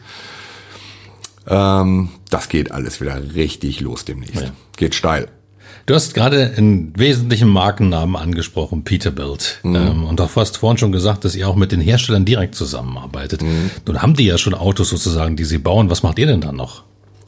Ähm, 1.49 2.11
das 2.31 2.49
geht 2.49 2.73
alles 2.73 3.01
wieder 3.01 3.35
richtig 3.35 3.81
los 3.81 4.05
demnächst. 4.05 4.35
Ja. 4.43 4.51
Geht 4.77 4.95
steil. 4.95 5.29
Du 5.87 5.95
hast 5.95 6.15
gerade 6.15 6.53
einen 6.57 6.93
wesentlichen 6.99 7.49
Markennamen 7.49 8.17
angesprochen, 8.17 8.83
Peterbilt. 8.83 9.61
Mhm. 9.63 9.77
Ähm, 9.77 10.05
und 10.05 10.19
du 10.19 10.29
hast 10.35 10.57
vorhin 10.59 10.79
schon 10.79 10.91
gesagt, 10.91 11.25
dass 11.25 11.37
ihr 11.37 11.49
auch 11.49 11.55
mit 11.55 11.71
den 11.71 11.81
Herstellern 11.81 12.25
direkt 12.25 12.57
zusammenarbeitet. 12.57 13.43
Mhm. 13.43 13.71
Nun 13.87 14.03
haben 14.03 14.15
die 14.15 14.25
ja 14.27 14.37
schon 14.37 14.55
Autos 14.55 14.89
sozusagen, 14.89 15.37
die 15.37 15.45
sie 15.45 15.59
bauen. 15.59 15.89
Was 15.89 16.03
macht 16.03 16.19
ihr 16.19 16.27
denn 16.27 16.41
dann 16.41 16.57
noch 16.57 16.83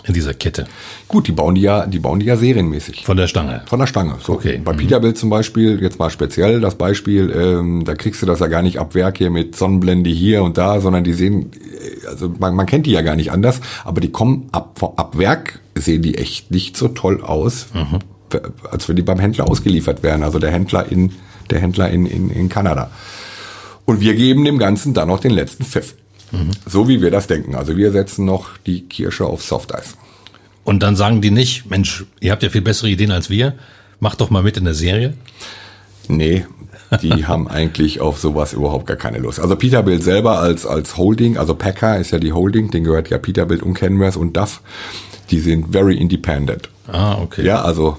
in 0.09 0.15
dieser 0.15 0.35
Kette? 0.35 0.65
Gut, 1.07 1.29
die 1.29 1.33
bauen 1.33 1.55
die 1.55 1.61
ja, 1.61 1.87
die 1.87 1.99
bauen 1.99 2.19
die 2.21 2.27
ja 2.27 2.37
serienmäßig. 2.37 3.05
Von 3.05 3.17
der 3.17 3.29
Stange. 3.29 3.63
Von 3.67 3.79
der 3.79 3.87
Stange. 3.87 4.15
So, 4.23 4.35
Okay. 4.35 4.61
Bei 4.65 4.73
Mhm. 4.73 4.79
Peterbilt 4.79 5.19
zum 5.19 5.31
Beispiel, 5.31 5.81
jetzt 5.81 5.99
mal 5.99 6.11
speziell 6.11 6.61
das 6.61 6.75
Beispiel, 6.77 7.31
ähm, 7.31 7.85
da 7.85 7.95
kriegst 7.95 8.21
du 8.23 8.27
das 8.27 8.41
ja 8.41 8.47
gar 8.49 8.63
nicht 8.63 8.79
ab 8.79 8.95
Werk 8.95 9.19
hier 9.19 9.31
mit 9.31 9.55
Sonnenblende 9.57 10.11
hier 10.11 10.43
und 10.43 10.59
da, 10.59 10.81
sondern 10.81 11.05
die 11.05 11.13
sehen, 11.13 11.51
äh, 11.53 12.07
also 12.09 12.33
man, 12.39 12.55
man 12.55 12.67
kennt 12.67 12.87
die 12.87 12.93
ja 12.93 13.03
gar 13.03 13.17
nicht 13.17 13.31
anders, 13.33 13.61
aber 13.85 14.01
die 14.01 14.11
kommen 14.11 14.49
ab, 14.53 14.81
ab 14.97 15.17
Werk, 15.19 15.61
sehen 15.75 16.03
die 16.03 16.17
echt 16.19 16.51
nicht 16.51 16.77
so 16.77 16.89
toll 16.89 17.23
aus, 17.23 17.67
Mhm. 17.75 17.99
als 18.71 18.89
wenn 18.89 18.97
die 18.97 19.03
beim 19.03 19.19
Händler 19.19 19.49
ausgeliefert 19.49 20.03
wären. 20.03 20.23
Also 20.23 20.39
der 20.39 20.51
Händler 20.51 20.91
in, 20.91 21.13
der 21.51 21.61
Händler 21.61 21.89
in, 21.91 22.05
in, 22.07 22.31
in 22.31 22.49
Kanada. 22.49 22.91
Und 23.87 24.01
wir 24.01 24.15
geben 24.15 24.45
dem 24.45 24.59
Ganzen 24.59 24.93
dann 24.93 25.09
noch 25.09 25.21
den 25.21 25.31
letzten 25.31 25.65
Pfiff. 25.65 25.95
Mhm. 26.33 26.51
So 26.67 26.89
wie 26.89 27.01
wir 27.01 27.11
das 27.11 27.27
denken. 27.27 27.55
Also 27.55 27.77
wir 27.77 27.93
setzen 27.93 28.25
noch 28.25 28.59
die 28.59 28.83
Kirsche 28.83 29.27
auf 29.27 29.43
Softeis. 29.43 29.97
Und 30.65 30.83
dann 30.83 30.97
sagen 30.97 31.21
die 31.21 31.31
nicht, 31.31 31.71
Mensch, 31.71 32.05
ihr 32.21 32.31
habt 32.33 32.43
ja 32.43 32.51
viel 32.51 32.61
bessere 32.61 32.91
Ideen 32.91 33.11
als 33.11 33.31
wir. 33.31 33.55
Macht 34.01 34.21
doch 34.21 34.31
mal 34.31 34.43
mit 34.43 34.57
in 34.57 34.65
der 34.65 34.75
Serie. 34.75 35.15
Nee, 36.09 36.45
die 37.03 37.27
haben 37.27 37.49
eigentlich 37.49 38.01
auf 38.01 38.19
sowas 38.19 38.53
überhaupt 38.53 38.87
gar 38.87 38.97
keine 38.97 39.19
Lust. 39.19 39.41
Also 39.41 39.57
Peterbilt 39.57 40.03
selber 40.03 40.39
als, 40.41 40.67
als 40.67 40.97
Holding, 40.97 41.39
also 41.39 41.55
Packer 41.55 41.99
ist 41.99 42.11
ja 42.11 42.19
die 42.19 42.33
Holding, 42.33 42.71
den 42.71 42.85
gehört 42.85 43.11
ja 43.11 43.19
Peterbilt 43.19 43.63
und 43.63 43.75
Canvas 43.75 44.17
und 44.17 44.37
DAF, 44.37 44.61
die 45.31 45.41
sind 45.41 45.73
very 45.73 45.97
independent. 45.97 46.69
Ah, 46.87 47.19
okay. 47.21 47.45
Ja, 47.45 47.63
also 47.63 47.99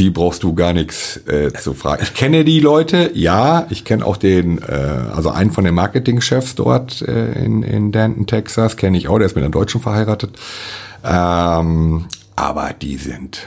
die 0.00 0.08
brauchst 0.08 0.42
du 0.42 0.54
gar 0.54 0.72
nichts 0.72 1.18
äh, 1.26 1.52
zu 1.52 1.74
fragen. 1.74 2.02
Ich 2.02 2.14
kenne 2.14 2.42
die 2.42 2.58
Leute, 2.58 3.10
ja, 3.12 3.66
ich 3.68 3.84
kenne 3.84 4.04
auch 4.06 4.16
den, 4.16 4.56
äh, 4.58 4.72
also 5.14 5.28
einen 5.28 5.50
von 5.50 5.64
den 5.64 5.74
Marketingchefs 5.74 6.54
dort 6.54 7.02
äh, 7.02 7.32
in, 7.44 7.62
in 7.62 7.92
Denton, 7.92 8.26
Texas, 8.26 8.78
kenne 8.78 8.96
ich 8.96 9.08
auch, 9.08 9.18
der 9.18 9.26
ist 9.26 9.36
mit 9.36 9.44
einer 9.44 9.52
Deutschen 9.52 9.82
verheiratet. 9.82 10.38
Ähm, 11.04 12.06
aber 12.34 12.70
die 12.80 12.96
sind 12.96 13.46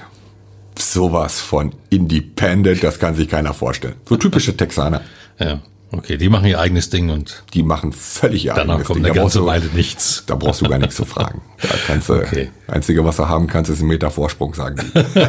sowas 0.78 1.42
von 1.42 1.74
independent, 1.90 2.84
das 2.84 3.00
kann 3.00 3.16
sich 3.16 3.30
keiner 3.30 3.56
vorstellen. 3.56 3.96
So 4.08 4.16
typische 4.16 4.56
Texaner, 4.56 5.02
Ja. 5.40 5.60
Okay, 5.96 6.18
die 6.18 6.28
machen 6.28 6.46
ihr 6.48 6.60
eigenes 6.60 6.90
Ding 6.90 7.10
und 7.12 7.44
die 7.54 7.62
machen 7.62 7.94
völlig 7.94 8.46
ihr 8.46 8.54
danach 8.56 8.74
eigenes 8.76 8.88
kommt 8.88 8.98
Ding. 8.98 9.06
eine 9.06 9.14
Da 9.14 9.22
brauchst 9.22 9.36
ganze 9.36 9.40
du- 9.40 9.46
Weile 9.46 9.66
nichts. 9.76 10.24
Da 10.26 10.36
brauchst 10.36 10.62
du 10.62 10.66
gar 10.68 10.80
nichts 10.80 10.96
zu 10.96 11.06
fragen. 11.06 11.42
Da 11.62 11.70
kannst 11.88 12.10
du, 12.10 12.14
Okay. 12.16 12.50
einzige, 12.68 13.06
was 13.06 13.18
du 13.18 13.28
haben 13.30 13.48
kannst, 13.48 13.70
ist 13.70 13.82
ein 13.82 13.88
Meter 13.88 14.10
Vorsprung, 14.12 14.54
sagen 14.56 14.78
die. 14.78 15.00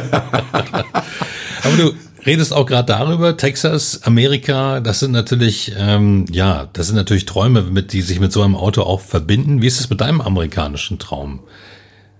Aber 1.63 1.77
du 1.77 1.93
redest 2.25 2.51
auch 2.53 2.65
gerade 2.65 2.87
darüber, 2.87 3.37
Texas, 3.37 4.01
Amerika, 4.03 4.79
das 4.79 4.99
sind 4.99 5.11
natürlich, 5.11 5.73
ähm, 5.77 6.25
ja, 6.31 6.67
das 6.73 6.87
sind 6.87 6.95
natürlich 6.95 7.25
Träume, 7.25 7.61
mit, 7.61 7.93
die 7.93 8.01
sich 8.01 8.19
mit 8.19 8.31
so 8.33 8.41
einem 8.41 8.55
Auto 8.55 8.81
auch 8.81 9.01
verbinden. 9.01 9.61
Wie 9.61 9.67
ist 9.67 9.79
es 9.79 9.89
mit 9.89 10.01
deinem 10.01 10.19
amerikanischen 10.21 10.97
Traum? 10.99 11.39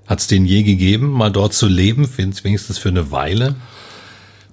Hat 0.08 0.20
es 0.20 0.28
den 0.28 0.46
je 0.46 0.62
gegeben, 0.64 1.10
mal 1.10 1.32
dort 1.32 1.54
zu 1.54 1.68
leben, 1.68 2.08
wenigstens 2.18 2.78
für 2.78 2.90
eine 2.90 3.12
Weile? 3.12 3.56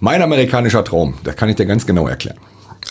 Mein 0.01 0.23
amerikanischer 0.23 0.83
Traum, 0.83 1.15
das 1.25 1.37
kann 1.37 1.49
ich 1.51 1.57
dir 1.57 1.67
ganz 1.67 1.87
genau 1.87 2.09
erklären. 2.09 2.39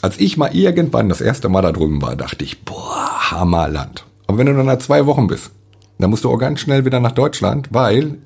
Als 0.02 0.20
ich 0.20 0.38
mal 0.38 0.56
irgendwann 0.56 1.10
das 1.10 1.22
erste 1.22 1.50
Mal 1.50 1.62
da 1.62 1.72
drüben 1.72 2.02
war, 2.02 2.16
dachte 2.16 2.44
ich, 2.44 2.64
boah, 2.64 3.32
Hammerland. 3.32 4.06
Aber 4.28 4.38
wenn 4.38 4.48
du 4.48 4.54
dann 4.54 4.66
nach 4.66 4.80
zwei 4.80 5.06
Wochen 5.06 5.28
bist, 5.28 5.52
dann 6.00 6.10
musst 6.10 6.24
du 6.24 6.32
auch 6.32 6.38
ganz 6.38 6.60
schnell 6.60 6.86
wieder 6.86 7.00
nach 7.00 7.12
Deutschland, 7.12 7.68
weil 7.72 8.18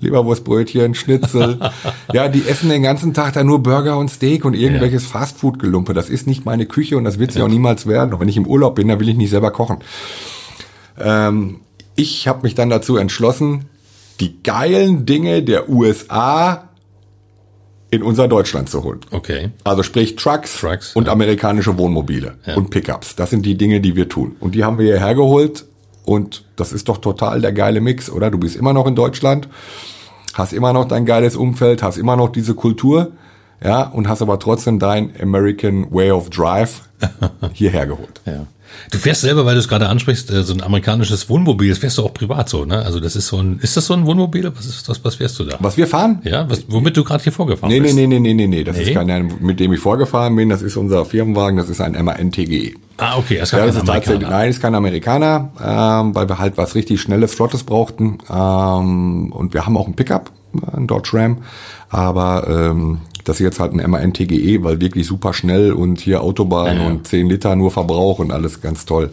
Leberwurstbrötchen, 0.00 0.94
Schnitzel, 0.94 1.58
ja, 2.12 2.28
die 2.28 2.46
essen 2.46 2.68
den 2.68 2.82
ganzen 2.82 3.14
Tag 3.14 3.34
da 3.34 3.44
nur 3.44 3.62
Burger 3.62 3.96
und 3.98 4.10
Steak 4.10 4.44
und 4.44 4.54
irgendwelches 4.54 5.06
Fastfood-Gelumpe. 5.06 5.94
Das 5.94 6.10
ist 6.10 6.26
nicht 6.26 6.44
meine 6.44 6.66
Küche 6.66 6.96
und 6.96 7.04
das 7.04 7.18
wird 7.18 7.32
sie 7.32 7.42
auch 7.42 7.48
niemals 7.48 7.86
werden. 7.86 8.12
Und 8.12 8.20
wenn 8.20 8.28
ich 8.28 8.36
im 8.36 8.46
Urlaub 8.46 8.74
bin, 8.74 8.88
dann 8.88 9.00
will 9.00 9.08
ich 9.08 9.16
nicht 9.16 9.30
selber 9.30 9.50
kochen. 9.50 9.78
Ähm, 10.98 11.60
ich 11.96 12.28
habe 12.28 12.42
mich 12.42 12.54
dann 12.54 12.70
dazu 12.70 12.96
entschlossen, 12.96 13.66
die 14.20 14.42
geilen 14.42 15.06
Dinge 15.06 15.42
der 15.42 15.68
USA 15.68 16.68
in 17.94 18.02
unser 18.02 18.28
Deutschland 18.28 18.68
zu 18.68 18.82
holen. 18.82 19.00
Okay. 19.10 19.50
Also 19.64 19.82
sprich 19.82 20.16
Trucks, 20.16 20.58
Trucks, 20.58 20.94
und 20.94 21.06
ja. 21.06 21.12
amerikanische 21.12 21.78
Wohnmobile 21.78 22.36
und 22.56 22.70
Pickups. 22.70 23.16
Das 23.16 23.30
sind 23.30 23.46
die 23.46 23.56
Dinge, 23.56 23.80
die 23.80 23.96
wir 23.96 24.08
tun. 24.08 24.36
Und 24.40 24.54
die 24.54 24.64
haben 24.64 24.78
wir 24.78 24.86
hierher 24.86 25.14
geholt 25.14 25.64
und 26.04 26.44
das 26.56 26.72
ist 26.72 26.88
doch 26.88 26.98
total 26.98 27.40
der 27.40 27.52
geile 27.52 27.80
Mix, 27.80 28.10
oder? 28.10 28.30
Du 28.30 28.38
bist 28.38 28.56
immer 28.56 28.72
noch 28.72 28.86
in 28.86 28.94
Deutschland, 28.94 29.48
hast 30.34 30.52
immer 30.52 30.72
noch 30.72 30.86
dein 30.86 31.06
geiles 31.06 31.36
Umfeld, 31.36 31.82
hast 31.82 31.96
immer 31.96 32.16
noch 32.16 32.30
diese 32.30 32.54
Kultur, 32.54 33.12
ja, 33.62 33.82
und 33.82 34.08
hast 34.08 34.20
aber 34.20 34.38
trotzdem 34.38 34.78
dein 34.78 35.12
American 35.20 35.86
Way 35.90 36.10
of 36.10 36.30
Drive 36.30 36.82
hierher 37.52 37.86
geholt. 37.86 38.20
Ja. 38.26 38.46
Du 38.90 38.98
fährst 38.98 39.22
selber, 39.22 39.44
weil 39.46 39.54
du 39.54 39.60
es 39.60 39.68
gerade 39.68 39.88
ansprichst, 39.88 40.30
äh, 40.30 40.42
so 40.42 40.52
ein 40.54 40.62
amerikanisches 40.62 41.28
Wohnmobil, 41.28 41.68
das 41.70 41.78
fährst 41.78 41.98
du 41.98 42.02
auch 42.04 42.14
privat 42.14 42.48
so, 42.48 42.64
ne? 42.64 42.78
Also 42.84 43.00
das 43.00 43.16
ist 43.16 43.28
so 43.28 43.38
ein, 43.38 43.58
ist 43.60 43.76
das 43.76 43.86
so 43.86 43.94
ein 43.94 44.06
Wohnmobil? 44.06 44.50
Was 44.56 44.66
ist 44.66 44.88
das, 44.88 45.04
was 45.04 45.16
fährst 45.16 45.38
du 45.38 45.44
da? 45.44 45.56
Was 45.60 45.76
wir 45.76 45.86
fahren? 45.86 46.20
Ja, 46.24 46.48
was, 46.48 46.64
womit 46.68 46.96
du 46.96 47.04
gerade 47.04 47.22
hier 47.22 47.32
vorgefahren 47.32 47.70
Nee, 47.72 47.80
nee, 47.80 47.84
bist? 47.86 47.96
nee, 47.96 48.06
nee, 48.06 48.18
nee, 48.18 48.34
nee, 48.34 48.46
nee. 48.46 48.64
Das 48.64 48.76
Nee? 48.76 48.82
ist 48.84 48.94
kein, 48.94 49.32
mit 49.40 49.60
dem 49.60 49.72
ich 49.72 49.80
vorgefahren 49.80 50.34
bin. 50.36 50.48
Das 50.48 50.62
ist 50.62 50.76
unser 50.76 51.04
Firmenwagen. 51.04 51.56
Das 51.58 51.68
ist 51.68 51.80
ein 51.80 51.92
MAN 52.04 52.30
TGE. 52.32 52.74
Ah, 52.98 53.18
okay, 53.18 53.38
das 53.38 53.50
Ja, 53.50 53.58
das 53.66 53.74
ist 53.74 53.84
tatsächlich, 53.86 54.08
Amerikaner. 54.16 54.36
nein, 54.36 54.50
ist 54.50 54.62
kein 54.62 54.74
Amerikaner, 54.74 55.50
ähm, 55.60 56.14
weil 56.14 56.28
wir 56.28 56.38
halt 56.38 56.56
was 56.56 56.74
richtig 56.76 57.00
Schnelles, 57.00 57.34
Flottes 57.34 57.64
brauchten. 57.64 58.18
Ähm, 58.30 59.32
und 59.32 59.52
wir 59.54 59.66
haben 59.66 59.76
auch 59.76 59.86
einen 59.86 59.96
Pickup, 59.96 60.30
einen 60.72 60.86
Dodge 60.86 61.10
Ram. 61.14 61.38
Aber 61.88 62.46
ähm, 62.48 63.00
das 63.24 63.36
ist 63.36 63.44
jetzt 63.44 63.60
halt 63.60 63.72
ein 63.72 63.90
MAN 63.90 64.12
TGE, 64.12 64.62
weil 64.62 64.80
wirklich 64.80 65.06
super 65.06 65.32
schnell 65.32 65.72
und 65.72 66.00
hier 66.00 66.22
Autobahn 66.22 66.76
Ja, 66.76 66.82
ja. 66.82 66.88
und 66.88 67.06
10 67.06 67.28
Liter 67.28 67.56
nur 67.56 67.70
Verbrauch 67.70 68.18
und 68.18 68.30
alles 68.30 68.60
ganz 68.60 68.84
toll. 68.84 69.10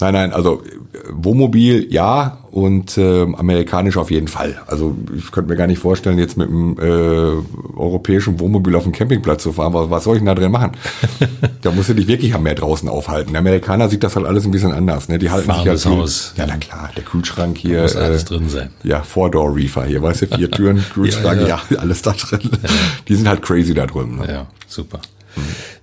Nein, 0.00 0.14
nein, 0.14 0.32
also 0.32 0.62
äh, 0.62 0.98
Wohnmobil 1.10 1.86
ja 1.92 2.38
und 2.50 2.96
ähm, 2.98 3.34
amerikanisch 3.34 3.96
auf 3.96 4.10
jeden 4.10 4.28
Fall. 4.28 4.60
Also 4.66 4.96
ich 5.16 5.32
könnte 5.32 5.50
mir 5.50 5.56
gar 5.56 5.66
nicht 5.66 5.80
vorstellen, 5.80 6.18
jetzt 6.18 6.36
mit 6.36 6.48
einem 6.48 6.76
äh, 6.78 7.76
europäischen 7.76 8.38
Wohnmobil 8.38 8.76
auf 8.76 8.84
dem 8.84 8.92
Campingplatz 8.92 9.42
zu 9.42 9.52
fahren. 9.52 9.72
Was, 9.74 9.90
was 9.90 10.04
soll 10.04 10.16
ich 10.16 10.20
denn 10.20 10.26
da 10.26 10.34
drin 10.34 10.52
machen? 10.52 10.72
da 11.62 11.72
musst 11.72 11.88
du 11.88 11.94
dich 11.94 12.06
wirklich 12.06 12.34
am 12.34 12.44
Meer 12.44 12.54
draußen 12.54 12.88
aufhalten. 12.88 13.32
Der 13.32 13.40
Amerikaner 13.40 13.88
sieht 13.88 14.04
das 14.04 14.14
halt 14.14 14.26
alles 14.26 14.44
ein 14.44 14.50
bisschen 14.52 14.72
anders. 14.72 15.08
Ne? 15.08 15.18
Die 15.18 15.30
halten 15.30 15.46
Fahrendes 15.46 15.82
sich 15.82 15.90
halt 15.90 16.00
Haus. 16.00 16.34
Ja, 16.36 16.46
na 16.46 16.56
klar, 16.56 16.90
der 16.96 17.04
Kühlschrank 17.04 17.58
hier. 17.58 17.82
Muss 17.82 17.96
alles 17.96 18.22
äh, 18.22 18.26
drin 18.26 18.48
sein. 18.48 18.70
Ja, 18.84 19.02
Four-Door 19.02 19.56
Reefer 19.56 19.84
hier, 19.84 20.02
weißt 20.02 20.22
du, 20.22 20.26
vier 20.36 20.50
Türen, 20.50 20.84
Kühlschrank, 20.94 21.40
Ja, 21.42 21.48
ja, 21.48 21.60
ja. 21.70 21.78
alles 21.78 22.02
da 22.02 22.12
drin. 22.12 22.50
Die 23.08 23.14
sind 23.16 23.26
halt 23.26 23.42
crazy 23.42 23.74
da 23.74 23.86
drüben. 23.86 24.18
Ne? 24.18 24.28
Ja, 24.32 24.46
super. 24.68 25.00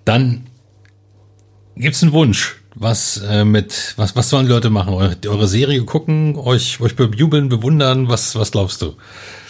Dann 0.06 0.46
gibt's 1.76 2.02
einen 2.02 2.14
Wunsch. 2.14 2.61
Was 2.84 3.22
äh, 3.30 3.46
mit 3.46 3.94
was 3.98 4.16
was 4.16 4.30
sollen 4.30 4.48
die 4.48 4.52
Leute 4.52 4.72
machen? 4.72 4.94
Eure, 4.96 5.16
eure 5.28 5.48
Serie 5.48 5.84
gucken, 5.84 6.36
euch 6.36 6.82
euch 6.82 6.96
bejubeln, 6.96 7.48
bewundern? 7.48 8.10
Was 8.10 8.36
was 8.36 8.50
glaubst 8.52 8.82
du? 8.82 8.94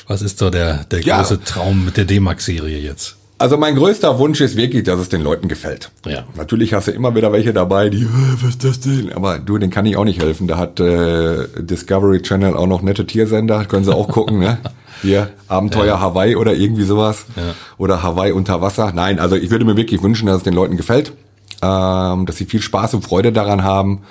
Was 0.08 0.22
ist 0.22 0.38
so 0.40 0.50
der 0.50 0.84
der 0.92 1.00
Ja. 1.02 1.18
große 1.22 1.42
Traum 1.46 1.86
mit 1.86 1.96
der 1.96 2.04
D-Max-Serie 2.04 2.78
jetzt? 2.80 3.16
Also 3.38 3.56
mein 3.58 3.76
größter 3.76 4.20
Wunsch 4.20 4.42
ist 4.42 4.58
wirklich, 4.58 4.84
dass 4.84 5.00
es 5.00 5.08
den 5.10 5.22
Leuten 5.22 5.48
gefällt. 5.48 5.90
Ja. 6.06 6.26
Natürlich 6.36 6.74
hast 6.74 6.90
du 6.90 6.92
immer 6.92 7.16
wieder 7.16 7.32
welche 7.32 7.54
dabei, 7.54 7.90
die, 7.90 8.02
"Äh, 8.04 8.08
was 8.42 8.50
ist 8.50 8.64
das 8.66 8.80
denn? 8.82 9.14
Aber 9.14 9.40
du, 9.40 9.58
den 9.58 9.70
kann 9.72 9.86
ich 9.86 9.96
auch 9.96 10.04
nicht 10.04 10.22
helfen. 10.22 10.48
Da 10.50 10.58
hat 10.58 10.80
äh, 10.82 11.48
Discovery 11.58 12.22
Channel 12.22 12.56
auch 12.58 12.68
noch 12.68 12.82
nette 12.82 13.08
Tiersender, 13.08 13.64
können 13.66 13.86
sie 13.86 13.96
auch 13.96 14.10
gucken, 14.10 14.40
ne? 14.40 14.58
Hier, 15.02 15.30
Abenteuer 15.48 16.00
Hawaii 16.02 16.36
oder 16.36 16.54
irgendwie 16.54 16.84
sowas. 16.84 17.26
Oder 17.80 18.04
Hawaii 18.04 18.34
unter 18.34 18.62
Wasser. 18.62 18.92
Nein, 18.94 19.18
also 19.20 19.36
ich 19.38 19.50
würde 19.50 19.66
mir 19.66 19.76
wirklich 19.78 20.04
wünschen, 20.04 20.28
dass 20.28 20.38
es 20.38 20.44
den 20.44 20.54
Leuten 20.54 20.78
gefällt, 20.78 21.14
ähm, 21.62 22.26
dass 22.26 22.38
sie 22.38 22.46
viel 22.46 22.62
Spaß 22.62 22.94
und 22.94 23.04
Freude 23.04 23.32
daran 23.32 23.64
haben. 23.64 24.02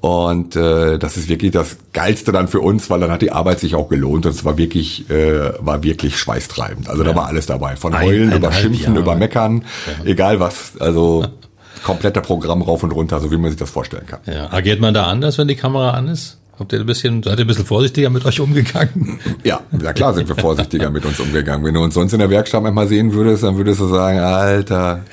Und 0.00 0.56
äh, 0.56 0.98
das 0.98 1.16
ist 1.16 1.28
wirklich 1.28 1.52
das 1.52 1.76
Geilste 1.92 2.32
dann 2.32 2.48
für 2.48 2.60
uns, 2.60 2.90
weil 2.90 2.98
dann 2.98 3.12
hat 3.12 3.22
die 3.22 3.30
Arbeit 3.30 3.60
sich 3.60 3.76
auch 3.76 3.88
gelohnt 3.88 4.26
und 4.26 4.32
es 4.32 4.44
war 4.44 4.58
wirklich, 4.58 5.08
äh, 5.10 5.52
war 5.60 5.84
wirklich 5.84 6.18
schweißtreibend. 6.18 6.88
Also 6.88 7.04
ja. 7.04 7.10
da 7.10 7.16
war 7.16 7.26
alles 7.26 7.46
dabei. 7.46 7.76
Von 7.76 7.96
Heulen 7.96 8.32
ein, 8.32 8.38
über 8.38 8.50
Schimpfen, 8.50 8.94
Jahre. 8.94 8.98
über 8.98 9.14
Meckern, 9.14 9.64
ja. 9.86 10.04
egal 10.04 10.40
was. 10.40 10.72
Also 10.80 11.24
kompletter 11.84 12.20
Programm 12.20 12.62
rauf 12.62 12.82
und 12.82 12.90
runter, 12.90 13.20
so 13.20 13.30
wie 13.30 13.36
man 13.36 13.50
sich 13.50 13.60
das 13.60 13.70
vorstellen 13.70 14.06
kann. 14.06 14.20
Ja. 14.26 14.52
Agiert 14.52 14.80
man 14.80 14.92
da 14.92 15.06
anders, 15.06 15.38
wenn 15.38 15.46
die 15.46 15.54
Kamera 15.54 15.92
an 15.92 16.08
ist? 16.08 16.38
Habt 16.62 16.72
ihr 16.72 16.78
ein 16.78 16.86
bisschen, 16.86 17.24
seid 17.24 17.40
ihr 17.40 17.44
ein 17.44 17.48
bisschen 17.48 17.66
vorsichtiger 17.66 18.08
mit 18.08 18.24
euch 18.24 18.38
umgegangen? 18.38 19.18
Ja, 19.42 19.62
ja 19.82 19.92
klar 19.92 20.14
sind 20.14 20.28
wir 20.28 20.36
vorsichtiger 20.36 20.90
mit 20.90 21.04
uns 21.04 21.18
umgegangen. 21.18 21.66
Wenn 21.66 21.74
du 21.74 21.82
uns 21.82 21.94
sonst 21.94 22.12
in 22.12 22.20
der 22.20 22.30
Werkstatt 22.30 22.62
manchmal 22.62 22.86
sehen 22.86 23.12
würdest, 23.12 23.42
dann 23.42 23.56
würdest 23.56 23.80
du 23.80 23.88
sagen, 23.88 24.20
Alter, 24.20 25.04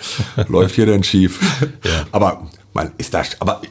läuft 0.47 0.75
hier 0.75 0.85
denn 0.85 1.01
schief? 1.01 1.39
Ja. 1.83 2.05
Aber 2.11 2.47
man 2.73 2.91
ist 2.99 3.15
da, 3.15 3.23
aber 3.39 3.63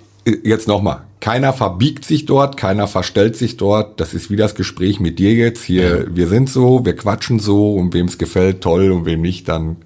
jetzt 0.43 0.66
nochmal, 0.66 1.03
keiner 1.20 1.53
verbiegt 1.53 2.05
sich 2.05 2.26
dort, 2.26 2.57
keiner 2.57 2.89
verstellt 2.89 3.37
sich 3.37 3.57
dort. 3.57 4.01
Das 4.01 4.12
ist 4.12 4.29
wie 4.29 4.37
das 4.37 4.57
Gespräch 4.57 4.99
mit 4.99 5.20
dir 5.20 5.35
jetzt. 5.35 5.62
Hier, 5.62 6.09
wir 6.11 6.26
sind 6.26 6.51
so, 6.51 6.85
wir 6.85 6.97
quatschen 6.97 7.39
so 7.39 7.74
und 7.74 7.95
wem 7.95 8.07
es 8.07 8.18
gefällt, 8.18 8.61
toll 8.61 8.91
und 8.91 9.07
wem 9.07 9.20
nicht, 9.20 9.49
dann 9.49 9.76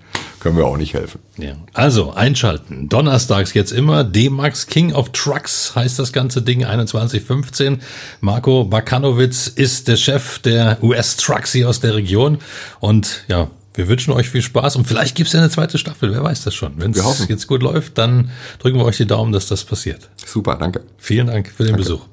können 0.42 0.56
wir 0.56 0.66
auch 0.66 0.76
nicht 0.76 0.92
helfen. 0.92 1.20
Ja. 1.38 1.52
Also 1.72 2.12
einschalten. 2.12 2.88
Donnerstags 2.88 3.54
jetzt 3.54 3.70
immer. 3.70 4.02
D-Max 4.02 4.66
King 4.66 4.92
of 4.92 5.10
Trucks 5.10 5.76
heißt 5.76 6.00
das 6.00 6.12
ganze 6.12 6.42
Ding 6.42 6.62
2115. 6.62 7.80
Marco 8.20 8.64
Bakanowitz 8.64 9.46
ist 9.46 9.86
der 9.86 9.96
Chef 9.96 10.40
der 10.40 10.82
US 10.82 11.16
Trucks 11.16 11.52
hier 11.52 11.68
aus 11.68 11.78
der 11.78 11.94
Region. 11.94 12.38
Und 12.80 13.22
ja, 13.28 13.50
wir 13.74 13.86
wünschen 13.86 14.12
euch 14.12 14.30
viel 14.30 14.42
Spaß 14.42 14.74
und 14.74 14.86
vielleicht 14.86 15.14
gibt 15.14 15.28
es 15.28 15.32
ja 15.32 15.40
eine 15.40 15.48
zweite 15.48 15.78
Staffel, 15.78 16.12
wer 16.12 16.24
weiß 16.24 16.42
das 16.42 16.54
schon. 16.54 16.72
Wenn 16.76 16.90
es 16.90 17.28
jetzt 17.28 17.46
gut 17.46 17.62
läuft, 17.62 17.96
dann 17.96 18.30
drücken 18.58 18.78
wir 18.78 18.84
euch 18.84 18.96
die 18.96 19.06
Daumen, 19.06 19.32
dass 19.32 19.46
das 19.46 19.62
passiert. 19.62 20.10
Super, 20.26 20.56
danke. 20.56 20.82
Vielen 20.98 21.28
Dank 21.28 21.48
für 21.48 21.62
den 21.62 21.74
danke. 21.74 21.82
Besuch. 21.84 22.11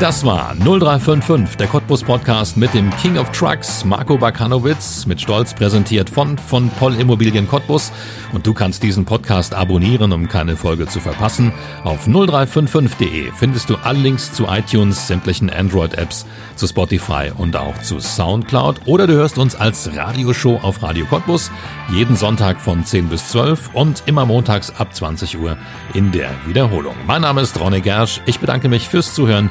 Das 0.00 0.26
war 0.26 0.56
0355, 0.56 1.56
der 1.56 1.68
Cottbus 1.68 2.02
Podcast 2.02 2.56
mit 2.56 2.74
dem 2.74 2.90
King 2.96 3.16
of 3.16 3.30
Trucks, 3.30 3.84
Marco 3.84 4.18
Bakanowitz, 4.18 5.06
mit 5.06 5.20
Stolz 5.20 5.54
präsentiert 5.54 6.10
von 6.10 6.36
von 6.36 6.68
Poll 6.70 6.96
Immobilien 6.96 7.46
Cottbus. 7.46 7.92
Und 8.32 8.44
du 8.44 8.52
kannst 8.54 8.82
diesen 8.82 9.04
Podcast 9.04 9.54
abonnieren, 9.54 10.12
um 10.12 10.28
keine 10.28 10.56
Folge 10.56 10.88
zu 10.88 10.98
verpassen. 10.98 11.52
Auf 11.84 12.08
0355.de 12.08 13.30
findest 13.36 13.70
du 13.70 13.76
alle 13.76 14.00
Links 14.00 14.32
zu 14.32 14.46
iTunes, 14.46 15.06
sämtlichen 15.06 15.48
Android-Apps, 15.48 16.26
zu 16.56 16.66
Spotify 16.66 17.30
und 17.36 17.56
auch 17.56 17.80
zu 17.80 18.00
Soundcloud. 18.00 18.80
Oder 18.86 19.06
du 19.06 19.14
hörst 19.14 19.38
uns 19.38 19.54
als 19.54 19.96
Radioshow 19.96 20.58
auf 20.60 20.82
Radio 20.82 21.06
Cottbus 21.06 21.52
jeden 21.92 22.16
Sonntag 22.16 22.60
von 22.60 22.84
10 22.84 23.08
bis 23.08 23.28
12 23.28 23.70
und 23.74 24.02
immer 24.06 24.26
montags 24.26 24.72
ab 24.76 24.92
20 24.92 25.38
Uhr 25.38 25.56
in 25.94 26.10
der 26.10 26.30
Wiederholung. 26.46 26.96
Mein 27.06 27.22
Name 27.22 27.42
ist 27.42 27.60
Ronne 27.60 27.80
Gersch. 27.80 28.20
Ich 28.26 28.40
bedanke 28.40 28.68
mich 28.68 28.88
fürs 28.88 29.14
Zuhören. 29.14 29.50